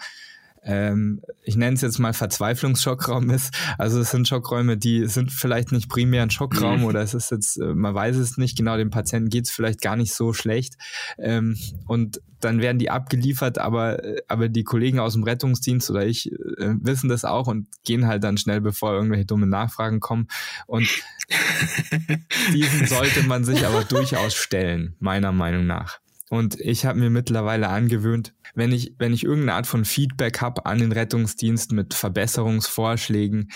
ähm, 0.62 1.22
ich 1.42 1.56
nenne 1.56 1.74
es 1.74 1.80
jetzt 1.80 1.98
mal 1.98 2.12
Verzweiflungsschockraum 2.12 3.30
ist. 3.30 3.54
Also 3.78 4.00
es 4.00 4.10
sind 4.10 4.28
Schockräume, 4.28 4.76
die 4.76 5.06
sind 5.06 5.32
vielleicht 5.32 5.72
nicht 5.72 5.88
primär 5.88 6.22
ein 6.22 6.30
Schockraum 6.30 6.80
mhm. 6.80 6.84
oder 6.84 7.00
es 7.00 7.14
ist 7.14 7.30
jetzt, 7.30 7.56
äh, 7.56 7.74
man 7.74 7.94
weiß 7.94 8.16
es 8.16 8.36
nicht 8.36 8.56
genau, 8.56 8.76
dem 8.76 8.90
Patienten 8.90 9.30
geht 9.30 9.46
es 9.46 9.50
vielleicht 9.50 9.80
gar 9.80 9.96
nicht 9.96 10.12
so 10.12 10.32
schlecht. 10.32 10.74
Ähm, 11.18 11.56
und 11.86 12.20
dann 12.40 12.60
werden 12.60 12.78
die 12.78 12.90
abgeliefert, 12.90 13.58
aber, 13.58 14.02
äh, 14.04 14.22
aber 14.28 14.48
die 14.48 14.64
Kollegen 14.64 14.98
aus 14.98 15.14
dem 15.14 15.24
Rettungsdienst 15.24 15.90
oder 15.90 16.06
ich 16.06 16.30
äh, 16.32 16.74
wissen 16.80 17.08
das 17.08 17.24
auch 17.24 17.46
und 17.46 17.68
gehen 17.84 18.06
halt 18.06 18.24
dann 18.24 18.38
schnell, 18.38 18.60
bevor 18.60 18.92
irgendwelche 18.92 19.26
dumme 19.26 19.46
Nachfragen 19.46 20.00
kommen. 20.00 20.28
Und 20.66 20.88
diesen 22.52 22.86
sollte 22.86 23.22
man 23.22 23.44
sich 23.44 23.66
aber 23.66 23.84
durchaus 23.84 24.34
stellen, 24.34 24.94
meiner 24.98 25.32
Meinung 25.32 25.66
nach. 25.66 26.00
Und 26.30 26.60
ich 26.60 26.86
habe 26.86 27.00
mir 27.00 27.10
mittlerweile 27.10 27.68
angewöhnt, 27.70 28.34
wenn 28.54 28.70
ich, 28.70 28.94
wenn 28.98 29.12
ich 29.12 29.24
irgendeine 29.24 29.54
Art 29.54 29.66
von 29.66 29.84
Feedback 29.84 30.40
habe 30.40 30.64
an 30.64 30.78
den 30.78 30.92
Rettungsdienst 30.92 31.72
mit 31.72 31.92
Verbesserungsvorschlägen, 31.92 33.50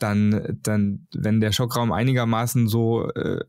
dann, 0.00 0.58
dann, 0.60 1.06
wenn 1.14 1.40
der 1.40 1.52
Schockraum 1.52 1.92
einigermaßen 1.92 2.66
so 2.66 3.08
äh, 3.10 3.44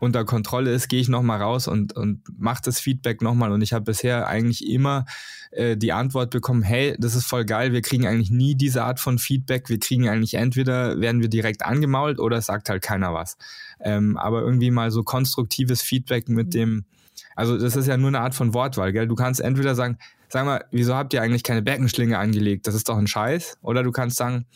unter 0.00 0.24
Kontrolle 0.24 0.72
ist, 0.72 0.88
gehe 0.88 1.00
ich 1.00 1.08
nochmal 1.08 1.40
raus 1.40 1.68
und, 1.68 1.92
und 1.92 2.22
mache 2.36 2.62
das 2.64 2.80
Feedback 2.80 3.22
nochmal. 3.22 3.52
Und 3.52 3.62
ich 3.62 3.72
habe 3.72 3.84
bisher 3.84 4.26
eigentlich 4.26 4.68
immer 4.68 5.04
äh, 5.52 5.76
die 5.76 5.92
Antwort 5.92 6.30
bekommen, 6.30 6.62
hey, 6.62 6.96
das 6.98 7.14
ist 7.14 7.26
voll 7.26 7.44
geil, 7.44 7.72
wir 7.72 7.82
kriegen 7.82 8.04
eigentlich 8.04 8.32
nie 8.32 8.56
diese 8.56 8.82
Art 8.82 8.98
von 8.98 9.18
Feedback. 9.18 9.68
Wir 9.68 9.78
kriegen 9.78 10.08
eigentlich 10.08 10.34
entweder 10.34 11.00
werden 11.00 11.20
wir 11.20 11.28
direkt 11.28 11.64
angemault 11.64 12.18
oder 12.18 12.38
es 12.38 12.46
sagt 12.46 12.68
halt 12.68 12.82
keiner 12.82 13.14
was. 13.14 13.36
Ähm, 13.80 14.16
aber 14.16 14.42
irgendwie 14.42 14.72
mal 14.72 14.90
so 14.90 15.04
konstruktives 15.04 15.82
Feedback 15.82 16.28
mit 16.28 16.52
dem 16.52 16.84
also 17.38 17.56
das 17.56 17.76
ist 17.76 17.86
ja 17.86 17.96
nur 17.96 18.08
eine 18.08 18.18
Art 18.18 18.34
von 18.34 18.52
Wortwahl, 18.52 18.92
gell? 18.92 19.06
Du 19.06 19.14
kannst 19.14 19.40
entweder 19.40 19.76
sagen, 19.76 19.96
sag 20.28 20.44
mal, 20.44 20.64
wieso 20.72 20.96
habt 20.96 21.14
ihr 21.14 21.22
eigentlich 21.22 21.44
keine 21.44 21.62
Beckenschlinge 21.62 22.18
angelegt? 22.18 22.66
Das 22.66 22.74
ist 22.74 22.88
doch 22.88 22.98
ein 22.98 23.06
Scheiß. 23.06 23.58
Oder 23.62 23.84
du 23.84 23.92
kannst 23.92 24.16
sagen, 24.16 24.46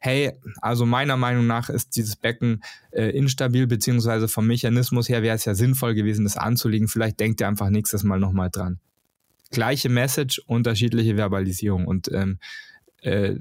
hey, 0.00 0.32
also 0.62 0.86
meiner 0.86 1.18
Meinung 1.18 1.46
nach 1.46 1.68
ist 1.68 1.94
dieses 1.94 2.16
Becken 2.16 2.62
äh, 2.90 3.10
instabil, 3.10 3.66
beziehungsweise 3.66 4.28
vom 4.28 4.46
Mechanismus 4.46 5.10
her 5.10 5.22
wäre 5.22 5.36
es 5.36 5.44
ja 5.44 5.54
sinnvoll 5.54 5.94
gewesen, 5.94 6.24
das 6.24 6.38
anzulegen. 6.38 6.88
Vielleicht 6.88 7.20
denkt 7.20 7.42
ihr 7.42 7.48
einfach 7.48 7.68
nächstes 7.68 8.02
Mal 8.02 8.18
nochmal 8.18 8.48
dran. 8.48 8.80
Gleiche 9.50 9.90
Message, 9.90 10.38
unterschiedliche 10.46 11.18
Verbalisierung. 11.18 11.86
Und 11.86 12.10
ähm, 12.12 12.38
äh, 13.02 13.34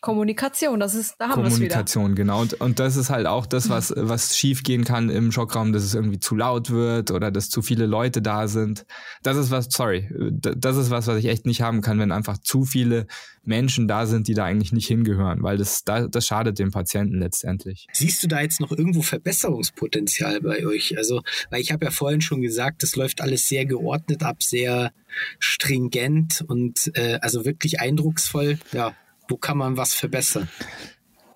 Kommunikation, 0.00 0.80
das 0.80 0.94
ist, 0.94 1.16
da 1.18 1.28
haben 1.28 1.42
wir 1.42 1.48
es 1.48 1.60
wieder. 1.60 1.68
Kommunikation, 1.68 2.14
genau. 2.14 2.40
Und, 2.40 2.60
und 2.60 2.78
das 2.78 2.96
ist 2.96 3.10
halt 3.10 3.26
auch 3.26 3.46
das, 3.46 3.68
was, 3.68 3.92
was 3.96 4.36
schief 4.36 4.62
gehen 4.62 4.84
kann 4.84 5.10
im 5.10 5.30
Schockraum, 5.30 5.72
dass 5.72 5.82
es 5.82 5.94
irgendwie 5.94 6.20
zu 6.20 6.34
laut 6.34 6.70
wird 6.70 7.10
oder 7.10 7.30
dass 7.30 7.50
zu 7.50 7.60
viele 7.62 7.86
Leute 7.86 8.22
da 8.22 8.48
sind. 8.48 8.86
Das 9.22 9.36
ist 9.36 9.50
was, 9.50 9.68
sorry, 9.70 10.08
das 10.32 10.76
ist 10.76 10.90
was, 10.90 11.06
was 11.06 11.18
ich 11.18 11.26
echt 11.26 11.44
nicht 11.44 11.60
haben 11.60 11.82
kann, 11.82 11.98
wenn 11.98 12.12
einfach 12.12 12.38
zu 12.38 12.64
viele 12.64 13.06
Menschen 13.42 13.88
da 13.88 14.06
sind, 14.06 14.28
die 14.28 14.34
da 14.34 14.44
eigentlich 14.44 14.72
nicht 14.72 14.86
hingehören, 14.86 15.42
weil 15.42 15.56
das, 15.56 15.84
das 15.84 16.26
schadet 16.26 16.58
dem 16.58 16.70
Patienten 16.70 17.18
letztendlich. 17.18 17.86
Siehst 17.92 18.22
du 18.22 18.26
da 18.26 18.40
jetzt 18.40 18.60
noch 18.60 18.70
irgendwo 18.70 19.02
Verbesserungspotenzial 19.02 20.40
bei 20.40 20.66
euch? 20.66 20.96
Also, 20.96 21.22
weil 21.50 21.60
ich 21.60 21.72
habe 21.72 21.86
ja 21.86 21.90
vorhin 21.90 22.20
schon 22.20 22.42
gesagt, 22.42 22.82
das 22.82 22.96
läuft 22.96 23.20
alles 23.20 23.48
sehr 23.48 23.66
geordnet 23.66 24.22
ab, 24.22 24.42
sehr 24.42 24.92
stringent 25.38 26.44
und 26.46 26.90
äh, 26.94 27.18
also 27.20 27.44
wirklich 27.44 27.80
eindrucksvoll. 27.80 28.58
Ja, 28.72 28.94
wo 29.30 29.36
kann 29.36 29.58
man 29.58 29.76
was 29.76 29.94
verbessern? 29.94 30.48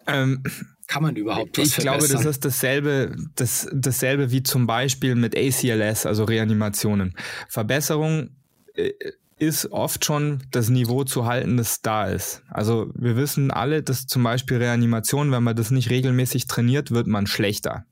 Ähm, 0.06 0.42
kann 0.86 1.02
man 1.02 1.16
überhaupt 1.16 1.56
was 1.56 1.68
ich 1.68 1.74
verbessern? 1.74 2.00
Ich 2.00 2.08
glaube, 2.08 2.24
das 2.24 2.36
ist 2.36 2.44
dasselbe, 2.44 3.16
das, 3.36 3.68
dasselbe 3.72 4.30
wie 4.30 4.42
zum 4.42 4.66
Beispiel 4.66 5.14
mit 5.14 5.36
ACLS, 5.36 6.06
also 6.06 6.24
Reanimationen. 6.24 7.16
Verbesserung 7.48 8.30
äh, 8.74 8.92
ist 9.38 9.72
oft 9.72 10.04
schon 10.04 10.42
das 10.50 10.68
Niveau 10.68 11.04
zu 11.04 11.26
halten, 11.26 11.56
das 11.56 11.82
da 11.82 12.06
ist. 12.06 12.42
Also 12.48 12.90
wir 12.94 13.16
wissen 13.16 13.50
alle, 13.50 13.82
dass 13.82 14.06
zum 14.06 14.22
Beispiel 14.22 14.58
Reanimation, 14.58 15.32
wenn 15.32 15.42
man 15.42 15.56
das 15.56 15.70
nicht 15.70 15.90
regelmäßig 15.90 16.46
trainiert, 16.46 16.90
wird 16.90 17.06
man 17.06 17.26
schlechter. 17.26 17.84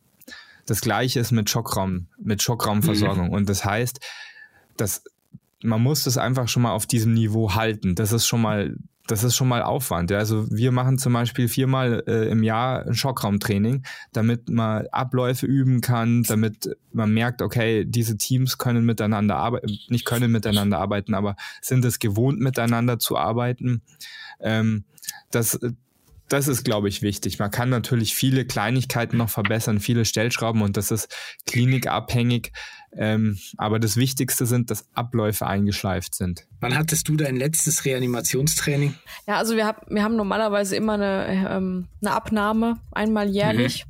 Das 0.66 0.80
gleiche 0.80 1.18
ist 1.18 1.32
mit 1.32 1.50
Schockraum, 1.50 2.06
mit 2.18 2.42
Schockraumversorgung. 2.42 3.28
Mhm. 3.28 3.32
Und 3.32 3.48
das 3.48 3.64
heißt, 3.64 3.98
dass 4.76 5.02
man 5.64 5.82
muss 5.82 6.04
das 6.04 6.18
einfach 6.18 6.48
schon 6.48 6.62
mal 6.62 6.72
auf 6.72 6.86
diesem 6.86 7.14
Niveau 7.14 7.54
halten. 7.54 7.94
Das 7.94 8.12
ist 8.12 8.26
schon 8.26 8.42
mal 8.42 8.76
das 9.06 9.24
ist 9.24 9.34
schon 9.34 9.48
mal 9.48 9.62
Aufwand. 9.62 10.10
Ja. 10.10 10.18
Also 10.18 10.50
wir 10.50 10.72
machen 10.72 10.98
zum 10.98 11.12
Beispiel 11.12 11.48
viermal 11.48 12.04
äh, 12.06 12.28
im 12.28 12.42
Jahr 12.42 12.86
ein 12.86 12.94
Schockraumtraining, 12.94 13.84
damit 14.12 14.48
man 14.48 14.86
Abläufe 14.88 15.46
üben 15.46 15.80
kann, 15.80 16.22
damit 16.22 16.76
man 16.92 17.12
merkt, 17.12 17.42
okay, 17.42 17.84
diese 17.84 18.16
Teams 18.16 18.58
können 18.58 18.84
miteinander 18.84 19.36
arbeiten, 19.36 19.78
nicht 19.88 20.04
können 20.04 20.30
miteinander 20.30 20.78
arbeiten, 20.78 21.14
aber 21.14 21.36
sind 21.60 21.84
es 21.84 21.98
gewohnt, 21.98 22.38
miteinander 22.40 22.98
zu 22.98 23.16
arbeiten. 23.16 23.82
Ähm, 24.40 24.84
das, 25.30 25.58
das 26.28 26.48
ist, 26.48 26.64
glaube 26.64 26.88
ich, 26.88 27.02
wichtig. 27.02 27.38
Man 27.38 27.50
kann 27.50 27.68
natürlich 27.68 28.14
viele 28.14 28.46
Kleinigkeiten 28.46 29.16
noch 29.16 29.30
verbessern, 29.30 29.80
viele 29.80 30.04
Stellschrauben 30.04 30.62
und 30.62 30.76
das 30.76 30.90
ist 30.90 31.14
klinikabhängig. 31.46 32.52
Ähm, 32.94 33.38
aber 33.56 33.78
das 33.78 33.96
Wichtigste 33.96 34.44
sind, 34.44 34.70
dass 34.70 34.86
Abläufe 34.94 35.46
eingeschleift 35.46 36.14
sind. 36.14 36.46
Wann 36.60 36.76
hattest 36.76 37.08
du 37.08 37.16
dein 37.16 37.36
letztes 37.36 37.84
Reanimationstraining? 37.86 38.94
Ja, 39.26 39.36
also 39.36 39.56
wir, 39.56 39.66
hab, 39.66 39.88
wir 39.88 40.02
haben 40.02 40.16
normalerweise 40.16 40.76
immer 40.76 40.94
eine, 40.94 41.48
ähm, 41.50 41.88
eine 42.02 42.12
Abnahme, 42.12 42.78
einmal 42.90 43.30
jährlich. 43.30 43.86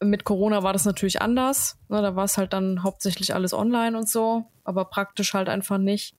Mhm. 0.00 0.10
Mit 0.10 0.24
Corona 0.24 0.62
war 0.62 0.72
das 0.72 0.84
natürlich 0.84 1.20
anders. 1.20 1.76
Ne, 1.88 2.00
da 2.00 2.16
war 2.16 2.24
es 2.24 2.38
halt 2.38 2.52
dann 2.52 2.82
hauptsächlich 2.82 3.34
alles 3.34 3.52
online 3.52 3.98
und 3.98 4.08
so, 4.08 4.46
aber 4.64 4.86
praktisch 4.86 5.34
halt 5.34 5.48
einfach 5.48 5.78
nicht. 5.78 6.14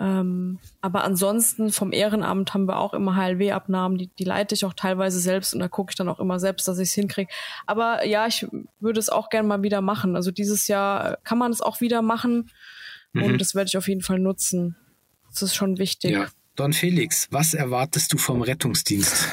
Ähm, 0.00 0.58
aber 0.80 1.04
ansonsten 1.04 1.70
vom 1.70 1.92
Ehrenamt 1.92 2.54
haben 2.54 2.66
wir 2.66 2.78
auch 2.78 2.94
immer 2.94 3.16
HLW-Abnahmen, 3.16 3.98
die, 3.98 4.06
die 4.06 4.24
leite 4.24 4.54
ich 4.54 4.64
auch 4.64 4.72
teilweise 4.72 5.20
selbst 5.20 5.52
und 5.52 5.60
da 5.60 5.68
gucke 5.68 5.90
ich 5.90 5.96
dann 5.96 6.08
auch 6.08 6.18
immer 6.18 6.40
selbst, 6.40 6.66
dass 6.66 6.78
ich 6.78 6.88
es 6.88 6.94
hinkriege. 6.94 7.30
Aber 7.66 8.06
ja, 8.06 8.26
ich 8.26 8.46
würde 8.80 8.98
es 8.98 9.10
auch 9.10 9.28
gerne 9.28 9.46
mal 9.46 9.62
wieder 9.62 9.82
machen. 9.82 10.16
Also 10.16 10.30
dieses 10.30 10.68
Jahr 10.68 11.18
kann 11.22 11.36
man 11.36 11.52
es 11.52 11.60
auch 11.60 11.82
wieder 11.82 12.00
machen 12.00 12.50
mhm. 13.12 13.24
und 13.24 13.40
das 13.42 13.54
werde 13.54 13.68
ich 13.68 13.76
auf 13.76 13.88
jeden 13.88 14.00
Fall 14.00 14.18
nutzen. 14.18 14.74
Das 15.28 15.42
ist 15.42 15.54
schon 15.54 15.76
wichtig. 15.76 16.12
Ja. 16.12 16.28
Don 16.56 16.72
Felix, 16.72 17.28
was 17.30 17.52
erwartest 17.52 18.12
du 18.14 18.18
vom 18.18 18.40
Rettungsdienst? 18.40 19.28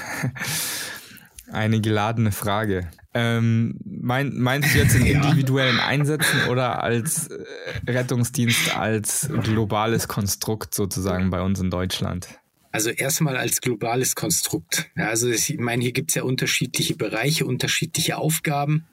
Eine 1.52 1.80
geladene 1.80 2.34
Frage. 2.34 2.90
Ähm, 3.20 3.80
mein, 3.84 4.38
meinst 4.38 4.76
du 4.76 4.78
jetzt 4.78 4.94
in 4.94 5.06
individuellen 5.08 5.80
Einsätzen 5.80 6.50
oder 6.50 6.84
als 6.84 7.30
äh, 7.30 7.44
Rettungsdienst 7.88 8.78
als 8.78 9.28
globales 9.42 10.08
Konstrukt 10.08 10.76
sozusagen 10.76 11.32
bei 11.32 11.42
uns 11.42 11.60
in 11.60 11.72
Deutschland? 11.72 12.28
Also 12.72 12.92
erstmal 12.92 13.36
als 13.36 13.60
globales 13.60 14.14
Konstrukt. 14.14 14.92
Ja, 14.96 15.08
also 15.08 15.30
ich 15.30 15.58
meine, 15.58 15.82
hier 15.82 15.94
gibt 15.94 16.12
es 16.12 16.16
ja 16.16 16.24
unterschiedliche 16.24 16.96
Bereiche, 16.96 17.48
unterschiedliche 17.48 18.18
Aufgaben. 18.18 18.86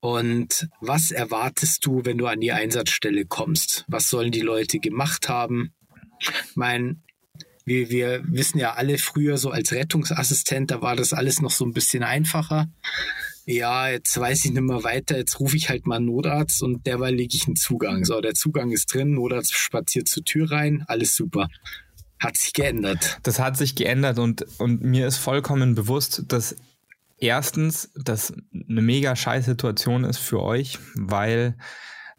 Und 0.00 0.70
was 0.80 1.10
erwartest 1.10 1.84
du, 1.84 2.06
wenn 2.06 2.16
du 2.16 2.28
an 2.28 2.40
die 2.40 2.52
Einsatzstelle 2.52 3.26
kommst? 3.26 3.84
Was 3.88 4.08
sollen 4.08 4.32
die 4.32 4.40
Leute 4.40 4.78
gemacht 4.78 5.28
haben? 5.28 5.74
Ich 6.18 6.56
meine, 6.56 6.96
wir, 7.66 7.90
wir 7.90 8.22
wissen 8.24 8.58
ja 8.58 8.72
alle 8.72 8.96
früher 8.96 9.36
so 9.36 9.50
als 9.50 9.72
Rettungsassistent, 9.72 10.70
da 10.70 10.80
war 10.80 10.96
das 10.96 11.12
alles 11.12 11.42
noch 11.42 11.50
so 11.50 11.66
ein 11.66 11.74
bisschen 11.74 12.02
einfacher 12.02 12.70
ja, 13.46 13.88
jetzt 13.88 14.18
weiß 14.18 14.44
ich 14.44 14.52
nicht 14.52 14.62
mehr 14.62 14.84
weiter, 14.84 15.16
jetzt 15.16 15.40
rufe 15.40 15.56
ich 15.56 15.68
halt 15.68 15.86
mal 15.86 15.96
einen 15.96 16.06
Notarzt 16.06 16.62
und 16.62 16.86
derweil 16.86 17.14
lege 17.14 17.34
ich 17.34 17.46
einen 17.46 17.56
Zugang. 17.56 18.04
So, 18.04 18.20
der 18.20 18.34
Zugang 18.34 18.70
ist 18.70 18.92
drin, 18.92 19.14
Notarzt 19.14 19.54
spaziert 19.54 20.08
zur 20.08 20.24
Tür 20.24 20.50
rein, 20.50 20.84
alles 20.86 21.14
super. 21.14 21.48
Hat 22.18 22.36
sich 22.36 22.52
geändert. 22.52 23.18
Das 23.22 23.38
hat 23.38 23.56
sich 23.56 23.74
geändert 23.74 24.18
und, 24.18 24.44
und 24.58 24.82
mir 24.82 25.06
ist 25.06 25.16
vollkommen 25.16 25.74
bewusst, 25.74 26.24
dass 26.28 26.56
erstens 27.16 27.90
das 27.94 28.32
eine 28.52 28.82
mega 28.82 29.16
scheiß 29.16 29.46
Situation 29.46 30.04
ist 30.04 30.18
für 30.18 30.42
euch, 30.42 30.78
weil 30.94 31.56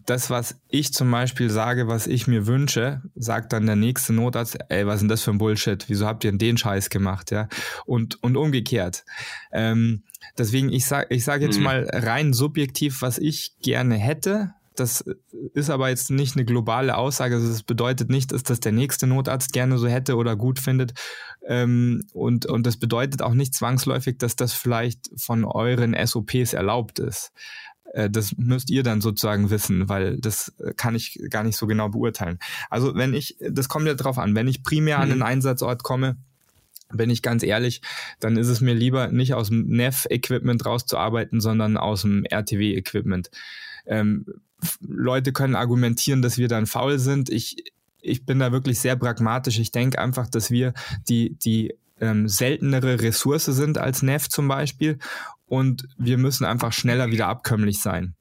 das, 0.06 0.30
was 0.30 0.60
ich 0.70 0.94
zum 0.94 1.12
Beispiel 1.12 1.50
sage, 1.50 1.88
was 1.88 2.08
ich 2.08 2.28
mir 2.28 2.48
wünsche, 2.48 3.02
sagt 3.16 3.54
dann 3.54 3.66
der 3.66 3.76
nächste 3.76 4.14
Notarzt, 4.14 4.58
ey, 4.70 4.86
was 4.88 4.96
ist 4.96 5.02
denn 5.02 5.10
das 5.10 5.24
für 5.24 5.32
ein 5.32 5.38
Bullshit? 5.38 5.86
Wieso 5.88 6.06
habt 6.06 6.24
ihr 6.24 6.32
denn 6.32 6.40
den 6.40 6.58
Scheiß 6.58 6.90
gemacht? 6.90 7.32
Ja, 7.32 7.48
und, 7.86 8.22
und 8.24 8.38
umgekehrt. 8.38 9.06
Ähm, 9.52 10.04
Deswegen, 10.38 10.72
ich 10.72 10.86
sage 10.86 11.08
ich 11.14 11.24
sag 11.24 11.42
jetzt 11.42 11.58
mhm. 11.58 11.64
mal 11.64 11.90
rein 11.92 12.34
subjektiv, 12.34 13.02
was 13.02 13.18
ich 13.18 13.54
gerne 13.62 13.96
hätte. 13.96 14.54
Das 14.76 15.04
ist 15.54 15.70
aber 15.70 15.90
jetzt 15.90 16.10
nicht 16.12 16.36
eine 16.36 16.46
globale 16.46 16.96
Aussage. 16.96 17.36
Also 17.36 17.50
das 17.50 17.64
bedeutet 17.64 18.10
nicht, 18.10 18.32
dass 18.32 18.44
das 18.44 18.62
der 18.62 18.72
nächste 18.72 19.06
Notarzt 19.06 19.52
gerne 19.52 19.78
so 19.78 19.88
hätte 19.88 20.16
oder 20.16 20.36
gut 20.38 20.60
findet. 20.60 20.94
Ähm, 21.46 22.06
und, 22.14 22.46
und 22.46 22.66
das 22.66 22.78
bedeutet 22.78 23.22
auch 23.22 23.34
nicht 23.34 23.54
zwangsläufig, 23.54 24.18
dass 24.18 24.36
das 24.36 24.54
vielleicht 24.54 25.12
von 25.18 25.44
euren 25.44 25.96
SOPs 26.06 26.54
erlaubt 26.54 27.00
ist. 27.00 27.34
Äh, 27.94 28.10
das 28.10 28.36
müsst 28.38 28.70
ihr 28.70 28.84
dann 28.84 29.02
sozusagen 29.02 29.50
wissen, 29.50 29.90
weil 29.90 30.18
das 30.18 30.54
kann 30.78 30.96
ich 30.96 31.20
gar 31.30 31.44
nicht 31.44 31.58
so 31.58 31.68
genau 31.68 31.90
beurteilen. 31.90 32.40
Also 32.70 32.96
wenn 32.96 33.14
ich, 33.14 33.38
das 33.40 33.70
kommt 33.70 33.88
ja 33.88 33.94
drauf 33.94 34.18
an, 34.18 34.36
wenn 34.36 34.48
ich 34.48 34.64
primär 34.64 34.98
an 34.98 35.10
einen 35.10 35.20
mhm. 35.20 35.26
Einsatzort 35.26 35.84
komme, 35.84 36.18
bin 36.94 37.10
ich 37.10 37.22
ganz 37.22 37.44
ehrlich, 37.44 37.82
dann 38.20 38.38
ist 38.38 38.48
es 38.48 38.62
mir 38.62 38.74
lieber, 38.74 39.08
nicht 39.08 39.34
aus 39.34 39.48
dem 39.48 39.68
NEF-Equipment 39.68 40.66
rauszuarbeiten, 40.66 41.40
sondern 41.40 41.78
aus 41.78 42.02
dem 42.02 42.26
RTW-Equipment. 42.26 43.32
Ähm, 43.86 44.26
Leute 44.82 45.32
können 45.32 45.56
argumentieren, 45.56 46.22
dass 46.22 46.38
wir 46.38 46.48
dann 46.48 46.66
faul 46.68 47.00
sind. 47.00 47.30
Ich, 47.30 47.64
ich 48.02 48.26
bin 48.26 48.40
da 48.40 48.52
wirklich 48.52 48.80
sehr 48.80 48.96
pragmatisch. 48.96 49.58
Ich 49.60 49.72
denke 49.72 50.00
einfach, 50.00 50.28
dass 50.28 50.52
wir 50.52 50.74
die, 51.08 51.36
die 51.40 51.74
ähm, 52.02 52.28
seltenere 52.28 53.02
Ressource 53.02 53.46
sind 53.46 53.78
als 53.78 54.02
NEF 54.02 54.28
zum 54.28 54.48
Beispiel 54.48 54.98
und 55.46 55.88
wir 55.98 56.18
müssen 56.18 56.46
einfach 56.46 56.74
schneller 56.74 57.12
wieder 57.12 57.28
abkömmlich 57.28 57.80
sein. 57.80 58.16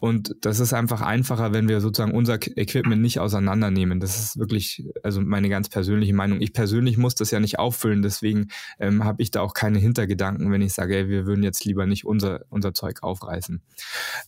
Und 0.00 0.36
das 0.42 0.60
ist 0.60 0.72
einfach 0.72 1.00
einfacher, 1.00 1.52
wenn 1.52 1.68
wir 1.68 1.80
sozusagen 1.80 2.14
unser 2.14 2.34
Equipment 2.34 3.02
nicht 3.02 3.18
auseinandernehmen. 3.18 3.98
Das 3.98 4.20
ist 4.20 4.38
wirklich, 4.38 4.84
also 5.02 5.20
meine 5.20 5.48
ganz 5.48 5.68
persönliche 5.68 6.14
Meinung. 6.14 6.40
Ich 6.40 6.52
persönlich 6.52 6.96
muss 6.96 7.16
das 7.16 7.32
ja 7.32 7.40
nicht 7.40 7.58
auffüllen, 7.58 8.02
deswegen 8.02 8.48
ähm, 8.78 9.02
habe 9.04 9.22
ich 9.22 9.32
da 9.32 9.40
auch 9.40 9.54
keine 9.54 9.80
Hintergedanken, 9.80 10.52
wenn 10.52 10.62
ich 10.62 10.72
sage, 10.72 10.96
ey, 10.96 11.08
wir 11.08 11.26
würden 11.26 11.42
jetzt 11.42 11.64
lieber 11.64 11.84
nicht 11.86 12.04
unser, 12.04 12.44
unser 12.48 12.74
Zeug 12.74 13.02
aufreißen. 13.02 13.60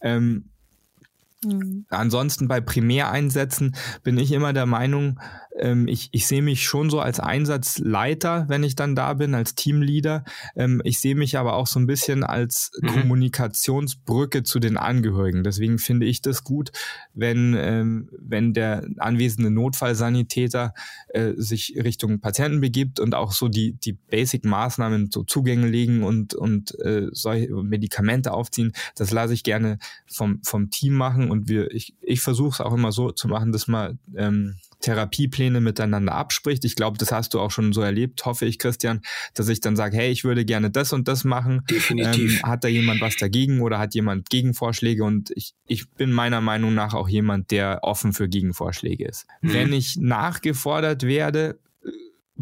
Ähm, 0.02 0.50
Mhm. 1.44 1.86
Ansonsten 1.88 2.48
bei 2.48 2.60
Primäreinsätzen 2.60 3.74
bin 4.02 4.18
ich 4.18 4.32
immer 4.32 4.52
der 4.52 4.66
Meinung, 4.66 5.18
ähm, 5.58 5.88
ich, 5.88 6.08
ich 6.12 6.26
sehe 6.26 6.42
mich 6.42 6.64
schon 6.64 6.90
so 6.90 7.00
als 7.00 7.18
Einsatzleiter, 7.18 8.46
wenn 8.48 8.62
ich 8.62 8.76
dann 8.76 8.94
da 8.94 9.14
bin, 9.14 9.34
als 9.34 9.54
Teamleader. 9.54 10.24
Ähm, 10.54 10.80
ich 10.84 11.00
sehe 11.00 11.14
mich 11.14 11.38
aber 11.38 11.54
auch 11.54 11.66
so 11.66 11.80
ein 11.80 11.86
bisschen 11.86 12.24
als 12.24 12.70
mhm. 12.80 12.88
Kommunikationsbrücke 12.88 14.42
zu 14.42 14.58
den 14.58 14.76
Angehörigen. 14.76 15.42
Deswegen 15.42 15.78
finde 15.78 16.06
ich 16.06 16.20
das 16.20 16.44
gut, 16.44 16.72
wenn, 17.14 17.54
ähm, 17.58 18.10
wenn 18.18 18.52
der 18.52 18.86
anwesende 18.98 19.50
Notfallsanitäter 19.50 20.74
äh, 21.08 21.32
sich 21.36 21.74
Richtung 21.76 22.20
Patienten 22.20 22.60
begibt 22.60 23.00
und 23.00 23.14
auch 23.14 23.32
so 23.32 23.48
die, 23.48 23.72
die 23.72 23.92
Basic-Maßnahmen, 23.92 25.10
so 25.10 25.24
Zugänge 25.24 25.68
legen 25.68 26.02
und, 26.02 26.34
und 26.34 26.78
äh, 26.80 27.08
solche 27.12 27.50
Medikamente 27.62 28.32
aufziehen. 28.32 28.72
Das 28.94 29.10
lasse 29.10 29.34
ich 29.34 29.42
gerne 29.42 29.78
vom, 30.06 30.40
vom 30.42 30.70
Team 30.70 30.94
machen 30.94 31.29
und 31.30 31.48
wir, 31.48 31.70
ich, 31.70 31.94
ich 32.02 32.20
versuche 32.20 32.50
es 32.50 32.60
auch 32.60 32.72
immer 32.72 32.92
so 32.92 33.10
zu 33.10 33.28
machen, 33.28 33.52
dass 33.52 33.68
man 33.68 33.98
ähm, 34.16 34.56
Therapiepläne 34.80 35.60
miteinander 35.60 36.14
abspricht. 36.14 36.64
Ich 36.64 36.74
glaube, 36.74 36.98
das 36.98 37.12
hast 37.12 37.34
du 37.34 37.40
auch 37.40 37.50
schon 37.50 37.72
so 37.72 37.82
erlebt, 37.82 38.24
hoffe 38.24 38.46
ich, 38.46 38.58
Christian, 38.58 39.02
dass 39.34 39.48
ich 39.48 39.60
dann 39.60 39.76
sage, 39.76 39.96
hey, 39.96 40.10
ich 40.10 40.24
würde 40.24 40.44
gerne 40.44 40.70
das 40.70 40.92
und 40.92 41.06
das 41.08 41.24
machen. 41.24 41.62
Definitiv. 41.70 42.40
Ähm, 42.42 42.50
hat 42.50 42.64
da 42.64 42.68
jemand 42.68 43.00
was 43.00 43.16
dagegen 43.16 43.60
oder 43.60 43.78
hat 43.78 43.94
jemand 43.94 44.30
Gegenvorschläge? 44.30 45.04
Und 45.04 45.30
ich, 45.34 45.54
ich 45.66 45.90
bin 45.90 46.12
meiner 46.12 46.40
Meinung 46.40 46.74
nach 46.74 46.94
auch 46.94 47.08
jemand, 47.08 47.50
der 47.50 47.80
offen 47.82 48.12
für 48.12 48.28
Gegenvorschläge 48.28 49.06
ist. 49.06 49.26
Mhm. 49.42 49.52
Wenn 49.52 49.72
ich 49.72 49.96
nachgefordert 49.96 51.02
werde, 51.02 51.58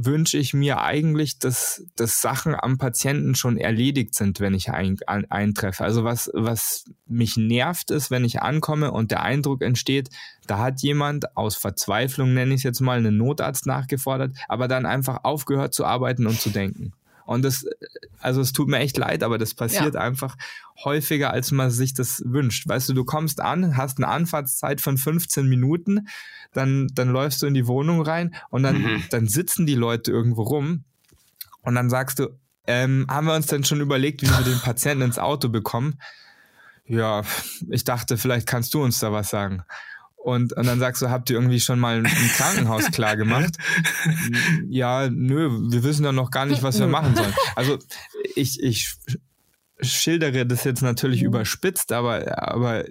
wünsche 0.05 0.39
ich 0.39 0.55
mir 0.55 0.81
eigentlich, 0.81 1.39
dass, 1.39 1.83
dass 1.97 2.21
Sachen 2.21 2.55
am 2.55 2.79
Patienten 2.79 3.35
schon 3.35 3.59
erledigt 3.59 4.15
sind, 4.15 4.39
wenn 4.39 4.55
ich 4.55 4.71
ein, 4.71 4.99
ein, 5.07 5.29
eintreffe. 5.31 5.83
Also 5.83 6.05
was, 6.05 6.31
was 6.35 6.85
mich 7.07 7.37
nervt 7.37 7.91
ist, 7.91 8.11
wenn 8.11 8.25
ich 8.25 8.41
ankomme 8.41 8.93
und 8.93 9.11
der 9.11 9.23
Eindruck 9.23 9.63
entsteht, 9.63 10.11
da 10.47 10.59
hat 10.59 10.83
jemand 10.83 11.37
aus 11.37 11.57
Verzweiflung, 11.57 12.33
nenne 12.33 12.55
ich 12.55 12.61
es 12.61 12.65
jetzt 12.65 12.81
mal, 12.81 12.99
einen 12.99 13.17
Notarzt 13.17 13.67
nachgefordert, 13.67 14.33
aber 14.49 14.69
dann 14.69 14.87
einfach 14.87 15.25
aufgehört 15.25 15.75
zu 15.75 15.85
arbeiten 15.85 16.27
und 16.27 16.41
zu 16.41 16.51
denken. 16.51 16.93
Und 17.29 17.43
das, 17.43 17.67
also 18.21 18.41
es 18.41 18.55
tut 18.55 18.69
mir 18.69 18.79
echt 18.79 18.97
leid, 18.97 19.23
aber 19.23 19.37
das 19.37 19.53
passiert 19.53 19.97
ja. 19.97 20.01
einfach 20.01 20.35
häufiger, 20.83 21.31
als 21.31 21.51
man 21.51 21.71
sich 21.71 21.93
das 21.93 22.23
wünscht. 22.25 22.67
Weißt 22.67 22.89
du, 22.89 22.95
du 22.95 23.05
kommst 23.05 23.43
an, 23.43 23.77
hast 23.77 23.99
eine 23.99 24.09
Anfahrtszeit 24.09 24.81
von 24.81 24.97
15 24.97 25.47
Minuten, 25.47 26.09
dann, 26.55 26.87
dann 26.95 27.11
läufst 27.11 27.43
du 27.43 27.47
in 27.47 27.53
die 27.53 27.67
Wohnung 27.67 28.01
rein 28.01 28.35
und 28.49 28.63
dann, 28.63 28.81
mhm. 28.81 29.05
dann 29.11 29.29
sitzen 29.29 29.67
die 29.67 29.75
Leute 29.75 30.11
irgendwo 30.11 30.41
rum 30.41 30.85
und 31.61 31.75
dann 31.75 31.91
sagst 31.91 32.19
du, 32.19 32.29
ähm, 32.67 33.05
haben 33.11 33.27
wir 33.27 33.35
uns 33.35 33.49
denn 33.49 33.63
schon 33.63 33.83
überlegt, 33.83 34.23
wie 34.23 34.31
wir 34.31 34.41
den 34.41 34.61
Patienten 34.61 35.03
ins 35.03 35.19
Auto 35.19 35.51
bekommen? 35.51 36.01
Ja, 36.87 37.25
ich 37.69 37.85
dachte, 37.85 38.17
vielleicht 38.17 38.47
kannst 38.47 38.73
du 38.73 38.83
uns 38.83 39.01
da 39.01 39.13
was 39.13 39.29
sagen. 39.29 39.65
Und, 40.29 40.53
und 40.53 40.67
dann 40.67 40.79
sagst 40.79 41.01
du, 41.01 41.09
habt 41.09 41.31
ihr 41.31 41.37
irgendwie 41.37 41.59
schon 41.59 41.79
mal 41.79 41.97
ein, 41.97 42.05
Krankenhaus 42.05 42.87
klar 42.93 43.17
gemacht? 43.17 43.57
ja, 44.69 45.09
nö, 45.09 45.49
wir 45.71 45.83
wissen 45.83 46.05
ja 46.05 46.13
noch 46.13 46.31
gar 46.31 46.45
nicht, 46.45 46.63
was 46.63 46.79
wir 46.79 46.87
machen 46.87 47.17
sollen. 47.17 47.33
Also 47.57 47.79
ich, 48.35 48.63
ich 48.63 48.95
schildere 49.81 50.45
das 50.45 50.65
jetzt 50.65 50.83
natürlich 50.83 51.23
überspitzt, 51.23 51.93
aber, 51.93 52.47
aber 52.47 52.85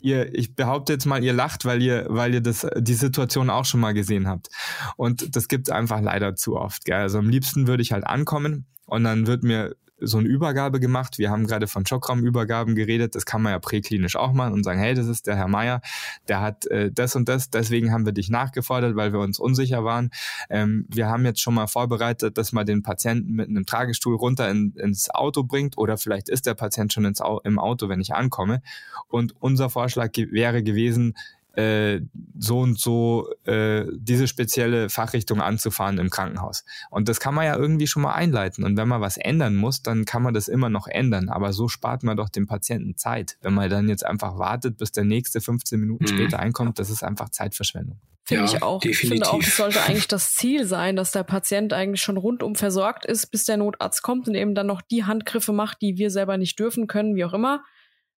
ihr, 0.00 0.32
ich 0.32 0.54
behaupte 0.54 0.92
jetzt 0.92 1.06
mal, 1.06 1.24
ihr 1.24 1.32
lacht, 1.32 1.64
weil 1.64 1.82
ihr, 1.82 2.06
weil 2.08 2.34
ihr 2.34 2.40
das, 2.40 2.64
die 2.76 2.94
Situation 2.94 3.50
auch 3.50 3.64
schon 3.64 3.80
mal 3.80 3.92
gesehen 3.92 4.28
habt. 4.28 4.48
Und 4.96 5.34
das 5.34 5.48
gibt 5.48 5.66
es 5.66 5.74
einfach 5.74 6.00
leider 6.00 6.36
zu 6.36 6.56
oft. 6.56 6.84
Gell? 6.84 6.98
Also 6.98 7.18
am 7.18 7.28
liebsten 7.28 7.66
würde 7.66 7.82
ich 7.82 7.90
halt 7.90 8.06
ankommen 8.06 8.66
und 8.84 9.02
dann 9.02 9.26
wird 9.26 9.42
mir 9.42 9.74
so 9.98 10.18
eine 10.18 10.28
Übergabe 10.28 10.80
gemacht. 10.80 11.18
Wir 11.18 11.30
haben 11.30 11.46
gerade 11.46 11.66
von 11.66 11.86
Schockraumübergaben 11.86 12.74
geredet. 12.74 13.14
Das 13.14 13.24
kann 13.24 13.42
man 13.42 13.52
ja 13.52 13.58
präklinisch 13.58 14.16
auch 14.16 14.32
machen 14.32 14.52
und 14.52 14.64
sagen, 14.64 14.78
hey, 14.78 14.94
das 14.94 15.06
ist 15.06 15.26
der 15.26 15.36
Herr 15.36 15.48
Meier, 15.48 15.80
der 16.28 16.40
hat 16.40 16.66
äh, 16.66 16.90
das 16.92 17.16
und 17.16 17.28
das. 17.28 17.50
Deswegen 17.50 17.92
haben 17.92 18.04
wir 18.04 18.12
dich 18.12 18.28
nachgefordert, 18.28 18.96
weil 18.96 19.12
wir 19.12 19.20
uns 19.20 19.38
unsicher 19.38 19.84
waren. 19.84 20.10
Ähm, 20.50 20.86
wir 20.88 21.08
haben 21.08 21.24
jetzt 21.24 21.40
schon 21.40 21.54
mal 21.54 21.66
vorbereitet, 21.66 22.36
dass 22.36 22.52
man 22.52 22.66
den 22.66 22.82
Patienten 22.82 23.32
mit 23.32 23.48
einem 23.48 23.66
Tragestuhl 23.66 24.16
runter 24.16 24.50
in, 24.50 24.72
ins 24.76 25.10
Auto 25.10 25.42
bringt 25.44 25.78
oder 25.78 25.96
vielleicht 25.96 26.28
ist 26.28 26.46
der 26.46 26.54
Patient 26.54 26.92
schon 26.92 27.04
ins, 27.04 27.22
im 27.44 27.58
Auto, 27.58 27.88
wenn 27.88 28.00
ich 28.00 28.14
ankomme. 28.14 28.62
Und 29.08 29.34
unser 29.40 29.70
Vorschlag 29.70 30.12
ge 30.12 30.30
wäre 30.30 30.62
gewesen, 30.62 31.14
äh, 31.56 32.02
so 32.38 32.60
und 32.60 32.78
so 32.78 33.32
äh, 33.44 33.86
diese 33.96 34.28
spezielle 34.28 34.90
Fachrichtung 34.90 35.40
anzufahren 35.40 35.98
im 35.98 36.10
Krankenhaus. 36.10 36.64
Und 36.90 37.08
das 37.08 37.18
kann 37.18 37.34
man 37.34 37.46
ja 37.46 37.56
irgendwie 37.56 37.86
schon 37.86 38.02
mal 38.02 38.12
einleiten. 38.12 38.62
Und 38.62 38.76
wenn 38.76 38.88
man 38.88 39.00
was 39.00 39.16
ändern 39.16 39.56
muss, 39.56 39.82
dann 39.82 40.04
kann 40.04 40.22
man 40.22 40.34
das 40.34 40.48
immer 40.48 40.68
noch 40.68 40.86
ändern. 40.86 41.30
Aber 41.30 41.52
so 41.52 41.68
spart 41.68 42.02
man 42.02 42.16
doch 42.16 42.28
dem 42.28 42.46
Patienten 42.46 42.96
Zeit. 42.96 43.38
Wenn 43.40 43.54
man 43.54 43.70
dann 43.70 43.88
jetzt 43.88 44.04
einfach 44.04 44.38
wartet, 44.38 44.76
bis 44.76 44.92
der 44.92 45.04
nächste 45.04 45.40
15 45.40 45.80
Minuten 45.80 46.04
mhm. 46.04 46.08
später 46.08 46.38
einkommt, 46.38 46.78
das 46.78 46.90
ist 46.90 47.02
einfach 47.02 47.30
Zeitverschwendung. 47.30 47.98
Finde 48.24 48.44
ja, 48.44 48.56
ich 48.56 48.62
auch. 48.62 48.80
Definitiv. 48.80 49.02
Ich 49.02 49.08
finde 49.08 49.30
auch, 49.30 49.40
es 49.40 49.56
sollte 49.56 49.82
eigentlich 49.82 50.08
das 50.08 50.34
Ziel 50.34 50.66
sein, 50.66 50.96
dass 50.96 51.12
der 51.12 51.22
Patient 51.22 51.72
eigentlich 51.72 52.02
schon 52.02 52.16
rundum 52.16 52.54
versorgt 52.54 53.06
ist, 53.06 53.30
bis 53.30 53.44
der 53.44 53.56
Notarzt 53.56 54.02
kommt 54.02 54.28
und 54.28 54.34
eben 54.34 54.54
dann 54.54 54.66
noch 54.66 54.82
die 54.82 55.04
Handgriffe 55.04 55.52
macht, 55.52 55.80
die 55.80 55.96
wir 55.96 56.10
selber 56.10 56.36
nicht 56.36 56.58
dürfen 56.58 56.86
können, 56.86 57.14
wie 57.14 57.24
auch 57.24 57.32
immer 57.32 57.62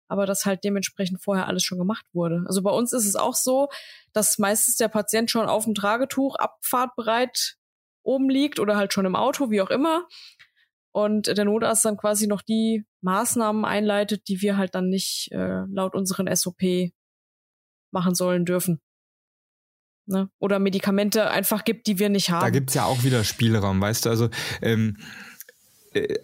aber 0.10 0.26
dass 0.26 0.45
halt 0.45 0.64
dementsprechend 0.64 1.22
vorher 1.24 1.47
alles 1.47 1.64
schon 1.64 1.78
gemacht 1.78 2.05
wurde. 2.12 2.43
Also 2.47 2.62
bei 2.62 2.72
uns 2.72 2.91
ist 2.91 3.05
es 3.05 3.16
auch 3.16 3.36
so, 3.36 3.70
dass 4.12 4.38
meistens 4.39 4.76
der 4.76 4.89
Patient 4.89 5.32
schon 5.32 5.47
auf 5.47 5.64
dem 5.64 5.76
Tragetuch 5.76 6.36
abfahrtbereit 6.36 7.55
oben 8.03 8.30
liegt 8.30 8.60
oder 8.60 8.76
halt 8.76 8.91
schon 8.91 9.05
im 9.05 9.16
Auto, 9.16 9.51
wie 9.51 9.62
auch 9.62 9.70
immer. 9.70 10.07
Und 10.91 11.28
der 11.28 11.45
Notarzt 11.45 11.86
dann 11.86 11.97
quasi 11.97 12.28
noch 12.28 12.41
die 12.41 12.86
Maßnahmen 13.01 13.64
einleitet, 13.64 14.28
die 14.28 14.41
wir 14.41 14.57
halt 14.57 14.74
dann 14.74 14.89
nicht 14.89 15.32
äh, 15.32 15.64
laut 15.70 15.93
unseren 15.93 16.36
SOP 16.36 16.91
machen 17.91 18.16
sollen 18.16 18.45
dürfen. 18.45 18.82
Ne? 20.07 20.30
Oder 20.39 20.57
Medikamente 20.57 21.30
einfach 21.30 21.64
gibt, 21.64 21.86
die 21.86 21.99
wir 21.99 22.10
nicht 22.10 22.32
haben. 22.32 22.41
Da 22.41 22.49
gibt's 22.49 22.74
ja 22.74 22.86
auch 22.86 23.03
wieder 23.03 23.24
Spielraum, 23.24 23.80
weißt 23.80 24.05
du, 24.05 24.10
also 24.10 24.30
ähm, 24.64 24.97
äh, 24.97 25.03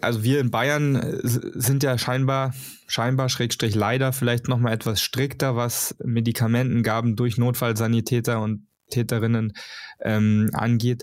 also 0.00 0.22
wir 0.22 0.40
in 0.40 0.50
Bayern 0.50 0.96
äh, 0.96 1.18
sind 1.22 1.82
ja 1.82 1.98
scheinbar, 1.98 2.54
scheinbar, 2.86 3.28
Schrägstrich 3.28 3.74
leider 3.74 4.12
vielleicht 4.12 4.48
nochmal 4.48 4.72
etwas 4.72 5.00
strikter, 5.00 5.56
was 5.56 5.96
Medikamentengaben 6.04 7.16
durch 7.16 7.38
Notfallsanitäter 7.38 8.40
und 8.40 8.66
Täterinnen 8.90 9.52
ähm, 10.00 10.50
angeht, 10.52 11.02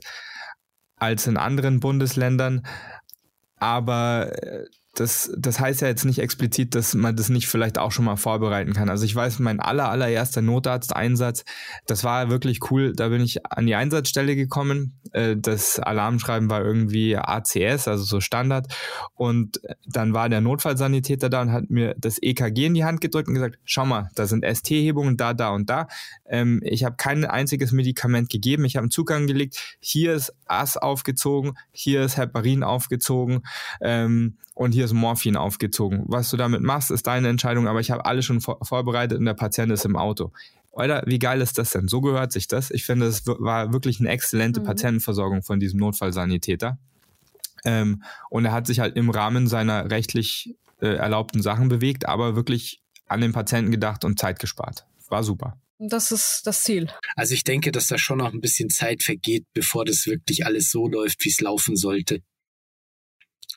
als 0.95 1.28
in 1.28 1.38
anderen 1.38 1.80
Bundesländern. 1.80 2.66
Aber 3.57 4.32
äh, 4.41 4.66
das, 4.96 5.32
das 5.36 5.60
heißt 5.60 5.82
ja 5.82 5.88
jetzt 5.88 6.06
nicht 6.06 6.20
explizit, 6.20 6.76
dass 6.76 6.94
man 6.94 7.16
das 7.16 7.30
nicht 7.30 7.48
vielleicht 7.48 7.80
auch 7.80 7.91
schon 7.91 8.06
mal 8.06 8.16
vorbereiten 8.16 8.74
kann. 8.74 8.89
Also 8.89 9.06
ich 9.06 9.16
weiß, 9.16 9.39
mein 9.39 9.60
aller, 9.60 9.89
allererster 9.89 10.44
Notarzteinsatz, 10.44 11.46
das 11.88 12.04
war 12.04 12.30
wirklich 12.30 12.70
cool. 12.70 12.94
Da 12.94 13.10
bin 13.10 13.22
ich 13.22 13.44
an 13.46 13.66
die 13.66 13.74
Einsatzstelle 13.74 14.36
gekommen. 14.36 15.00
Äh, 15.12 15.36
das 15.36 15.80
Alarmschreiben 15.80 16.50
war 16.50 16.64
irgendwie 16.64 17.18
ACS, 17.18 17.88
also 17.88 18.04
so 18.04 18.20
Standard. 18.20 18.68
Und 19.16 19.62
dann 19.88 20.14
war 20.14 20.30
der 20.30 20.41
Notfallsanitäter 20.41 21.30
da 21.30 21.41
und 21.41 21.52
hat 21.52 21.72
mir 21.72 21.96
das 21.98 22.22
EKG 22.22 22.68
in 22.68 22.76
die 22.76 22.86
Hand 22.86 23.02
gedrückt 23.02 23.28
und 23.28 23.34
gesagt, 23.34 23.58
schau 23.66 23.86
mal, 23.86 24.12
da 24.14 24.28
sind 24.28 24.46
ST-Hebungen 24.46 25.18
da, 25.18 25.34
da 25.34 25.50
und 25.50 25.72
da. 25.72 25.88
Ähm, 26.28 26.62
ich 26.64 26.84
habe 26.84 26.98
kein 26.98 27.26
einziges 27.26 27.72
Medikament 27.72 28.30
gegeben. 28.30 28.64
Ich 28.66 28.76
habe 28.76 28.84
einen 28.84 28.91
Zugang 28.91 29.26
gelegt. 29.26 29.78
Hier 29.80 30.14
ist 30.14 30.36
AS 30.46 30.78
aufgezogen, 30.78 31.54
hier 31.72 32.04
ist 32.04 32.18
Heparin 32.18 32.64
aufgezogen. 32.64 33.41
Und 34.54 34.72
hier 34.72 34.86
ist 34.86 34.93
Morphin 34.93 35.36
aufgezogen. 35.36 36.04
Was 36.06 36.30
du 36.30 36.38
damit 36.38 36.62
machst, 36.62 36.91
ist 36.91 37.08
deine 37.08 37.28
Entscheidung, 37.28 37.68
aber 37.68 37.80
ich 37.80 37.89
habe 37.89 38.06
alles 38.06 38.26
schon 38.26 38.39
vor 38.39 38.60
vorbereitet 38.64 39.18
und 39.18 39.26
der 39.26 39.34
Patient 39.34 39.72
ist 39.72 39.86
im 39.86 39.95
Auto. 39.95 40.32
Alter, 40.74 41.04
wie 41.06 41.20
geil 41.20 41.41
ist 41.41 41.58
das 41.58 41.72
denn? 41.72 41.88
So 41.88 42.01
gehört 42.01 42.32
sich 42.32 42.47
das. 42.47 42.72
Ich 42.72 42.86
finde, 42.86 43.06
es 43.06 43.26
war 43.26 43.74
wirklich 43.74 43.99
eine 43.99 44.10
exzellente 44.10 44.60
mhm. 44.60 44.66
Patientenversorgung 44.66 45.43
von 45.43 45.60
diesem 45.60 45.80
Notfallsanitäter. 45.80 46.78
Ähm, 47.66 48.04
und 48.30 48.45
er 48.45 48.51
hat 48.51 48.68
sich 48.68 48.80
halt 48.80 48.95
im 48.95 49.10
Rahmen 49.10 49.47
seiner 49.47 49.89
rechtlich 49.89 50.56
äh, 50.82 50.95
erlaubten 50.95 51.41
Sachen 51.41 51.70
bewegt, 51.70 52.08
aber 52.08 52.36
wirklich 52.36 52.82
an 53.08 53.22
den 53.22 53.32
Patienten 53.34 53.72
gedacht 53.72 54.04
und 54.04 54.20
Zeit 54.20 54.39
gespart. 54.39 54.86
War 55.10 55.24
super. 55.24 55.58
Das 55.80 56.12
ist 56.12 56.41
das 56.45 56.64
Ziel. 56.64 56.89
Also 57.16 57.34
ich 57.34 57.43
denke, 57.43 57.72
dass 57.72 57.88
da 57.88 57.97
schon 57.97 58.20
noch 58.20 58.34
ein 58.34 58.41
bisschen 58.41 58.70
Zeit 58.70 59.04
vergeht, 59.04 59.45
bevor 59.54 59.86
das 59.86 60.06
wirklich 60.06 60.45
alles 60.45 60.72
so 60.72 60.88
läuft, 60.88 61.24
wie 61.26 61.30
es 61.30 61.41
laufen 61.41 61.76
sollte. 61.76 62.22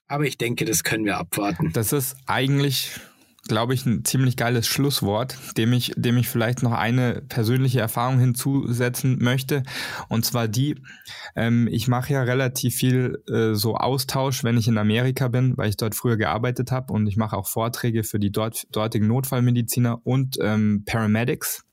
Aber 0.08 0.24
ich 0.24 0.38
denke, 0.38 0.64
das 0.64 0.84
können 0.84 1.04
wir 1.04 1.18
abwarten. 1.18 1.72
Das 1.72 1.92
ist 1.92 2.16
eigentlich 2.26 3.00
glaube 3.46 3.74
ich, 3.74 3.86
ein 3.86 4.04
ziemlich 4.04 4.36
geiles 4.36 4.66
Schlusswort, 4.66 5.36
dem 5.56 5.72
ich, 5.72 5.92
dem 5.96 6.16
ich 6.16 6.28
vielleicht 6.28 6.62
noch 6.62 6.72
eine 6.72 7.22
persönliche 7.28 7.80
Erfahrung 7.80 8.18
hinzusetzen 8.18 9.18
möchte. 9.20 9.62
Und 10.08 10.24
zwar 10.24 10.48
die, 10.48 10.76
ähm, 11.34 11.68
ich 11.70 11.88
mache 11.88 12.12
ja 12.12 12.22
relativ 12.22 12.74
viel 12.74 13.22
äh, 13.28 13.54
so 13.54 13.76
Austausch, 13.76 14.44
wenn 14.44 14.56
ich 14.56 14.68
in 14.68 14.78
Amerika 14.78 15.28
bin, 15.28 15.56
weil 15.56 15.68
ich 15.68 15.76
dort 15.76 15.94
früher 15.94 16.16
gearbeitet 16.16 16.72
habe 16.72 16.92
und 16.92 17.06
ich 17.06 17.16
mache 17.16 17.36
auch 17.36 17.46
Vorträge 17.46 18.04
für 18.04 18.18
die 18.18 18.32
dort, 18.32 18.66
dortigen 18.72 19.06
Notfallmediziner 19.06 20.00
und 20.04 20.36
ähm, 20.40 20.82
Paramedics 20.84 21.65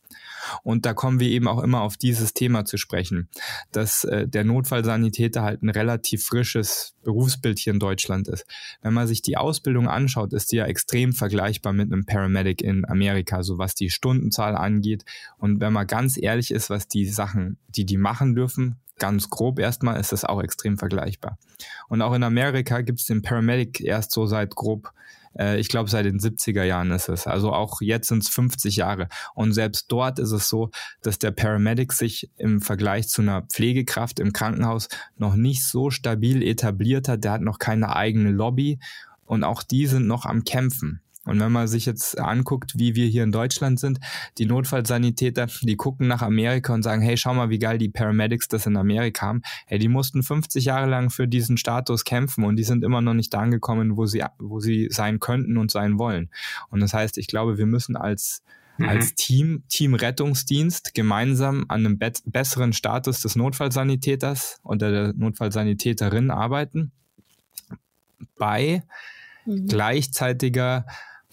und 0.63 0.85
da 0.85 0.93
kommen 0.93 1.19
wir 1.19 1.29
eben 1.29 1.47
auch 1.47 1.61
immer 1.61 1.81
auf 1.81 1.97
dieses 1.97 2.33
Thema 2.33 2.65
zu 2.65 2.77
sprechen, 2.77 3.29
dass 3.71 4.03
äh, 4.03 4.27
der 4.27 4.43
Notfallsanitäter 4.43 5.41
halt 5.41 5.63
ein 5.63 5.69
relativ 5.69 6.23
frisches 6.23 6.95
Berufsbild 7.03 7.59
hier 7.59 7.73
in 7.73 7.79
Deutschland 7.79 8.27
ist. 8.27 8.45
Wenn 8.81 8.93
man 8.93 9.07
sich 9.07 9.21
die 9.21 9.37
Ausbildung 9.37 9.87
anschaut, 9.87 10.33
ist 10.33 10.51
die 10.51 10.57
ja 10.57 10.65
extrem 10.65 11.13
vergleichbar 11.13 11.73
mit 11.73 11.91
einem 11.91 12.05
Paramedic 12.05 12.61
in 12.61 12.85
Amerika, 12.85 13.43
so 13.43 13.57
was 13.57 13.75
die 13.75 13.89
Stundenzahl 13.89 14.55
angeht. 14.55 15.05
Und 15.37 15.59
wenn 15.59 15.73
man 15.73 15.87
ganz 15.87 16.17
ehrlich 16.17 16.51
ist, 16.51 16.69
was 16.69 16.87
die 16.87 17.05
Sachen, 17.05 17.57
die 17.67 17.85
die 17.85 17.97
machen 17.97 18.35
dürfen, 18.35 18.79
ganz 18.99 19.29
grob 19.29 19.59
erstmal, 19.59 19.99
ist 19.99 20.11
das 20.11 20.23
auch 20.23 20.41
extrem 20.41 20.77
vergleichbar. 20.77 21.37
Und 21.87 22.01
auch 22.01 22.13
in 22.13 22.23
Amerika 22.23 22.81
gibt 22.81 22.99
es 22.99 23.05
den 23.05 23.21
Paramedic 23.21 23.81
erst 23.81 24.11
so 24.11 24.25
seit 24.25 24.55
grob 24.55 24.91
äh, 25.37 25.59
ich 25.59 25.69
glaube, 25.69 25.89
seit 25.89 26.05
den 26.05 26.19
70er 26.19 26.63
Jahren 26.63 26.91
ist 26.91 27.09
es. 27.09 27.27
Also 27.27 27.51
auch 27.51 27.81
jetzt 27.81 28.07
sind 28.07 28.23
es 28.23 28.29
50 28.29 28.75
Jahre. 28.75 29.07
Und 29.35 29.53
selbst 29.53 29.91
dort 29.91 30.19
ist 30.19 30.31
es 30.31 30.49
so, 30.49 30.69
dass 31.01 31.19
der 31.19 31.31
Paramedic 31.31 31.93
sich 31.93 32.29
im 32.37 32.61
Vergleich 32.61 33.07
zu 33.07 33.21
einer 33.21 33.43
Pflegekraft 33.43 34.19
im 34.19 34.33
Krankenhaus 34.33 34.87
noch 35.17 35.35
nicht 35.35 35.63
so 35.63 35.89
stabil 35.89 36.43
etabliert 36.43 37.07
hat. 37.07 37.23
Der 37.23 37.33
hat 37.33 37.41
noch 37.41 37.59
keine 37.59 37.95
eigene 37.95 38.31
Lobby. 38.31 38.79
Und 39.25 39.43
auch 39.43 39.63
die 39.63 39.87
sind 39.87 40.07
noch 40.07 40.25
am 40.25 40.43
Kämpfen. 40.43 41.02
Und 41.25 41.39
wenn 41.39 41.51
man 41.51 41.67
sich 41.67 41.85
jetzt 41.85 42.19
anguckt, 42.19 42.77
wie 42.77 42.95
wir 42.95 43.07
hier 43.07 43.23
in 43.23 43.31
Deutschland 43.31 43.79
sind, 43.79 43.99
die 44.37 44.45
Notfallsanitäter, 44.45 45.47
die 45.61 45.77
gucken 45.77 46.07
nach 46.07 46.21
Amerika 46.21 46.73
und 46.73 46.83
sagen, 46.83 47.01
hey, 47.01 47.15
schau 47.15 47.33
mal, 47.33 47.49
wie 47.49 47.59
geil 47.59 47.77
die 47.77 47.89
Paramedics 47.89 48.49
das 48.49 48.65
in 48.65 48.75
Amerika 48.75 49.27
haben. 49.27 49.41
Hey, 49.65 49.79
die 49.79 49.87
mussten 49.87 50.21
50 50.21 50.65
Jahre 50.65 50.89
lang 50.89 51.09
für 51.09 51.27
diesen 51.27 51.57
Status 51.57 52.03
kämpfen 52.03 52.43
und 52.43 52.57
die 52.57 52.63
sind 52.63 52.83
immer 52.83 53.01
noch 53.01 53.13
nicht 53.13 53.33
da 53.33 53.39
angekommen, 53.39 53.95
wo 53.95 54.05
sie, 54.05 54.23
wo 54.37 54.59
sie 54.59 54.89
sein 54.91 55.19
könnten 55.19 55.57
und 55.57 55.71
sein 55.71 55.97
wollen. 55.97 56.29
Und 56.69 56.81
das 56.81 56.93
heißt, 56.93 57.17
ich 57.17 57.27
glaube, 57.27 57.57
wir 57.57 57.65
müssen 57.65 57.95
als 57.95 58.43
Mhm. 58.77 58.89
als 58.89 59.13
Team, 59.13 59.63
Team 59.69 59.93
Rettungsdienst 59.93 60.93
gemeinsam 60.95 61.65
an 61.67 61.85
einem 61.85 61.99
be 61.99 62.11
besseren 62.25 62.73
Status 62.73 63.21
des 63.21 63.35
Notfallsanitäters 63.35 64.59
oder 64.63 64.91
der 64.91 65.13
Notfallsanitäterin 65.13 66.31
arbeiten 66.31 66.91
bei 68.37 68.83
mhm. 69.45 69.67
gleichzeitiger 69.67 70.85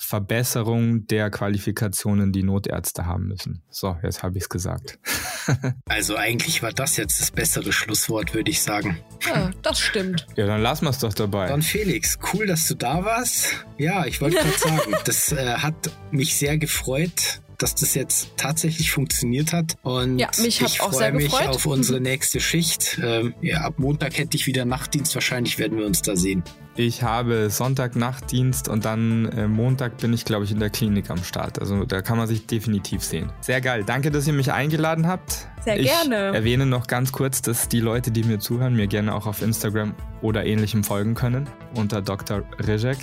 Verbesserung 0.02 1.06
der 1.06 1.30
Qualifikationen, 1.30 2.32
die 2.32 2.42
Notärzte 2.42 3.04
haben 3.04 3.28
müssen. 3.28 3.62
So, 3.68 3.98
jetzt 4.02 4.22
habe 4.22 4.38
ich 4.38 4.44
es 4.44 4.48
gesagt. 4.48 4.98
also 5.88 6.16
eigentlich 6.16 6.62
war 6.62 6.72
das 6.72 6.96
jetzt 6.96 7.20
das 7.20 7.30
bessere 7.30 7.70
Schlusswort, 7.70 8.32
würde 8.32 8.50
ich 8.50 8.62
sagen. 8.62 8.98
Ja, 9.26 9.50
das 9.60 9.78
stimmt. 9.78 10.26
Ja, 10.36 10.46
dann 10.46 10.62
lassen 10.62 10.86
wir 10.86 10.90
es 10.90 11.00
doch 11.00 11.12
dabei. 11.12 11.48
Dann 11.48 11.60
Felix, 11.60 12.18
cool, 12.32 12.46
dass 12.46 12.66
du 12.66 12.76
da 12.76 13.04
warst. 13.04 13.66
Ja, 13.76 14.06
ich 14.06 14.22
wollte 14.22 14.36
gerade 14.42 14.58
sagen, 14.58 14.96
das 15.04 15.32
äh, 15.32 15.56
hat 15.58 15.90
mich 16.10 16.34
sehr 16.34 16.56
gefreut, 16.56 17.42
dass 17.62 17.74
das 17.74 17.94
jetzt 17.94 18.30
tatsächlich 18.36 18.90
funktioniert 18.90 19.52
hat. 19.52 19.76
Und 19.82 20.18
ja, 20.18 20.28
mich 20.38 20.60
ich 20.60 20.78
freue 20.78 21.12
mich 21.12 21.30
gefreut. 21.30 21.48
auf 21.48 21.66
unsere 21.66 22.00
nächste 22.00 22.40
Schicht. 22.40 23.00
Ähm, 23.02 23.34
ja, 23.40 23.60
ab 23.62 23.74
Montag 23.78 24.16
hätte 24.18 24.36
ich 24.36 24.46
wieder 24.46 24.64
Nachtdienst. 24.64 25.14
Wahrscheinlich 25.14 25.58
werden 25.58 25.78
wir 25.78 25.86
uns 25.86 26.02
da 26.02 26.16
sehen. 26.16 26.42
Ich 26.76 27.02
habe 27.02 27.50
Sonntag 27.50 27.96
Nachtdienst 27.96 28.68
und 28.68 28.84
dann 28.84 29.26
äh, 29.32 29.48
Montag 29.48 29.98
bin 29.98 30.12
ich, 30.12 30.24
glaube 30.24 30.44
ich, 30.44 30.52
in 30.52 30.60
der 30.60 30.70
Klinik 30.70 31.10
am 31.10 31.22
Start. 31.22 31.58
Also 31.60 31.84
da 31.84 32.00
kann 32.00 32.16
man 32.16 32.26
sich 32.26 32.46
definitiv 32.46 33.02
sehen. 33.02 33.30
Sehr 33.40 33.60
geil. 33.60 33.84
Danke, 33.84 34.10
dass 34.10 34.26
ihr 34.26 34.32
mich 34.32 34.52
eingeladen 34.52 35.06
habt. 35.06 35.48
Sehr 35.64 35.78
ich 35.78 35.88
gerne. 35.88 36.34
erwähne 36.34 36.66
noch 36.66 36.86
ganz 36.86 37.12
kurz, 37.12 37.42
dass 37.42 37.68
die 37.68 37.80
Leute, 37.80 38.10
die 38.10 38.22
mir 38.22 38.38
zuhören, 38.38 38.74
mir 38.74 38.86
gerne 38.86 39.14
auch 39.14 39.26
auf 39.26 39.42
Instagram 39.42 39.94
oder 40.22 40.46
ähnlichem 40.46 40.84
folgen 40.84 41.14
können 41.14 41.48
unter 41.74 42.00
Dr. 42.00 42.44
Rizek. 42.66 42.98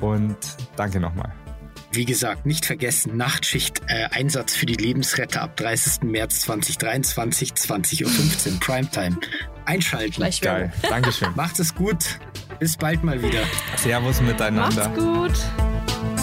Und 0.00 0.36
danke 0.76 1.00
nochmal. 1.00 1.32
Wie 1.92 2.04
gesagt, 2.04 2.44
nicht 2.46 2.66
vergessen, 2.66 3.16
Nachtschicht 3.16 3.80
äh, 3.88 4.08
Einsatz 4.10 4.54
für 4.54 4.66
die 4.66 4.74
Lebensretter 4.74 5.42
ab 5.42 5.56
30. 5.56 6.02
März 6.02 6.40
2023, 6.42 7.52
20.15 7.52 8.04
Uhr 8.52 8.60
Primetime. 8.60 9.18
Einschalten. 9.64 10.12
Gleich 10.12 10.40
Geil. 10.40 10.72
Dankeschön. 10.82 11.28
Macht 11.34 11.58
es 11.58 11.74
gut. 11.74 12.18
Bis 12.58 12.76
bald 12.76 13.04
mal 13.04 13.22
wieder. 13.22 13.42
Servus 13.76 14.20
miteinander. 14.20 14.88
Macht's 14.88 14.98
gut. 14.98 16.17